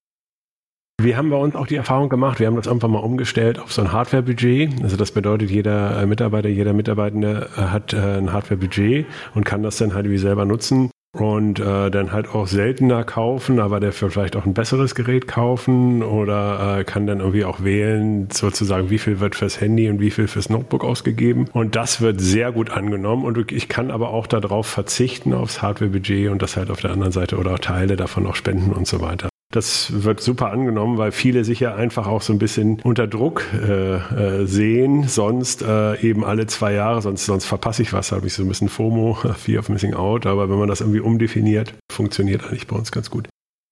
Wir 0.99 1.19
haben 1.19 1.29
bei 1.29 1.37
uns 1.37 1.55
auch 1.55 1.67
die 1.67 1.77
Erfahrung 1.77 2.09
gemacht, 2.09 2.41
wir 2.41 2.47
haben 2.47 2.57
das 2.57 2.67
einfach 2.67 2.89
mal 2.89 3.01
umgestellt 3.01 3.59
auf 3.59 3.71
so 3.71 3.83
ein 3.83 3.93
Hardware-Budget. 3.93 4.83
Also 4.83 4.97
das 4.97 5.13
bedeutet, 5.13 5.51
jeder 5.51 6.01
äh, 6.01 6.07
Mitarbeiter, 6.07 6.49
jeder 6.49 6.73
Mitarbeitende 6.73 7.51
äh, 7.57 7.61
hat 7.61 7.93
äh, 7.93 8.17
ein 8.17 8.33
Hardware-Budget 8.33 9.07
und 9.35 9.45
kann 9.45 9.63
das 9.63 9.77
dann 9.77 9.93
halt 9.93 10.09
wie 10.09 10.19
selber 10.19 10.47
nutzen 10.47 10.91
und 11.13 11.59
äh, 11.61 11.91
dann 11.91 12.13
halt 12.13 12.29
auch 12.29 12.47
seltener 12.47 13.05
kaufen, 13.05 13.59
aber 13.59 13.81
dafür 13.81 14.11
vielleicht 14.11 14.37
auch 14.37 14.45
ein 14.45 14.55
besseres 14.55 14.95
Gerät 14.95 15.27
kaufen 15.27 16.03
oder 16.03 16.79
äh, 16.79 16.85
kann 16.85 17.07
dann 17.07 17.21
irgendwie 17.21 17.45
auch 17.45 17.63
wählen, 17.65 18.29
sozusagen, 18.31 18.91
wie 18.91 18.99
viel 18.99 19.21
wird 19.21 19.35
fürs 19.35 19.61
Handy 19.61 19.89
und 19.89 20.01
wie 20.01 20.11
viel 20.11 20.29
fürs 20.29 20.51
Notebook 20.51 20.85
ausgegeben. 20.85 21.47
Und 21.53 21.77
das 21.77 22.01
wird 22.01 22.21
sehr 22.21 22.53
gut 22.53 22.71
angenommen 22.71 23.25
und 23.25 23.51
ich 23.53 23.69
kann 23.69 23.91
aber 23.91 24.11
auch 24.11 24.27
darauf 24.27 24.67
verzichten, 24.67 25.33
aufs 25.33 25.63
Hardware-Budget 25.63 26.31
und 26.31 26.43
das 26.43 26.57
halt 26.57 26.71
auf 26.71 26.81
der 26.81 26.93
anderen 26.93 27.13
Seite 27.13 27.39
oder 27.39 27.55
auch 27.55 27.59
Teile 27.59 27.97
davon 27.97 28.27
auch 28.27 28.37
spenden 28.37 28.73
und 28.73 28.87
so 28.87 29.01
weiter. 29.01 29.29
Das 29.53 30.03
wird 30.03 30.21
super 30.21 30.51
angenommen, 30.51 30.99
weil 30.99 31.13
viele 31.13 31.45
sich 31.45 31.61
ja 31.61 31.75
einfach 31.75 32.09
auch 32.09 32.21
so 32.21 32.33
ein 32.33 32.39
bisschen 32.39 32.81
unter 32.83 33.07
Druck 33.07 33.45
äh, 33.55 33.95
äh, 33.95 34.47
sehen, 34.47 35.07
sonst 35.07 35.63
äh, 35.63 36.01
eben 36.01 36.25
alle 36.25 36.47
zwei 36.47 36.73
Jahre, 36.73 37.01
sonst, 37.01 37.27
sonst 37.27 37.45
verpasse 37.45 37.83
ich 37.83 37.93
was, 37.93 38.11
habe 38.11 38.27
ich 38.27 38.35
so 38.35 38.43
ein 38.43 38.49
bisschen 38.49 38.69
FOMO, 38.69 39.15
Fear 39.37 39.61
of 39.61 39.69
Missing 39.69 39.95
Out, 39.95 40.27
aber 40.27 40.51
wenn 40.51 40.59
man 40.59 40.69
das 40.69 40.81
irgendwie 40.81 41.01
umdefiniert, 41.01 41.75
funktioniert 41.91 42.45
eigentlich 42.45 42.67
bei 42.67 42.77
uns 42.77 42.91
ganz 42.91 43.09
gut. 43.09 43.29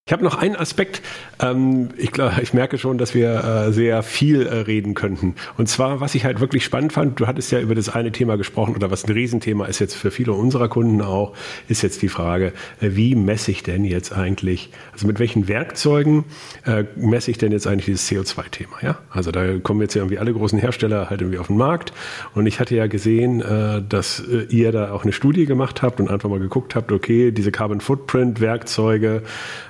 Ich 0.06 0.12
habe 0.12 0.22
noch 0.22 0.34
einen 0.34 0.54
Aspekt. 0.54 1.00
Ähm, 1.40 1.88
ich, 1.96 2.12
glaube, 2.12 2.34
ich 2.42 2.52
merke 2.52 2.76
schon, 2.76 2.98
dass 2.98 3.14
wir 3.14 3.42
äh, 3.42 3.72
sehr 3.72 4.02
viel 4.02 4.42
äh, 4.42 4.56
reden 4.56 4.92
könnten. 4.92 5.34
Und 5.56 5.66
zwar, 5.66 5.98
was 6.02 6.14
ich 6.14 6.26
halt 6.26 6.40
wirklich 6.40 6.62
spannend 6.62 6.92
fand, 6.92 7.18
du 7.18 7.26
hattest 7.26 7.50
ja 7.52 7.58
über 7.58 7.74
das 7.74 7.88
eine 7.88 8.12
Thema 8.12 8.36
gesprochen 8.36 8.76
oder 8.76 8.90
was 8.90 9.06
ein 9.06 9.12
Riesenthema 9.12 9.64
ist 9.64 9.78
jetzt 9.78 9.94
für 9.94 10.10
viele 10.10 10.34
unserer 10.34 10.68
Kunden 10.68 11.00
auch, 11.00 11.32
ist 11.68 11.80
jetzt 11.80 12.02
die 12.02 12.10
Frage, 12.10 12.52
äh, 12.82 12.90
wie 12.92 13.14
messe 13.14 13.50
ich 13.50 13.62
denn 13.62 13.86
jetzt 13.86 14.12
eigentlich, 14.12 14.68
also 14.92 15.06
mit 15.06 15.18
welchen 15.20 15.48
Werkzeugen 15.48 16.26
äh, 16.66 16.84
messe 16.96 17.30
ich 17.30 17.38
denn 17.38 17.52
jetzt 17.52 17.66
eigentlich 17.66 17.86
dieses 17.86 18.06
CO2-Thema? 18.10 18.76
Ja, 18.82 18.98
also 19.08 19.30
da 19.30 19.58
kommen 19.60 19.80
jetzt 19.80 19.94
ja 19.94 20.02
irgendwie 20.02 20.18
alle 20.18 20.34
großen 20.34 20.58
Hersteller 20.58 21.08
halt 21.08 21.22
irgendwie 21.22 21.38
auf 21.38 21.46
den 21.46 21.56
Markt. 21.56 21.94
Und 22.34 22.44
ich 22.44 22.60
hatte 22.60 22.76
ja 22.76 22.88
gesehen, 22.88 23.40
äh, 23.40 23.80
dass 23.80 24.20
äh, 24.20 24.48
ihr 24.50 24.70
da 24.70 24.92
auch 24.92 25.04
eine 25.04 25.14
Studie 25.14 25.46
gemacht 25.46 25.80
habt 25.80 25.98
und 25.98 26.10
einfach 26.10 26.28
mal 26.28 26.40
geguckt 26.40 26.74
habt, 26.74 26.92
okay, 26.92 27.30
diese 27.30 27.50
Carbon 27.50 27.80
Footprint 27.80 28.42
Werkzeuge 28.42 29.22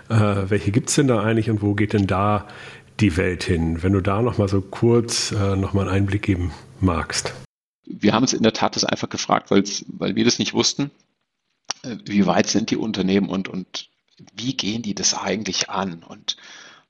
äh, 0.08 0.50
welche 0.50 0.70
gibt 0.70 0.88
es 0.88 0.94
denn 0.96 1.08
da 1.08 1.22
eigentlich 1.22 1.50
und 1.50 1.62
wo 1.62 1.74
geht 1.74 1.92
denn 1.92 2.06
da 2.06 2.46
die 3.00 3.16
Welt 3.16 3.44
hin? 3.44 3.82
Wenn 3.82 3.92
du 3.92 4.00
da 4.00 4.22
nochmal 4.22 4.48
so 4.48 4.60
kurz 4.60 5.32
äh, 5.32 5.56
nochmal 5.56 5.88
einen 5.88 5.96
Einblick 5.96 6.22
geben 6.22 6.52
magst. 6.80 7.34
Wir 7.86 8.12
haben 8.12 8.22
uns 8.22 8.32
in 8.32 8.42
der 8.42 8.52
Tat 8.52 8.76
das 8.76 8.84
einfach 8.84 9.08
gefragt, 9.08 9.50
weil 9.50 10.16
wir 10.16 10.24
das 10.24 10.38
nicht 10.38 10.54
wussten. 10.54 10.90
Äh, 11.82 11.96
wie 12.06 12.26
weit 12.26 12.48
sind 12.48 12.70
die 12.70 12.76
Unternehmen 12.76 13.28
und, 13.28 13.48
und 13.48 13.88
wie 14.34 14.56
gehen 14.56 14.82
die 14.82 14.94
das 14.94 15.14
eigentlich 15.14 15.70
an? 15.70 16.02
Und 16.02 16.36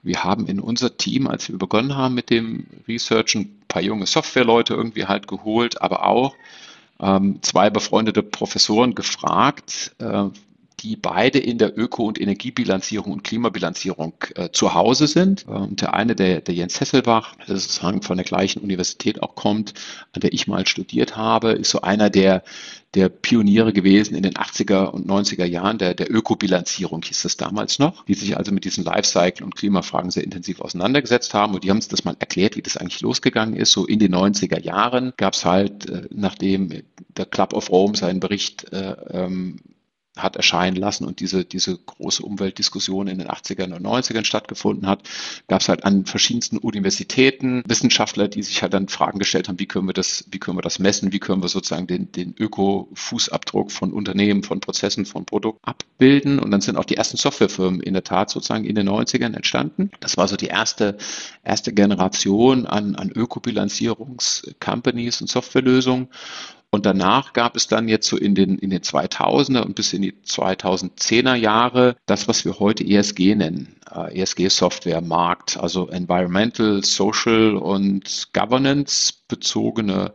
wir 0.03 0.23
haben 0.23 0.47
in 0.47 0.61
unser 0.61 0.97
Team, 0.97 1.27
als 1.27 1.49
wir 1.49 1.59
begonnen 1.59 1.97
haben 1.97 2.15
mit 2.15 2.31
dem 2.31 2.67
Research, 2.87 3.35
ein 3.35 3.63
paar 3.69 3.83
junge 3.83 4.07
Softwareleute 4.07 4.75
irgendwie 4.75 5.07
halt 5.07 5.27
geholt, 5.27 5.81
aber 5.81 6.07
auch 6.07 6.35
ähm, 7.01 7.39
zwei 7.43 7.71
befreundete 7.71 8.23
Professoren 8.23 8.95
gefragt, 8.95 9.95
äh, 9.99 10.27
die 10.85 10.97
beide 10.97 11.39
in 11.39 11.57
der 11.57 11.79
Öko- 11.79 12.07
und 12.07 12.21
Energiebilanzierung 12.21 13.11
und 13.11 13.25
Klimabilanzierung 13.25 14.13
äh, 14.35 14.51
zu 14.53 14.75
Hause 14.75 15.07
sind. 15.07 15.47
Ähm, 15.49 15.77
der 15.77 15.95
eine, 15.95 16.15
der, 16.15 16.43
der 16.43 16.55
Jens 16.55 16.79
Hesselbach, 16.79 17.35
der 17.49 17.57
sozusagen 17.57 18.03
von 18.03 18.19
der 18.19 18.27
gleichen 18.27 18.61
Universität 18.61 19.23
auch 19.23 19.35
kommt, 19.35 19.73
an 20.13 20.21
der 20.21 20.35
ich 20.35 20.47
mal 20.47 20.67
studiert 20.67 21.17
habe, 21.17 21.53
ist 21.53 21.71
so 21.71 21.81
einer 21.81 22.11
der, 22.11 22.45
der 22.93 23.09
Pioniere 23.09 23.73
gewesen 23.73 24.15
in 24.15 24.23
den 24.23 24.35
80er 24.35 24.91
und 24.91 25.09
90er 25.09 25.47
Jahren 25.47 25.79
der, 25.79 25.95
der 25.95 26.13
Ökobilanzierung, 26.15 27.03
hieß 27.03 27.23
das 27.23 27.39
damals 27.39 27.79
noch, 27.79 28.05
die 28.05 28.15
sich 28.15 28.37
also 28.37 28.53
mit 28.53 28.67
diesen 28.67 28.85
Lifecycle- 28.85 29.43
und 29.43 29.57
Klimafragen 29.57 30.11
sehr 30.11 30.23
intensiv 30.23 30.61
auseinandergesetzt 30.61 31.33
haben. 31.33 31.55
Und 31.55 31.65
die 31.65 31.71
haben 31.71 31.79
uns 31.79 31.89
das 31.89 32.05
mal 32.05 32.15
erklärt, 32.19 32.57
wie 32.57 32.63
das 32.63 32.77
eigentlich 32.77 33.01
losgegangen 33.01 33.57
ist. 33.57 33.73
So 33.73 33.87
in 33.87 34.01
den 34.01 34.15
90er 34.15 34.61
Jahren 34.61 35.15
gab 35.17 35.33
es 35.33 35.47
halt, 35.47 35.89
äh, 35.89 36.03
nachdem 36.11 36.83
der 37.17 37.25
Club 37.25 37.55
of 37.55 37.71
Rome 37.71 37.97
seinen 37.97 38.21
Bericht 38.21 38.71
äh, 38.71 38.97
ähm, 39.11 39.61
hat 40.17 40.37
erscheinen 40.37 40.77
lassen 40.77 41.05
und 41.05 41.21
diese, 41.21 41.45
diese 41.45 41.77
große 41.77 42.23
Umweltdiskussion 42.23 43.09
in 43.09 43.19
den 43.19 43.29
80ern 43.29 43.75
und 43.75 43.85
90ern 43.85 44.25
stattgefunden 44.25 44.87
hat, 44.87 45.03
gab 45.49 45.61
es 45.61 45.69
halt 45.69 45.85
an 45.85 46.07
verschiedensten 46.07 46.59
Universitäten 46.59 47.63
Wissenschaftler, 47.67 48.29
die 48.29 48.43
sich 48.43 48.63
halt 48.63 48.75
dann 48.75 48.89
Fragen 48.89 49.19
gestellt 49.19 49.49
haben, 49.49 49.59
wie 49.59 49.67
können 49.67 49.89
wir 49.89 49.93
das, 49.93 50.25
wie 50.31 50.39
können 50.39 50.57
wir 50.57 50.63
das 50.63 50.79
messen, 50.79 51.13
wie 51.13 51.19
können 51.19 51.43
wir 51.43 51.49
sozusagen 51.49 51.87
den, 51.87 52.13
den 52.13 52.35
Öko-Fußabdruck 52.39 53.73
von 53.73 53.93
Unternehmen, 53.93 54.45
von 54.45 54.61
Prozessen, 54.61 55.05
von 55.05 55.25
Produkten 55.25 55.65
abbilden. 55.65 56.39
Und 56.39 56.51
dann 56.51 56.61
sind 56.61 56.77
auch 56.77 56.85
die 56.85 56.97
ersten 56.97 57.17
Softwarefirmen 57.17 57.81
in 57.81 57.95
der 57.95 58.05
Tat 58.05 58.31
sozusagen 58.31 58.65
in 58.65 58.77
den 58.77 58.89
90ern 58.89 59.35
entstanden. 59.35 59.91
Das 60.01 60.17
war 60.17 60.29
so 60.29 60.37
die 60.37 60.47
erste, 60.47 60.97
erste 61.43 61.73
Generation 61.73 62.67
an, 62.67 62.95
an 62.95 63.11
Ökobilanzierungs-Companies 63.11 65.21
und 65.21 65.29
Softwarelösungen. 65.29 66.09
Und 66.75 66.87
danach 66.87 67.35
gab 67.35 67.55
es 67.55 67.69
dann 67.69 67.87
jetzt 67.87 68.09
so 68.09 68.17
in 68.17 68.35
den, 68.35 68.59
in 68.59 68.71
den 68.71 68.81
2000er 68.81 69.61
und 69.61 69.77
bis 69.77 69.93
in 69.93 70.03
die 70.03 70.11
2010er 70.11 71.37
Jahre 71.37 71.95
das, 72.05 72.27
was 72.27 72.45
wir 72.45 72.59
heute 72.59 72.83
ESG 72.85 73.37
nennen, 73.37 73.77
äh, 73.95 74.21
ESG-Software 74.21 75.01
Markt, 75.01 75.57
also 75.57 75.87
Environmental, 75.87 76.83
Social 76.83 77.55
und 77.57 78.31
Governance 78.33 79.13
bezogene 79.29 80.15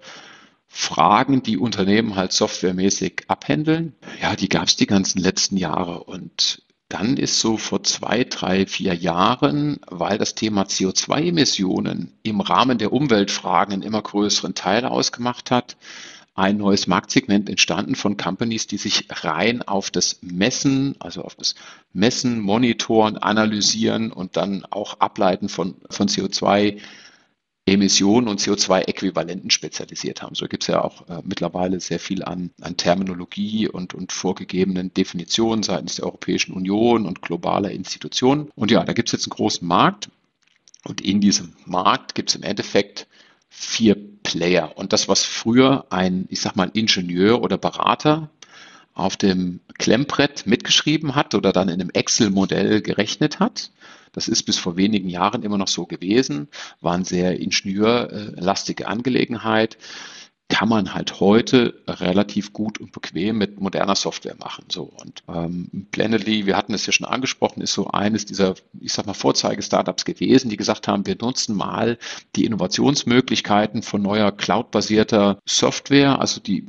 Fragen, 0.67 1.43
die 1.43 1.57
Unternehmen 1.57 2.17
halt 2.17 2.33
softwaremäßig 2.33 3.23
abhändeln. 3.29 3.95
Ja, 4.21 4.35
die 4.35 4.49
gab 4.49 4.65
es 4.65 4.75
die 4.75 4.85
ganzen 4.85 5.19
letzten 5.21 5.55
Jahre 5.55 6.03
und 6.03 6.61
dann 6.89 7.15
ist 7.15 7.39
so 7.39 7.55
vor 7.55 7.83
zwei, 7.83 8.25
drei, 8.25 8.65
vier 8.65 8.93
Jahren, 8.95 9.79
weil 9.87 10.17
das 10.17 10.35
Thema 10.35 10.63
CO2-Emissionen 10.63 12.11
im 12.21 12.41
Rahmen 12.41 12.79
der 12.79 12.91
Umweltfragen 12.91 13.75
einen 13.75 13.83
immer 13.83 14.01
größeren 14.01 14.55
Teil 14.55 14.83
ausgemacht 14.83 15.51
hat, 15.51 15.77
ein 16.39 16.57
neues 16.57 16.87
Marktsegment 16.87 17.49
entstanden 17.49 17.95
von 17.95 18.15
Companies, 18.15 18.65
die 18.65 18.77
sich 18.77 19.07
rein 19.09 19.61
auf 19.61 19.91
das 19.91 20.19
Messen, 20.21 20.95
also 20.99 21.21
auf 21.23 21.35
das 21.35 21.55
Messen, 21.91 22.39
Monitoren, 22.39 23.17
Analysieren 23.17 24.11
und 24.11 24.37
dann 24.37 24.65
auch 24.69 25.01
Ableiten 25.01 25.49
von, 25.49 25.75
von 25.89 26.07
CO2 26.07 26.79
Emissionen 27.65 28.27
und 28.29 28.39
CO2-Äquivalenten 28.39 29.51
spezialisiert 29.51 30.21
haben. 30.21 30.33
So 30.33 30.47
gibt 30.47 30.63
es 30.63 30.67
ja 30.67 30.81
auch 30.81 31.07
äh, 31.09 31.21
mittlerweile 31.23 31.79
sehr 31.81 31.99
viel 31.99 32.23
an, 32.23 32.51
an 32.61 32.77
Terminologie 32.77 33.67
und, 33.67 33.93
und 33.93 34.11
vorgegebenen 34.11 34.93
Definitionen 34.93 35.61
seitens 35.61 35.97
der 35.97 36.05
Europäischen 36.05 36.53
Union 36.53 37.05
und 37.05 37.21
globaler 37.21 37.71
Institutionen. 37.71 38.49
Und 38.55 38.71
ja, 38.71 38.83
da 38.85 38.93
gibt 38.93 39.09
es 39.09 39.13
jetzt 39.13 39.25
einen 39.25 39.35
großen 39.35 39.67
Markt. 39.67 40.09
Und 40.85 41.01
in 41.01 41.19
diesem 41.19 41.53
Markt 41.65 42.15
gibt 42.15 42.29
es 42.29 42.35
im 42.35 42.43
Endeffekt 42.43 43.07
vier 43.59 43.97
Player. 44.23 44.77
Und 44.77 44.93
das, 44.93 45.09
was 45.09 45.25
früher 45.25 45.85
ein, 45.89 46.27
ich 46.29 46.39
sag 46.39 46.55
mal, 46.55 46.71
Ingenieur 46.73 47.41
oder 47.41 47.57
Berater 47.57 48.29
auf 48.93 49.17
dem 49.17 49.59
Klemmbrett 49.77 50.47
mitgeschrieben 50.47 51.13
hat 51.13 51.35
oder 51.35 51.51
dann 51.51 51.67
in 51.67 51.81
einem 51.81 51.89
Excel-Modell 51.89 52.81
gerechnet 52.81 53.41
hat, 53.41 53.71
das 54.13 54.29
ist 54.29 54.43
bis 54.43 54.57
vor 54.57 54.77
wenigen 54.77 55.09
Jahren 55.09 55.43
immer 55.43 55.57
noch 55.57 55.67
so 55.67 55.85
gewesen, 55.85 56.47
war 56.79 56.93
eine 56.93 57.03
sehr 57.03 57.39
ingenieurlastige 57.39 58.87
Angelegenheit 58.87 59.77
kann 60.49 60.67
man 60.67 60.95
halt 60.95 61.19
heute 61.19 61.81
relativ 61.87 62.53
gut 62.53 62.79
und 62.79 62.91
bequem 62.91 63.37
mit 63.37 63.61
moderner 63.61 63.95
Software 63.95 64.35
machen. 64.39 64.65
So 64.69 64.83
und 64.83 65.23
ähm, 65.27 65.87
Planetly, 65.91 66.47
wir 66.47 66.57
hatten 66.57 66.73
es 66.73 66.85
ja 66.85 66.91
schon 66.91 67.05
angesprochen, 67.05 67.61
ist 67.61 67.73
so 67.73 67.87
eines 67.87 68.25
dieser, 68.25 68.55
ich 68.79 68.91
sag 68.91 69.05
mal, 69.05 69.13
Vorzeige-Startups 69.13 70.05
gewesen, 70.05 70.49
die 70.49 70.57
gesagt 70.57 70.87
haben, 70.87 71.05
wir 71.05 71.15
nutzen 71.21 71.55
mal 71.55 71.97
die 72.35 72.45
Innovationsmöglichkeiten 72.45 73.83
von 73.83 74.01
neuer 74.01 74.31
cloud-basierter 74.31 75.39
Software, 75.45 76.19
also 76.19 76.41
die 76.41 76.67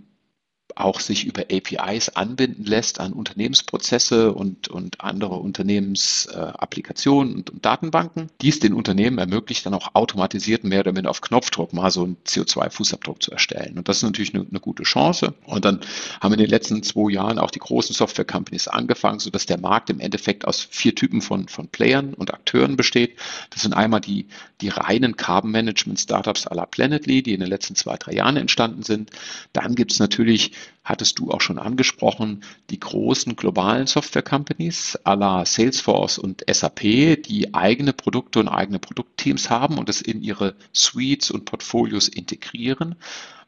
auch 0.77 1.01
sich 1.01 1.25
über 1.25 1.43
APIs 1.51 2.11
anbinden 2.11 2.65
lässt 2.65 3.01
an 3.01 3.13
Unternehmensprozesse 3.13 4.33
und, 4.33 4.69
und 4.69 5.01
andere 5.01 5.37
Unternehmensapplikationen 5.37 7.33
äh, 7.33 7.37
und, 7.37 7.51
und, 7.51 7.65
Datenbanken. 7.65 8.31
Dies 8.41 8.61
den 8.61 8.73
Unternehmen 8.73 9.19
ermöglicht 9.19 9.67
dann 9.67 9.75
auch 9.75 9.95
automatisiert 9.95 10.65
mehr 10.65 10.81
oder 10.81 10.93
minder 10.93 11.11
auf 11.11 11.21
Knopfdruck 11.21 11.73
mal 11.73 11.91
so 11.91 12.05
einen 12.05 12.17
CO2-Fußabdruck 12.27 13.23
zu 13.23 13.31
erstellen. 13.31 13.79
Und 13.79 13.89
das 13.89 13.99
ist 13.99 14.03
natürlich 14.03 14.35
eine, 14.35 14.47
eine, 14.49 14.61
gute 14.61 14.83
Chance. 14.83 15.35
Und 15.47 15.65
dann 15.65 15.81
haben 16.21 16.33
in 16.33 16.41
den 16.41 16.51
letzten 16.51 16.83
zwei 16.83 17.13
Jahren 17.13 17.39
auch 17.39 17.51
die 17.51 17.59
großen 17.59 17.95
Software-Companies 17.95 18.69
angefangen, 18.69 19.21
sodass 19.21 19.47
der 19.47 19.59
Markt 19.59 19.91
im 19.91 20.01
Endeffekt 20.01 20.47
aus 20.47 20.67
vier 20.71 20.95
Typen 20.95 21.23
von, 21.23 21.49
von 21.49 21.69
Playern 21.69 22.15
und 22.15 22.33
Akteuren 22.33 22.77
besteht. 22.77 23.19
Das 23.51 23.63
sind 23.63 23.75
einmal 23.75 24.01
die, 24.01 24.27
die 24.61 24.69
reinen 24.69 25.17
Carbon-Management-Startups 25.17 26.47
à 26.47 26.55
la 26.55 26.67
Planetly, 26.67 27.23
die 27.23 27.35
in 27.35 27.41
den 27.41 27.49
letzten 27.49 27.75
zwei, 27.75 27.97
drei 27.97 28.13
Jahren 28.13 28.37
entstanden 28.37 28.83
sind. 28.83 29.11
Dann 29.53 29.75
gibt 29.75 29.93
es 29.93 29.99
natürlich 29.99 30.53
hattest 30.85 31.19
du 31.19 31.31
auch 31.31 31.41
schon 31.41 31.59
angesprochen, 31.59 32.43
die 32.71 32.81
großen 32.81 33.37
globalen 33.37 33.87
Software-Companies 33.87 34.99
à 35.05 35.17
la 35.17 35.45
Salesforce 35.45 36.19
und 36.19 36.45
SAP, 36.51 36.81
die 37.23 37.55
eigene 37.55 37.93
Produkte 37.93 38.41
und 38.41 38.49
eigene 38.49 38.79
Produktteams 38.79 39.51
haben 39.51 39.79
und 39.79 39.89
es 39.89 40.01
in 40.01 40.23
ihre 40.23 40.55
Suites 40.73 41.31
und 41.31 41.45
Portfolios 41.45 42.09
integrieren 42.09 42.97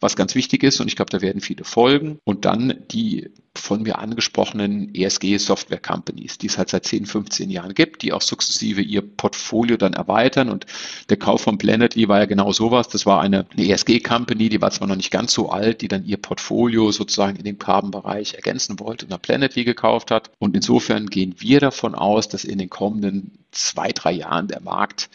was 0.02 0.16
ganz 0.16 0.34
wichtig 0.34 0.62
ist 0.62 0.80
und 0.80 0.88
ich 0.88 0.96
glaube, 0.96 1.10
da 1.10 1.20
werden 1.20 1.40
viele 1.40 1.64
folgen. 1.64 2.18
Und 2.24 2.44
dann 2.44 2.74
die 2.90 3.30
von 3.54 3.82
mir 3.82 3.98
angesprochenen 3.98 4.94
ESG-Software-Companies, 4.94 6.38
die 6.38 6.46
es 6.46 6.56
halt 6.58 6.70
seit 6.70 6.86
10, 6.86 7.06
15 7.06 7.50
Jahren 7.50 7.74
gibt, 7.74 8.02
die 8.02 8.12
auch 8.12 8.22
sukzessive 8.22 8.80
ihr 8.80 9.02
Portfolio 9.02 9.76
dann 9.76 9.92
erweitern. 9.92 10.48
Und 10.48 10.66
der 11.10 11.18
Kauf 11.18 11.42
von 11.42 11.58
Planetly 11.58 12.08
war 12.08 12.20
ja 12.20 12.26
genau 12.26 12.52
sowas. 12.52 12.88
Das 12.88 13.04
war 13.04 13.20
eine, 13.20 13.46
eine 13.50 13.68
ESG-Company, 13.68 14.48
die 14.48 14.60
war 14.60 14.70
zwar 14.70 14.88
noch 14.88 14.96
nicht 14.96 15.10
ganz 15.10 15.32
so 15.32 15.50
alt, 15.50 15.82
die 15.82 15.88
dann 15.88 16.04
ihr 16.04 16.16
Portfolio 16.16 16.90
sozusagen 16.92 17.36
in 17.36 17.44
dem 17.44 17.58
Carbon-Bereich 17.58 18.34
ergänzen 18.34 18.80
wollte 18.80 19.04
und 19.06 19.12
dann 19.12 19.20
Planetly 19.20 19.64
gekauft 19.64 20.10
hat. 20.10 20.30
Und 20.38 20.56
insofern 20.56 21.06
gehen 21.06 21.34
wir 21.38 21.60
davon 21.60 21.94
aus, 21.94 22.28
dass 22.28 22.44
in 22.44 22.58
den 22.58 22.70
kommenden 22.70 23.38
zwei, 23.50 23.92
drei 23.92 24.12
Jahren 24.12 24.48
der 24.48 24.60
Markt 24.60 25.10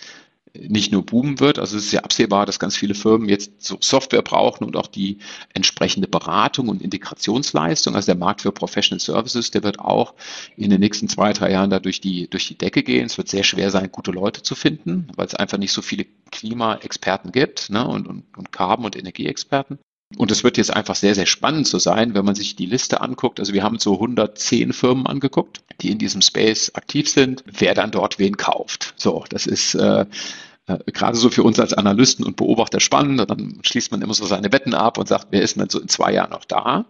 nicht 0.67 0.91
nur 0.91 1.05
boomen 1.05 1.39
wird. 1.39 1.59
Also 1.59 1.77
es 1.77 1.85
ist 1.85 1.91
ja 1.91 2.01
absehbar, 2.01 2.45
dass 2.45 2.59
ganz 2.59 2.75
viele 2.75 2.95
Firmen 2.95 3.29
jetzt 3.29 3.51
so 3.63 3.77
Software 3.79 4.21
brauchen 4.21 4.63
und 4.63 4.75
auch 4.75 4.87
die 4.87 5.19
entsprechende 5.53 6.07
Beratung 6.07 6.69
und 6.69 6.81
Integrationsleistung. 6.81 7.95
Also 7.95 8.07
der 8.07 8.15
Markt 8.15 8.41
für 8.41 8.51
Professional 8.51 8.99
Services, 8.99 9.51
der 9.51 9.63
wird 9.63 9.79
auch 9.79 10.13
in 10.55 10.69
den 10.69 10.79
nächsten 10.79 11.09
zwei, 11.09 11.33
drei 11.33 11.51
Jahren 11.51 11.69
da 11.69 11.79
durch 11.79 12.01
die, 12.01 12.29
durch 12.29 12.47
die 12.47 12.57
Decke 12.57 12.83
gehen. 12.83 13.05
Es 13.05 13.17
wird 13.17 13.29
sehr 13.29 13.43
schwer 13.43 13.71
sein, 13.71 13.91
gute 13.91 14.11
Leute 14.11 14.43
zu 14.43 14.55
finden, 14.55 15.07
weil 15.15 15.27
es 15.27 15.35
einfach 15.35 15.57
nicht 15.57 15.73
so 15.73 15.81
viele 15.81 16.05
Klimaexperten 16.31 17.31
gibt 17.31 17.69
ne, 17.69 17.87
und, 17.87 18.07
und, 18.07 18.23
und 18.37 18.51
Carbon- 18.51 18.85
und 18.85 18.95
Energieexperten. 18.95 19.79
Und 20.15 20.31
es 20.31 20.43
wird 20.43 20.57
jetzt 20.57 20.73
einfach 20.73 20.95
sehr, 20.95 21.15
sehr 21.15 21.25
spannend 21.25 21.67
so 21.67 21.79
sein, 21.79 22.13
wenn 22.13 22.23
man 22.23 22.35
sich 22.35 22.55
die 22.55 22.65
Liste 22.65 23.01
anguckt. 23.01 23.41
Also 23.41 23.53
wir 23.53 23.63
haben 23.63 23.77
so 23.77 23.95
110 23.95 24.71
Firmen 24.71 25.05
angeguckt, 25.05 25.61
die 25.81 25.91
in 25.91 25.97
diesem 25.97 26.21
Space 26.21 26.71
aktiv 26.75 27.09
sind, 27.09 27.43
wer 27.45 27.73
dann 27.73 27.91
dort 27.91 28.17
wen 28.17 28.37
kauft. 28.37 28.93
So, 28.95 29.25
das 29.29 29.45
ist 29.45 29.75
äh, 29.75 30.05
gerade 30.67 31.17
so 31.17 31.29
für 31.29 31.43
uns 31.43 31.59
als 31.59 31.73
Analysten 31.73 32.25
und 32.25 32.35
Beobachter 32.35 32.79
spannend. 32.79 33.21
Und 33.21 33.29
dann 33.29 33.59
schließt 33.63 33.91
man 33.91 34.01
immer 34.01 34.13
so 34.13 34.25
seine 34.25 34.51
Wetten 34.51 34.73
ab 34.73 34.97
und 34.97 35.07
sagt, 35.07 35.27
wer 35.31 35.41
ist 35.41 35.57
denn 35.57 35.69
so 35.69 35.79
in 35.79 35.87
zwei 35.87 36.13
Jahren 36.13 36.31
noch 36.31 36.45
da? 36.45 36.85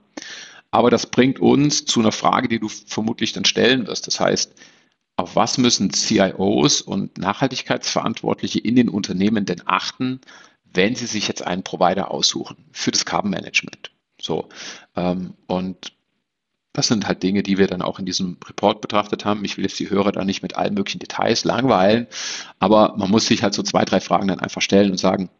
Aber 0.71 0.89
das 0.89 1.05
bringt 1.05 1.39
uns 1.39 1.85
zu 1.85 1.99
einer 1.99 2.11
Frage, 2.11 2.47
die 2.47 2.59
du 2.59 2.67
vermutlich 2.67 3.33
dann 3.33 3.45
stellen 3.45 3.87
wirst. 3.87 4.07
Das 4.07 4.19
heißt, 4.19 4.53
auf 5.15 5.35
was 5.35 5.57
müssen 5.57 5.91
CIOs 5.91 6.81
und 6.81 7.17
Nachhaltigkeitsverantwortliche 7.17 8.59
in 8.59 8.75
den 8.75 8.89
Unternehmen 8.89 9.45
denn 9.45 9.63
achten, 9.65 10.21
wenn 10.65 10.95
sie 10.95 11.07
sich 11.07 11.27
jetzt 11.27 11.45
einen 11.45 11.63
Provider 11.63 12.11
aussuchen 12.11 12.57
für 12.71 12.91
das 12.91 13.05
Carbon 13.05 13.31
Management? 13.31 13.91
So, 14.21 14.49
ähm, 14.95 15.33
und 15.47 15.93
das 16.77 16.87
sind 16.87 17.07
halt 17.07 17.23
Dinge, 17.23 17.41
die 17.41 17.57
wir 17.57 17.65
dann 17.65 17.81
auch 17.81 17.97
in 17.97 18.05
diesem 18.05 18.37
Report 18.47 18.81
betrachtet 18.81 19.25
haben. 19.25 19.43
Ich 19.43 19.57
will 19.57 19.65
jetzt 19.65 19.79
die 19.79 19.89
Hörer 19.89 20.11
da 20.11 20.23
nicht 20.23 20.43
mit 20.43 20.55
allen 20.55 20.75
möglichen 20.75 20.99
Details 20.99 21.43
langweilen, 21.43 22.05
aber 22.59 22.93
man 22.97 23.09
muss 23.09 23.25
sich 23.25 23.41
halt 23.41 23.55
so 23.55 23.63
zwei, 23.63 23.83
drei 23.83 23.99
Fragen 23.99 24.27
dann 24.27 24.39
einfach 24.39 24.61
stellen 24.61 24.91
und 24.91 24.99
sagen, 24.99 25.31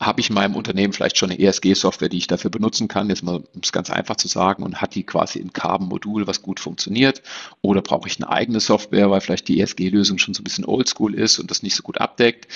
habe 0.00 0.20
ich 0.20 0.30
in 0.30 0.34
meinem 0.34 0.56
Unternehmen 0.56 0.94
vielleicht 0.94 1.18
schon 1.18 1.30
eine 1.30 1.38
ESG-Software, 1.38 2.08
die 2.08 2.16
ich 2.16 2.28
dafür 2.28 2.50
benutzen 2.50 2.88
kann, 2.88 3.10
jetzt 3.10 3.22
mal 3.22 3.36
um 3.36 3.60
es 3.62 3.70
ganz 3.70 3.90
einfach 3.90 4.16
zu 4.16 4.26
sagen, 4.26 4.62
und 4.62 4.80
hat 4.80 4.94
die 4.94 5.02
quasi 5.02 5.38
im 5.38 5.52
Carbon-Modul, 5.52 6.26
was 6.26 6.40
gut 6.40 6.60
funktioniert, 6.60 7.20
oder 7.60 7.82
brauche 7.82 8.08
ich 8.08 8.16
eine 8.16 8.30
eigene 8.30 8.60
Software, 8.60 9.10
weil 9.10 9.20
vielleicht 9.20 9.48
die 9.48 9.60
ESG-Lösung 9.60 10.16
schon 10.16 10.32
so 10.32 10.40
ein 10.40 10.44
bisschen 10.44 10.64
oldschool 10.64 11.14
ist 11.14 11.38
und 11.38 11.50
das 11.50 11.62
nicht 11.62 11.76
so 11.76 11.82
gut 11.82 12.00
abdeckt. 12.00 12.48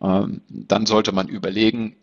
Ähm, 0.00 0.40
dann 0.48 0.86
sollte 0.86 1.12
man 1.12 1.28
überlegen, 1.28 1.96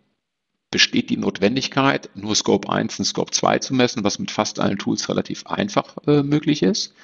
besteht 0.74 1.12
die 1.12 1.18
Notwendigkeit, 1.18 2.10
nur 2.16 2.34
Scope 2.34 2.68
1 2.68 2.98
und 2.98 3.06
Scope 3.06 3.32
2 3.32 3.60
zu 3.60 3.76
messen, 3.76 4.04
was 4.04 4.18
mit 4.18 4.32
fast 4.32 4.60
allen 4.60 4.80
Tools 4.80 5.08
relativ 5.08 5.46
einfach 5.46 5.96
äh, 6.08 6.24
möglich 6.24 6.64
ist. 6.64 6.96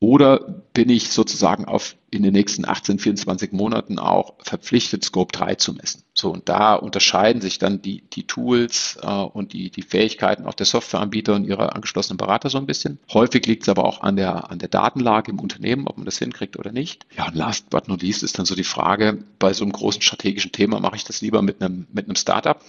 Oder 0.00 0.62
bin 0.74 0.90
ich 0.90 1.08
sozusagen 1.10 1.64
auf 1.64 1.96
in 2.10 2.22
den 2.22 2.32
nächsten 2.32 2.68
18, 2.68 2.98
24 2.98 3.52
Monaten 3.52 3.98
auch 3.98 4.34
verpflichtet, 4.42 5.04
Scope 5.04 5.32
3 5.32 5.54
zu 5.54 5.72
messen? 5.72 6.02
So, 6.12 6.30
und 6.30 6.48
da 6.48 6.74
unterscheiden 6.74 7.40
sich 7.40 7.58
dann 7.58 7.80
die, 7.80 8.02
die 8.12 8.26
Tools 8.26 8.98
äh, 9.02 9.06
und 9.06 9.52
die, 9.52 9.70
die 9.70 9.82
Fähigkeiten 9.82 10.46
auch 10.46 10.54
der 10.54 10.66
Softwareanbieter 10.66 11.34
und 11.34 11.44
ihrer 11.44 11.74
angeschlossenen 11.74 12.18
Berater 12.18 12.50
so 12.50 12.58
ein 12.58 12.66
bisschen. 12.66 12.98
Häufig 13.12 13.46
liegt 13.46 13.62
es 13.62 13.68
aber 13.68 13.84
auch 13.84 14.02
an 14.02 14.16
der, 14.16 14.50
an 14.50 14.58
der 14.58 14.68
Datenlage 14.68 15.30
im 15.30 15.40
Unternehmen, 15.40 15.86
ob 15.86 15.96
man 15.96 16.04
das 16.04 16.18
hinkriegt 16.18 16.58
oder 16.58 16.72
nicht. 16.72 17.06
Ja, 17.16 17.28
und 17.28 17.34
last 17.34 17.70
but 17.70 17.88
not 17.88 18.02
least 18.02 18.22
ist 18.22 18.38
dann 18.38 18.46
so 18.46 18.54
die 18.54 18.64
Frage, 18.64 19.24
bei 19.38 19.52
so 19.52 19.64
einem 19.64 19.72
großen 19.72 20.02
strategischen 20.02 20.52
Thema 20.52 20.80
mache 20.80 20.96
ich 20.96 21.04
das 21.04 21.20
lieber 21.20 21.40
mit 21.40 21.62
einem, 21.62 21.86
mit 21.92 22.06
einem 22.06 22.16
Startup, 22.16 22.60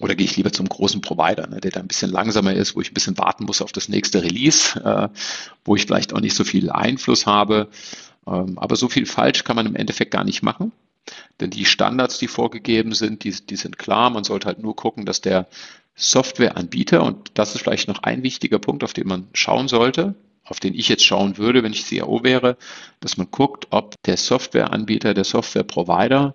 oder 0.00 0.14
gehe 0.14 0.26
ich 0.26 0.36
lieber 0.36 0.52
zum 0.52 0.68
großen 0.68 1.00
Provider, 1.00 1.46
ne, 1.46 1.60
der 1.60 1.70
da 1.70 1.80
ein 1.80 1.88
bisschen 1.88 2.10
langsamer 2.10 2.54
ist, 2.54 2.76
wo 2.76 2.80
ich 2.80 2.90
ein 2.90 2.94
bisschen 2.94 3.18
warten 3.18 3.44
muss 3.44 3.62
auf 3.62 3.72
das 3.72 3.88
nächste 3.88 4.22
Release, 4.22 4.78
äh, 4.80 5.08
wo 5.64 5.76
ich 5.76 5.86
vielleicht 5.86 6.12
auch 6.12 6.20
nicht 6.20 6.34
so 6.34 6.44
viel 6.44 6.70
Einfluss 6.70 7.26
habe. 7.26 7.68
Ähm, 8.26 8.58
aber 8.58 8.76
so 8.76 8.88
viel 8.88 9.06
falsch 9.06 9.44
kann 9.44 9.56
man 9.56 9.66
im 9.66 9.76
Endeffekt 9.76 10.12
gar 10.12 10.24
nicht 10.24 10.42
machen. 10.42 10.72
Denn 11.40 11.50
die 11.50 11.64
Standards, 11.64 12.18
die 12.18 12.28
vorgegeben 12.28 12.92
sind, 12.94 13.24
die, 13.24 13.32
die 13.32 13.56
sind 13.56 13.78
klar. 13.78 14.10
Man 14.10 14.24
sollte 14.24 14.46
halt 14.46 14.60
nur 14.60 14.76
gucken, 14.76 15.06
dass 15.06 15.20
der 15.20 15.48
Softwareanbieter, 15.94 17.02
und 17.02 17.32
das 17.34 17.54
ist 17.54 17.62
vielleicht 17.62 17.88
noch 17.88 18.02
ein 18.02 18.22
wichtiger 18.22 18.58
Punkt, 18.58 18.84
auf 18.84 18.92
den 18.92 19.08
man 19.08 19.28
schauen 19.32 19.68
sollte, 19.68 20.14
auf 20.44 20.60
den 20.60 20.74
ich 20.74 20.88
jetzt 20.88 21.04
schauen 21.04 21.38
würde, 21.38 21.62
wenn 21.62 21.72
ich 21.72 21.88
CAO 21.88 22.22
wäre, 22.22 22.56
dass 23.00 23.16
man 23.16 23.30
guckt, 23.30 23.66
ob 23.70 23.94
der 24.04 24.16
Softwareanbieter, 24.16 25.12
der 25.14 25.24
Softwareprovider 25.24 26.34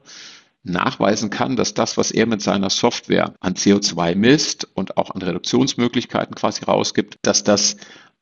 nachweisen 0.63 1.29
kann, 1.29 1.55
dass 1.55 1.73
das, 1.73 1.97
was 1.97 2.11
er 2.11 2.25
mit 2.25 2.41
seiner 2.41 2.69
Software 2.69 3.33
an 3.41 3.53
CO2 3.53 4.15
misst 4.15 4.67
und 4.73 4.97
auch 4.97 5.11
an 5.11 5.21
Reduktionsmöglichkeiten 5.21 6.35
quasi 6.35 6.63
rausgibt, 6.63 7.17
dass 7.21 7.43
das 7.43 7.75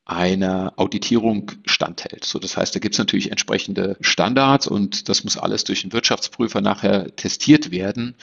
einer 0.06 0.74
Auditierung 0.78 1.52
standhält. 1.66 2.26
So, 2.26 2.40
das 2.40 2.58
heißt, 2.58 2.76
da 2.76 2.80
gibt 2.80 2.96
es 2.96 3.00
natürlich 3.00 3.30
entsprechende 3.30 3.96
Standards 4.02 4.68
und 4.68 5.08
das 5.08 5.24
muss 5.24 5.38
alles 5.38 5.64
durch 5.64 5.84
einen 5.84 5.94
Wirtschaftsprüfer 5.94 6.60
nachher 6.60 7.16
testiert 7.16 7.72
werden, 7.72 8.16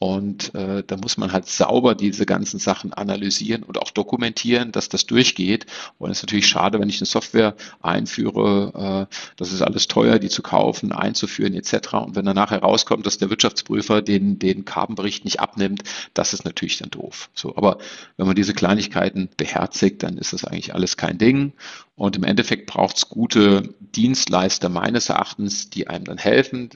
Und 0.00 0.54
äh, 0.56 0.82
da 0.84 0.96
muss 0.96 1.16
man 1.18 1.32
halt 1.32 1.46
sauber 1.46 1.94
diese 1.94 2.26
ganzen 2.26 2.58
Sachen 2.58 2.92
analysieren 2.92 3.62
und 3.62 3.78
auch 3.78 3.92
dokumentieren, 3.92 4.72
dass 4.72 4.88
das 4.88 5.06
durchgeht. 5.06 5.66
Und 5.98 6.10
es 6.10 6.18
ist 6.18 6.24
natürlich 6.24 6.48
schade, 6.48 6.80
wenn 6.80 6.88
ich 6.88 6.98
eine 6.98 7.06
Software 7.06 7.54
einführe, 7.80 9.08
äh, 9.08 9.14
das 9.36 9.52
ist 9.52 9.62
alles 9.62 9.86
teuer, 9.86 10.18
die 10.18 10.28
zu 10.28 10.42
kaufen, 10.42 10.90
einzuführen 10.90 11.54
etc. 11.54 11.94
Und 11.94 12.16
wenn 12.16 12.24
dann 12.24 12.34
nachher 12.34 12.58
rauskommt, 12.58 13.06
dass 13.06 13.18
der 13.18 13.30
Wirtschaftsprüfer 13.30 14.02
den, 14.02 14.40
den 14.40 14.64
Carbon-Bericht 14.64 15.24
nicht 15.24 15.38
abnimmt, 15.38 15.84
das 16.12 16.34
ist 16.34 16.44
natürlich 16.44 16.78
dann 16.78 16.90
doof. 16.90 17.30
So, 17.32 17.56
aber 17.56 17.78
wenn 18.16 18.26
man 18.26 18.36
diese 18.36 18.52
Kleinigkeiten 18.52 19.28
beherzigt, 19.36 20.02
dann 20.02 20.18
ist 20.18 20.32
das 20.32 20.44
eigentlich 20.44 20.74
alles 20.74 20.96
kein 20.96 21.18
Ding. 21.18 21.52
Und 21.94 22.16
im 22.16 22.24
Endeffekt 22.24 22.66
braucht 22.66 22.96
es 22.96 23.08
gute 23.08 23.74
Dienstleister 23.78 24.68
meines 24.68 25.08
Erachtens, 25.08 25.70
die 25.70 25.86
einem 25.86 26.04
dann 26.04 26.18
helfen, 26.18 26.70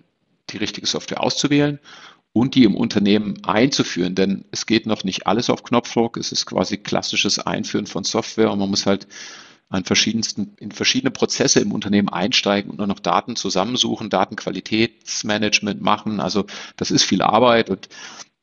die 0.50 0.56
richtige 0.58 0.86
Software 0.86 1.20
auszuwählen 1.20 1.80
und 2.32 2.54
die 2.54 2.64
im 2.64 2.76
Unternehmen 2.76 3.44
einzuführen. 3.44 4.14
Denn 4.14 4.44
es 4.50 4.66
geht 4.66 4.86
noch 4.86 5.04
nicht 5.04 5.26
alles 5.26 5.50
auf 5.50 5.62
Knopfdruck. 5.62 6.16
Es 6.16 6.32
ist 6.32 6.46
quasi 6.46 6.76
klassisches 6.76 7.38
Einführen 7.38 7.86
von 7.86 8.04
Software 8.04 8.50
und 8.50 8.58
man 8.58 8.70
muss 8.70 8.86
halt 8.86 9.06
an 9.70 9.84
verschiedensten, 9.84 10.54
in 10.58 10.72
verschiedene 10.72 11.10
Prozesse 11.10 11.60
im 11.60 11.72
Unternehmen 11.72 12.08
einsteigen 12.08 12.70
und 12.70 12.78
nur 12.78 12.86
noch 12.86 13.00
Daten 13.00 13.36
zusammensuchen, 13.36 14.08
Datenqualitätsmanagement 14.08 15.82
machen. 15.82 16.20
Also 16.20 16.46
das 16.76 16.90
ist 16.90 17.04
viel 17.04 17.22
Arbeit 17.22 17.68
und 17.68 17.88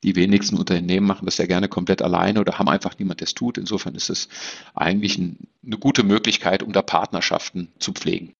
die 0.03 0.15
wenigsten 0.15 0.57
Unternehmen 0.57 1.07
machen 1.07 1.25
das 1.25 1.39
ja 1.39 1.47
gerne 1.47 1.67
komplett 1.67 2.03
alleine 2.03 2.39
oder 2.39 2.59
haben 2.59 2.69
einfach 2.69 2.99
niemand, 2.99 3.21
der 3.21 3.25
es 3.25 3.33
tut. 3.33 3.57
Insofern 3.57 3.95
ist 3.95 4.11
es 4.11 4.29
eigentlich 4.75 5.17
ein, 5.17 5.47
eine 5.65 5.77
gute 5.79 6.03
Möglichkeit, 6.03 6.61
um 6.61 6.73
da 6.73 6.83
Partnerschaften 6.83 7.71
zu 7.79 7.91
pflegen. 7.91 8.35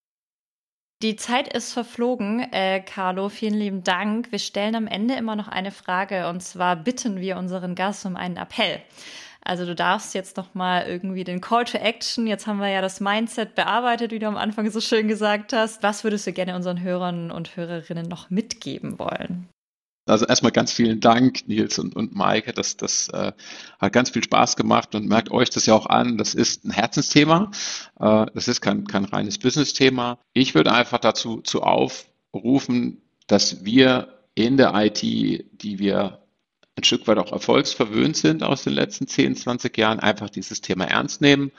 Die 1.02 1.16
Zeit 1.16 1.52
ist 1.52 1.74
verflogen, 1.74 2.40
äh, 2.52 2.80
Carlo. 2.80 3.28
Vielen 3.28 3.54
lieben 3.58 3.84
Dank. 3.84 4.32
Wir 4.32 4.38
stellen 4.38 4.74
am 4.74 4.86
Ende 4.86 5.14
immer 5.14 5.36
noch 5.36 5.48
eine 5.48 5.70
Frage 5.70 6.26
und 6.28 6.42
zwar 6.42 6.74
bitten 6.74 7.20
wir 7.20 7.36
unseren 7.36 7.74
Gast 7.74 8.06
um 8.06 8.16
einen 8.16 8.38
Appell. 8.38 8.80
Also 9.42 9.66
du 9.66 9.74
darfst 9.74 10.14
jetzt 10.14 10.38
noch 10.38 10.54
mal 10.54 10.86
irgendwie 10.86 11.22
den 11.22 11.42
Call 11.42 11.66
to 11.66 11.76
Action. 11.76 12.26
Jetzt 12.26 12.46
haben 12.46 12.60
wir 12.60 12.70
ja 12.70 12.80
das 12.80 13.00
Mindset 13.00 13.54
bearbeitet, 13.54 14.10
wie 14.10 14.18
du 14.18 14.26
am 14.26 14.38
Anfang 14.38 14.70
so 14.70 14.80
schön 14.80 15.06
gesagt 15.06 15.52
hast. 15.52 15.82
Was 15.82 16.02
würdest 16.02 16.26
du 16.26 16.32
gerne 16.32 16.56
unseren 16.56 16.80
Hörern 16.80 17.30
und 17.30 17.56
Hörerinnen 17.56 18.08
noch 18.08 18.30
mitgeben 18.30 18.98
wollen? 18.98 19.50
Also 20.06 20.24
erstmal 20.24 20.52
ganz 20.52 20.72
vielen 20.72 21.00
Dank, 21.00 21.48
Nils 21.48 21.78
und, 21.78 21.96
und 21.96 22.14
Maike. 22.14 22.52
Das, 22.52 22.76
das 22.76 23.08
äh, 23.08 23.32
hat 23.80 23.92
ganz 23.92 24.10
viel 24.10 24.22
Spaß 24.22 24.56
gemacht 24.56 24.94
und 24.94 25.08
merkt 25.08 25.30
euch 25.30 25.50
das 25.50 25.66
ja 25.66 25.74
auch 25.74 25.86
an. 25.86 26.16
Das 26.16 26.34
ist 26.34 26.64
ein 26.64 26.70
Herzensthema. 26.70 27.50
Äh, 27.98 28.26
das 28.32 28.46
ist 28.46 28.60
kein, 28.60 28.86
kein 28.86 29.04
reines 29.04 29.38
Business-Thema. 29.38 30.18
Ich 30.32 30.54
würde 30.54 30.72
einfach 30.72 30.98
dazu 30.98 31.40
zu 31.42 31.62
aufrufen, 31.62 33.02
dass 33.26 33.64
wir 33.64 34.16
in 34.36 34.56
der 34.56 34.74
IT, 34.74 35.02
die 35.02 35.78
wir 35.78 36.22
ein 36.76 36.84
Stück 36.84 37.08
weit 37.08 37.18
auch 37.18 37.32
erfolgsverwöhnt 37.32 38.16
sind 38.16 38.42
aus 38.42 38.62
den 38.62 38.74
letzten 38.74 39.08
10, 39.08 39.34
20 39.34 39.76
Jahren, 39.76 39.98
einfach 39.98 40.30
dieses 40.30 40.60
Thema 40.60 40.84
ernst 40.84 41.20
nehmen 41.20 41.50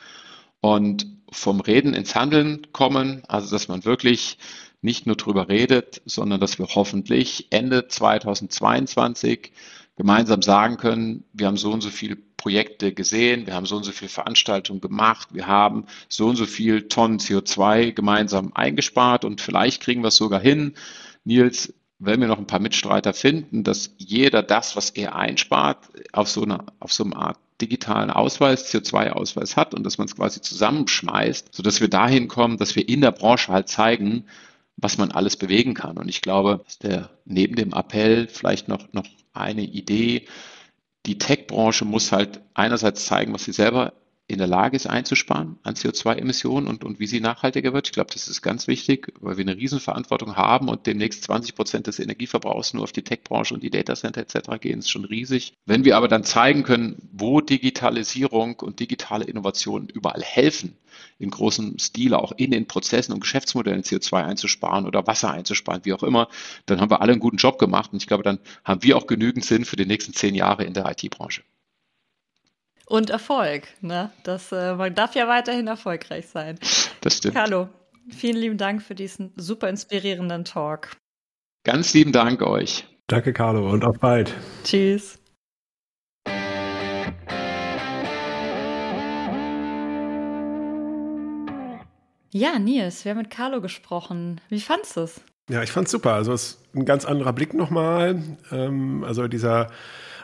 und 0.62 1.08
vom 1.32 1.60
Reden 1.60 1.94
ins 1.94 2.16
Handeln 2.16 2.68
kommen. 2.72 3.24
Also 3.28 3.50
dass 3.52 3.68
man 3.68 3.84
wirklich 3.84 4.38
nicht 4.82 5.06
nur 5.06 5.16
drüber 5.16 5.50
redet, 5.50 6.02
sondern 6.06 6.40
dass 6.40 6.60
wir 6.60 6.68
hoffentlich 6.68 7.48
Ende 7.50 7.88
2022 7.88 9.52
gemeinsam 9.96 10.42
sagen 10.42 10.78
können, 10.78 11.24
wir 11.34 11.48
haben 11.48 11.58
so 11.58 11.72
und 11.72 11.82
so 11.82 11.90
viele 11.90 12.16
Projekte 12.16 12.94
gesehen, 12.94 13.48
wir 13.48 13.56
haben 13.56 13.66
so 13.66 13.78
und 13.78 13.84
so 13.84 13.92
viele 13.92 14.10
Veranstaltungen 14.10 14.80
gemacht, 14.80 15.30
wir 15.32 15.48
haben 15.48 15.86
so 16.08 16.28
und 16.28 16.36
so 16.36 16.46
viel 16.46 16.88
Tonnen 16.88 17.18
CO2 17.18 17.94
gemeinsam 17.94 18.52
eingespart 18.54 19.26
und 19.26 19.42
vielleicht 19.42 19.82
kriegen 19.82 20.04
wir 20.04 20.10
es 20.10 20.16
sogar 20.16 20.40
hin. 20.40 20.76
Nils, 21.26 21.74
wenn 22.00 22.22
wir 22.22 22.28
noch 22.28 22.38
ein 22.38 22.46
paar 22.46 22.60
Mitstreiter 22.60 23.14
finden, 23.14 23.64
dass 23.64 23.96
jeder 23.98 24.44
das, 24.44 24.76
was 24.76 24.92
er 24.92 25.16
einspart, 25.16 25.90
auf 26.14 26.30
so 26.30 26.44
einer, 26.44 26.66
auf 26.80 26.94
so 26.94 27.04
einer 27.04 27.18
Art 27.18 27.40
digitalen 27.60 28.12
Ausweis, 28.12 28.72
CO2-Ausweis 28.72 29.56
hat 29.56 29.74
und 29.74 29.84
dass 29.84 29.98
man 29.98 30.06
es 30.06 30.16
quasi 30.16 30.42
zusammenschmeißt, 30.42 31.56
sodass 31.56 31.82
wir 31.82 31.90
dahin 31.90 32.28
kommen, 32.28 32.58
dass 32.58 32.76
wir 32.76 32.88
in 32.88 33.02
der 33.02 33.12
Branche 33.12 33.52
halt 33.52 33.68
zeigen, 33.68 34.26
was 34.78 34.98
man 34.98 35.12
alles 35.12 35.36
bewegen 35.36 35.74
kann. 35.74 35.98
Und 35.98 36.08
ich 36.08 36.22
glaube, 36.22 36.62
dass 36.64 36.78
der 36.78 37.10
neben 37.26 37.56
dem 37.56 37.74
Appell 37.74 38.28
vielleicht 38.28 38.68
noch, 38.68 38.94
noch 38.94 39.08
eine 39.34 39.64
Idee, 39.64 40.28
die 41.06 41.18
Tech-Branche 41.18 41.86
muss 41.86 42.12
halt 42.12 42.42
einerseits 42.54 43.06
zeigen, 43.06 43.34
was 43.34 43.46
sie 43.46 43.54
selber 43.54 43.94
in 44.30 44.40
der 44.40 44.48
Lage 44.48 44.76
ist 44.76 44.88
einzusparen 44.88 45.58
an 45.64 45.76
CO2-Emissionen 45.76 46.68
und, 46.68 46.84
und 46.84 47.00
wie 47.00 47.08
sie 47.08 47.22
nachhaltiger 47.22 47.72
wird. 47.72 47.88
Ich 47.88 47.94
glaube, 47.94 48.12
das 48.12 48.28
ist 48.28 48.42
ganz 48.42 48.68
wichtig, 48.68 49.14
weil 49.22 49.38
wir 49.38 49.44
eine 49.44 49.56
Riesenverantwortung 49.56 50.36
haben 50.36 50.68
und 50.68 50.86
demnächst 50.86 51.24
20 51.24 51.56
Prozent 51.56 51.88
des 51.88 52.00
Energieverbrauchs 52.00 52.74
nur 52.74 52.84
auf 52.84 52.92
die 52.92 53.04
Tech-Branche 53.04 53.54
und 53.54 53.64
die 53.64 53.70
Datacenter 53.70 54.20
etc. 54.22 54.60
gehen, 54.60 54.80
ist 54.80 54.90
schon 54.90 55.06
riesig. 55.06 55.54
Wenn 55.66 55.86
wir 55.86 55.96
aber 55.96 56.10
dann 56.10 56.26
zeigen 56.26 56.64
können, 56.64 56.98
wo 57.14 57.40
Digitalisierung 57.40 58.60
und 58.60 58.82
digitale 58.82 59.24
Innovationen 59.24 59.88
überall 59.88 60.22
helfen, 60.22 60.76
in 61.20 61.30
großem 61.30 61.80
Stile 61.80 62.20
auch 62.20 62.34
in 62.34 62.52
den 62.52 62.68
Prozessen 62.68 63.14
und 63.14 63.22
Geschäftsmodellen 63.22 63.84
CO2 63.84 64.26
einzusparen 64.26 64.86
oder 64.86 65.08
Wasser 65.08 65.32
einzusparen, 65.32 65.86
wie 65.86 65.94
auch 65.94 66.04
immer, 66.04 66.28
dann 66.66 66.82
haben 66.82 66.92
wir 66.92 67.02
alle 67.02 67.14
einen 67.14 67.22
guten 67.22 67.38
Job 67.38 67.60
gemacht 67.60 67.94
und 67.94 68.02
ich 68.02 68.08
glaube, 68.08 68.24
dann 68.24 68.40
haben 68.66 68.84
wir 68.84 68.98
auch 68.98 69.08
genügend 69.08 69.46
Sinn 69.46 69.64
für 69.64 69.78
die 69.78 69.86
nächsten 69.86 70.14
zehn 70.14 70.36
Jahre 70.36 70.66
in 70.66 70.74
der 70.74 70.86
IT-Branche 70.92 71.44
und 72.88 73.10
Erfolg. 73.10 73.68
Ne? 73.82 74.12
Das, 74.24 74.52
äh, 74.52 74.76
man 74.76 74.96
darf 74.96 75.14
ja 75.16 75.28
weiterhin 75.28 75.68
erfolgreich 75.68 76.28
sein. 76.28 76.58
Das 77.02 77.18
stimmt. 77.18 77.36
Carlo, 77.36 77.70
vielen 78.10 78.38
lieben 78.38 78.58
Dank 78.58 78.82
für 78.82 78.96
diesen 78.96 79.34
super 79.36 79.70
inspirierenden 79.70 80.46
Talk. 80.46 80.96
Ganz 81.64 81.94
lieben 81.94 82.14
Dank 82.14 82.42
euch. 82.42 82.86
Danke, 83.08 83.34
Carlo, 83.34 83.70
und 83.70 83.86
auf 83.86 84.00
bald. 84.00 84.34
Tschüss. 84.64 85.20
Ja, 92.34 92.60
Nils, 92.60 93.04
wir 93.04 93.12
haben 93.12 93.20
mit 93.20 93.30
Carlo 93.30 93.62
gesprochen. 93.62 94.42
Wie 94.50 94.60
fandest 94.60 94.98
du 94.98 95.02
es? 95.02 95.22
Ja, 95.50 95.64
ich 95.64 95.72
fand 95.72 95.88
es 95.88 95.92
super. 95.92 96.14
Also 96.14 96.34
es 96.34 96.44
ist 96.44 96.76
ein 96.76 96.86
ganz 96.86 97.06
anderer 97.06 97.34
Blick 97.34 97.54
nochmal. 97.54 98.22
Ähm, 98.52 99.04
also 99.06 99.28
dieser 99.28 99.72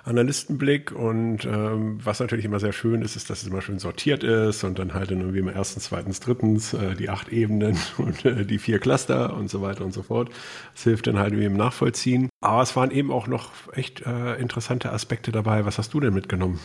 Analystenblick 0.05 0.91
und 0.91 1.45
ähm, 1.45 1.99
was 2.03 2.19
natürlich 2.19 2.45
immer 2.45 2.59
sehr 2.59 2.73
schön 2.73 3.01
ist, 3.01 3.15
ist, 3.15 3.29
dass 3.29 3.41
es 3.41 3.47
immer 3.47 3.61
schön 3.61 3.79
sortiert 3.79 4.23
ist 4.23 4.63
und 4.63 4.77
dann 4.79 4.93
halt 4.93 5.11
dann 5.11 5.19
irgendwie 5.19 5.39
im 5.39 5.47
ersten, 5.47 5.79
zweiten, 5.79 6.11
drittens 6.11 6.73
äh, 6.73 6.95
die 6.95 7.09
acht 7.09 7.29
Ebenen 7.29 7.77
und 7.97 8.25
äh, 8.25 8.45
die 8.45 8.59
vier 8.59 8.79
Cluster 8.79 9.35
und 9.35 9.49
so 9.49 9.61
weiter 9.61 9.85
und 9.85 9.93
so 9.93 10.03
fort. 10.03 10.29
Das 10.73 10.83
hilft 10.83 11.07
dann 11.07 11.17
halt 11.17 11.31
irgendwie 11.31 11.45
im 11.45 11.57
Nachvollziehen. 11.57 12.29
Aber 12.41 12.61
es 12.61 12.75
waren 12.75 12.91
eben 12.91 13.11
auch 13.11 13.27
noch 13.27 13.51
echt 13.73 14.05
äh, 14.05 14.35
interessante 14.35 14.91
Aspekte 14.91 15.31
dabei. 15.31 15.65
Was 15.65 15.77
hast 15.77 15.93
du 15.93 15.99
denn 15.99 16.13
mitgenommen? 16.13 16.59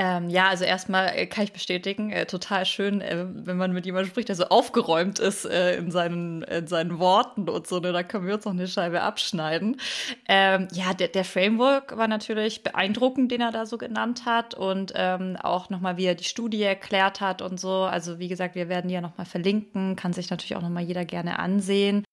Ähm, 0.00 0.30
ja, 0.30 0.48
also 0.48 0.62
erstmal 0.62 1.08
äh, 1.08 1.26
kann 1.26 1.42
ich 1.42 1.52
bestätigen, 1.52 2.12
äh, 2.12 2.24
total 2.24 2.64
schön, 2.66 3.00
äh, 3.00 3.26
wenn 3.28 3.56
man 3.56 3.72
mit 3.72 3.84
jemandem 3.84 4.08
spricht, 4.08 4.28
der 4.28 4.36
so 4.36 4.44
aufgeräumt 4.44 5.18
ist 5.18 5.44
äh, 5.44 5.74
in, 5.76 5.90
seinen, 5.90 6.42
in 6.42 6.68
seinen 6.68 7.00
Worten 7.00 7.48
und 7.48 7.66
so, 7.66 7.80
ne, 7.80 7.90
da 7.90 8.04
können 8.04 8.24
wir 8.24 8.34
uns 8.34 8.44
noch 8.44 8.52
eine 8.52 8.68
Scheibe 8.68 9.02
abschneiden. 9.02 9.80
Ähm, 10.28 10.68
ja, 10.72 10.94
der, 10.94 11.08
der 11.08 11.24
Framework 11.24 11.96
war 11.96 12.06
natürlich 12.06 12.62
beeindruckend, 12.62 13.32
den 13.32 13.40
er 13.40 13.50
da 13.50 13.66
so 13.66 13.76
genannt 13.76 14.24
hat 14.24 14.54
und 14.54 14.92
ähm, 14.94 15.36
auch 15.42 15.68
nochmal, 15.68 15.96
wie 15.96 16.04
er 16.04 16.14
die 16.14 16.22
Studie 16.22 16.62
erklärt 16.62 17.20
hat 17.20 17.42
und 17.42 17.58
so. 17.58 17.82
Also 17.82 18.20
wie 18.20 18.28
gesagt, 18.28 18.54
wir 18.54 18.68
werden 18.68 18.86
die 18.86 18.94
ja 18.94 19.00
nochmal 19.00 19.26
verlinken, 19.26 19.96
kann 19.96 20.12
sich 20.12 20.30
natürlich 20.30 20.54
auch 20.54 20.62
nochmal 20.62 20.84
jeder 20.84 21.06
gerne 21.06 21.40
ansehen. 21.40 22.04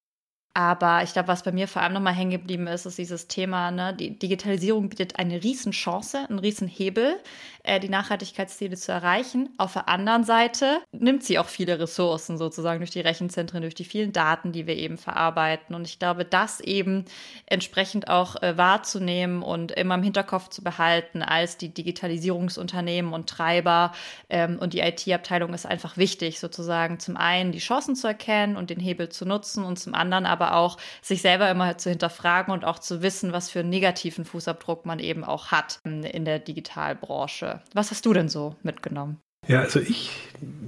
Aber 0.57 1.03
ich 1.03 1.11
glaube, 1.11 1.27
was 1.27 1.43
bei 1.43 1.51
mir 1.51 1.67
vor 1.67 1.81
allem 1.81 1.91
nochmal 1.91 2.13
hängen 2.13 2.31
geblieben 2.31 2.65
ist, 2.67 2.85
ist 2.85 2.97
dieses 2.97 3.27
Thema, 3.27 3.71
ne? 3.71 3.93
die 3.93 4.17
Digitalisierung 4.17 4.87
bietet 4.87 5.19
eine 5.19 5.43
Riesenchance, 5.43 6.29
einen 6.29 6.39
Riesenhebel, 6.39 7.17
äh, 7.63 7.81
die 7.81 7.89
Nachhaltigkeitsziele 7.89 8.77
zu 8.77 8.93
erreichen. 8.93 9.49
Auf 9.57 9.73
der 9.73 9.89
anderen 9.89 10.23
Seite 10.23 10.79
nimmt 10.93 11.25
sie 11.25 11.39
auch 11.39 11.47
viele 11.47 11.77
Ressourcen 11.77 12.37
sozusagen 12.37 12.79
durch 12.79 12.91
die 12.91 13.01
Rechenzentren, 13.01 13.63
durch 13.63 13.75
die 13.75 13.83
vielen 13.83 14.13
Daten, 14.13 14.53
die 14.53 14.65
wir 14.65 14.77
eben 14.77 14.97
verarbeiten. 14.97 15.75
Und 15.75 15.85
ich 15.87 15.99
glaube, 15.99 16.23
das 16.23 16.61
eben 16.61 17.03
entsprechend 17.47 18.07
auch 18.07 18.41
äh, 18.41 18.57
wahrzunehmen 18.57 19.43
und 19.43 19.73
immer 19.73 19.95
im 19.95 20.03
Hinterkopf 20.03 20.47
zu 20.47 20.63
behalten 20.63 21.21
als 21.21 21.57
die 21.57 21.73
Digitalisierungsunternehmen 21.73 23.11
und 23.11 23.27
Treiber 23.27 23.91
ähm, 24.29 24.57
und 24.59 24.71
die 24.71 24.79
IT-Abteilung 24.79 25.53
ist 25.53 25.65
einfach 25.65 25.97
wichtig, 25.97 26.39
sozusagen 26.39 26.99
zum 26.99 27.17
einen 27.17 27.51
die 27.51 27.59
Chancen 27.59 27.97
zu 27.97 28.07
erkennen 28.07 28.55
und 28.55 28.69
den 28.69 28.79
Hebel 28.79 29.09
zu 29.09 29.25
nutzen 29.25 29.65
und 29.65 29.77
zum 29.77 29.95
anderen 29.95 30.25
aber 30.25 30.44
aber 30.45 30.57
auch 30.57 30.77
sich 31.01 31.21
selber 31.21 31.49
immer 31.49 31.77
zu 31.77 31.89
hinterfragen 31.89 32.53
und 32.53 32.65
auch 32.65 32.79
zu 32.79 33.01
wissen, 33.01 33.31
was 33.31 33.49
für 33.49 33.59
einen 33.59 33.69
negativen 33.69 34.25
Fußabdruck 34.25 34.85
man 34.85 34.99
eben 34.99 35.23
auch 35.23 35.47
hat 35.47 35.79
in 35.83 36.25
der 36.25 36.39
Digitalbranche. 36.39 37.61
Was 37.73 37.91
hast 37.91 38.05
du 38.05 38.13
denn 38.13 38.29
so 38.29 38.55
mitgenommen? 38.63 39.19
Ja, 39.47 39.59
also 39.59 39.79
ich 39.79 40.11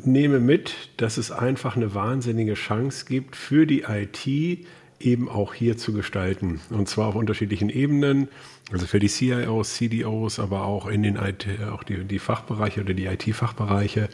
nehme 0.04 0.40
mit, 0.40 0.74
dass 0.98 1.18
es 1.18 1.32
einfach 1.32 1.76
eine 1.76 1.96
wahnsinnige 1.96 2.54
Chance 2.54 3.06
gibt 3.08 3.36
für 3.36 3.66
die 3.66 3.82
IT 3.82 4.68
eben 5.00 5.30
auch 5.30 5.54
hier 5.54 5.78
zu 5.78 5.94
gestalten. 5.94 6.60
Und 6.70 6.88
zwar 6.90 7.08
auf 7.08 7.16
unterschiedlichen 7.16 7.70
Ebenen. 7.70 8.30
Also 8.70 8.86
für 8.86 9.00
die 9.00 9.08
CIOs, 9.08 9.76
CDOs, 9.76 10.40
aber 10.40 10.66
auch 10.66 10.88
in 10.88 11.02
den 11.02 11.16
IT, 11.16 11.48
auch 11.72 11.84
die, 11.84 12.04
die 12.04 12.20
Fachbereiche 12.20 12.82
oder 12.82 12.94
die 12.94 13.06
IT-Fachbereiche 13.06 14.10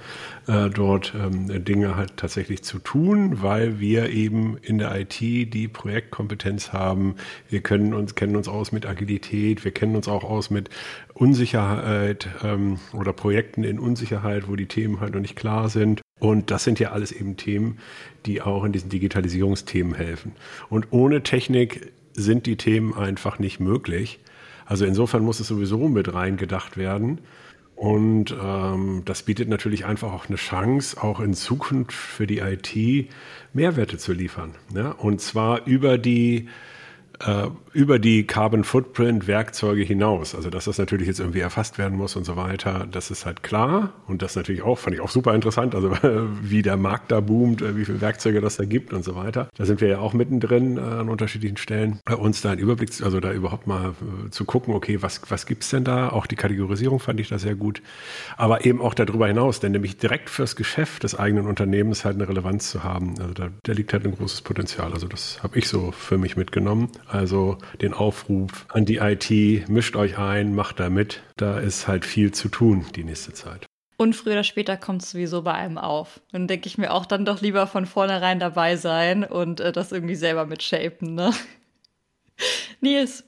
äh, 0.47 0.69
dort 0.69 1.15
ähm, 1.15 1.65
Dinge 1.65 1.95
halt 1.95 2.17
tatsächlich 2.17 2.63
zu 2.63 2.77
tun, 2.77 3.41
weil 3.41 3.79
wir 3.79 4.11
eben 4.11 4.57
in 4.61 4.77
der 4.77 4.95
IT 4.95 5.19
die 5.19 5.67
Projektkompetenz 5.67 6.71
haben. 6.71 7.15
Wir 7.49 7.61
können 7.61 7.95
uns, 7.95 8.13
kennen 8.13 8.35
uns 8.35 8.47
aus 8.47 8.71
mit 8.71 8.85
Agilität, 8.85 9.65
wir 9.65 9.71
kennen 9.71 9.95
uns 9.95 10.07
auch 10.07 10.23
aus 10.23 10.51
mit 10.51 10.69
Unsicherheit 11.15 12.27
ähm, 12.43 12.77
oder 12.93 13.11
Projekten 13.11 13.63
in 13.63 13.79
Unsicherheit, 13.79 14.47
wo 14.47 14.55
die 14.55 14.67
Themen 14.67 14.99
halt 14.99 15.15
noch 15.15 15.21
nicht 15.21 15.35
klar 15.35 15.67
sind. 15.69 16.02
Und 16.19 16.51
das 16.51 16.63
sind 16.63 16.79
ja 16.79 16.91
alles 16.91 17.11
eben 17.11 17.37
Themen, 17.37 17.79
die 18.25 18.41
auch 18.41 18.63
in 18.63 18.71
diesen 18.71 18.89
Digitalisierungsthemen 18.89 19.93
helfen. 19.93 20.33
Und 20.69 20.87
ohne 20.91 21.23
Technik 21.23 21.91
sind 22.13 22.45
die 22.45 22.55
Themen 22.55 22.93
einfach 22.93 23.39
nicht 23.39 23.59
möglich. 23.59 24.19
Also 24.65 24.85
insofern 24.85 25.23
muss 25.23 25.39
es 25.39 25.47
sowieso 25.47 25.89
mit 25.89 26.13
reingedacht 26.13 26.77
werden. 26.77 27.19
Und 27.75 28.35
ähm, 28.41 29.01
das 29.05 29.23
bietet 29.23 29.49
natürlich 29.49 29.85
einfach 29.85 30.13
auch 30.13 30.27
eine 30.27 30.37
Chance, 30.37 31.01
auch 31.01 31.19
in 31.19 31.33
Zukunft 31.33 31.93
für 31.93 32.27
die 32.27 32.39
IT 32.39 33.09
Mehrwerte 33.51 33.97
zu 33.97 34.13
liefern. 34.13 34.51
Ne? 34.71 34.93
Und 34.93 35.19
zwar 35.21 35.65
über 35.65 35.97
die 35.97 36.47
äh, 37.25 37.49
über 37.73 37.99
die 37.99 38.25
Carbon 38.25 38.63
Footprint 38.63 39.27
Werkzeuge 39.27 39.83
hinaus. 39.83 40.35
Also 40.35 40.49
dass 40.49 40.65
das 40.65 40.77
natürlich 40.77 41.07
jetzt 41.07 41.19
irgendwie 41.19 41.39
erfasst 41.39 41.77
werden 41.77 41.97
muss 41.97 42.15
und 42.15 42.23
so 42.23 42.35
weiter, 42.35 42.87
das 42.89 43.11
ist 43.11 43.25
halt 43.25 43.43
klar. 43.43 43.93
Und 44.07 44.21
das 44.21 44.35
natürlich 44.35 44.61
auch, 44.61 44.77
fand 44.77 44.95
ich 44.95 45.01
auch 45.01 45.09
super 45.09 45.33
interessant, 45.33 45.73
also 45.75 45.91
wie 46.41 46.61
der 46.61 46.77
Markt 46.77 47.11
da 47.11 47.19
boomt, 47.19 47.61
äh, 47.61 47.75
wie 47.75 47.85
viele 47.85 48.01
Werkzeuge 48.01 48.41
das 48.41 48.57
da 48.57 48.65
gibt 48.65 48.93
und 48.93 49.03
so 49.03 49.15
weiter. 49.15 49.49
Da 49.55 49.65
sind 49.65 49.81
wir 49.81 49.87
ja 49.87 49.99
auch 49.99 50.13
mittendrin 50.13 50.77
äh, 50.77 50.81
an 50.81 51.09
unterschiedlichen 51.09 51.57
Stellen. 51.57 51.99
Bei 52.05 52.15
uns 52.15 52.41
da 52.41 52.51
einen 52.51 52.59
Überblick, 52.59 52.89
also 53.01 53.19
da 53.19 53.31
überhaupt 53.31 53.67
mal 53.67 53.91
äh, 54.25 54.29
zu 54.29 54.45
gucken, 54.45 54.73
okay, 54.73 55.01
was, 55.01 55.21
was 55.29 55.45
gibt's 55.45 55.69
denn 55.69 55.83
da? 55.83 56.09
Auch 56.09 56.27
die 56.27 56.35
Kategorisierung 56.35 56.99
fand 56.99 57.19
ich 57.19 57.29
da 57.29 57.39
sehr 57.39 57.55
gut. 57.55 57.81
Aber 58.37 58.65
eben 58.65 58.81
auch 58.81 58.93
darüber 58.93 59.27
hinaus, 59.27 59.59
denn 59.59 59.71
nämlich 59.71 59.97
direkt 59.97 60.29
fürs 60.29 60.55
Geschäft 60.55 61.03
des 61.03 61.17
eigenen 61.17 61.47
Unternehmens 61.47 62.05
halt 62.05 62.15
eine 62.15 62.27
Relevanz 62.27 62.69
zu 62.69 62.83
haben. 62.83 63.15
Also 63.19 63.33
da, 63.33 63.49
da 63.63 63.73
liegt 63.73 63.93
halt 63.93 64.05
ein 64.05 64.15
großes 64.15 64.41
Potenzial. 64.41 64.93
Also 64.93 65.07
das 65.07 65.41
habe 65.41 65.57
ich 65.57 65.67
so 65.67 65.91
für 65.91 66.17
mich 66.17 66.37
mitgenommen. 66.37 66.89
Also 67.13 67.59
den 67.79 67.93
Aufruf 67.93 68.65
an 68.69 68.85
die 68.85 68.97
IT, 68.97 69.69
mischt 69.69 69.95
euch 69.95 70.17
ein, 70.17 70.55
macht 70.55 70.79
da 70.79 70.89
mit. 70.89 71.21
Da 71.37 71.59
ist 71.59 71.87
halt 71.87 72.05
viel 72.05 72.31
zu 72.31 72.49
tun 72.49 72.85
die 72.95 73.03
nächste 73.03 73.33
Zeit. 73.33 73.67
Und 73.97 74.15
früher 74.15 74.33
oder 74.33 74.43
später 74.43 74.77
kommt 74.77 75.03
es 75.03 75.11
sowieso 75.11 75.43
bei 75.43 75.53
einem 75.53 75.77
auf. 75.77 76.21
Dann 76.31 76.47
denke 76.47 76.67
ich 76.67 76.79
mir 76.79 76.91
auch 76.91 77.05
dann 77.05 77.23
doch 77.23 77.39
lieber 77.41 77.67
von 77.67 77.85
vornherein 77.85 78.39
dabei 78.39 78.77
sein 78.77 79.23
und 79.23 79.59
äh, 79.59 79.71
das 79.71 79.91
irgendwie 79.91 80.15
selber 80.15 80.47
mitshapen, 80.47 81.13
ne? 81.13 81.31
Nils, 82.81 83.23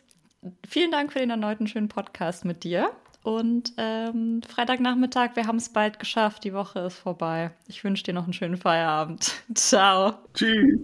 vielen 0.67 0.89
Dank 0.89 1.13
für 1.13 1.19
den 1.19 1.29
erneuten 1.29 1.67
schönen 1.67 1.87
Podcast 1.87 2.43
mit 2.43 2.63
dir. 2.63 2.89
Und 3.21 3.73
ähm, 3.77 4.41
Freitagnachmittag, 4.47 5.35
wir 5.35 5.45
haben 5.45 5.57
es 5.57 5.69
bald 5.69 5.99
geschafft. 5.99 6.43
Die 6.43 6.53
Woche 6.53 6.79
ist 6.79 6.97
vorbei. 6.97 7.51
Ich 7.67 7.83
wünsche 7.83 8.03
dir 8.03 8.13
noch 8.13 8.23
einen 8.23 8.33
schönen 8.33 8.57
Feierabend. 8.57 9.31
Ciao. 9.53 10.15
Tschüss. 10.33 10.79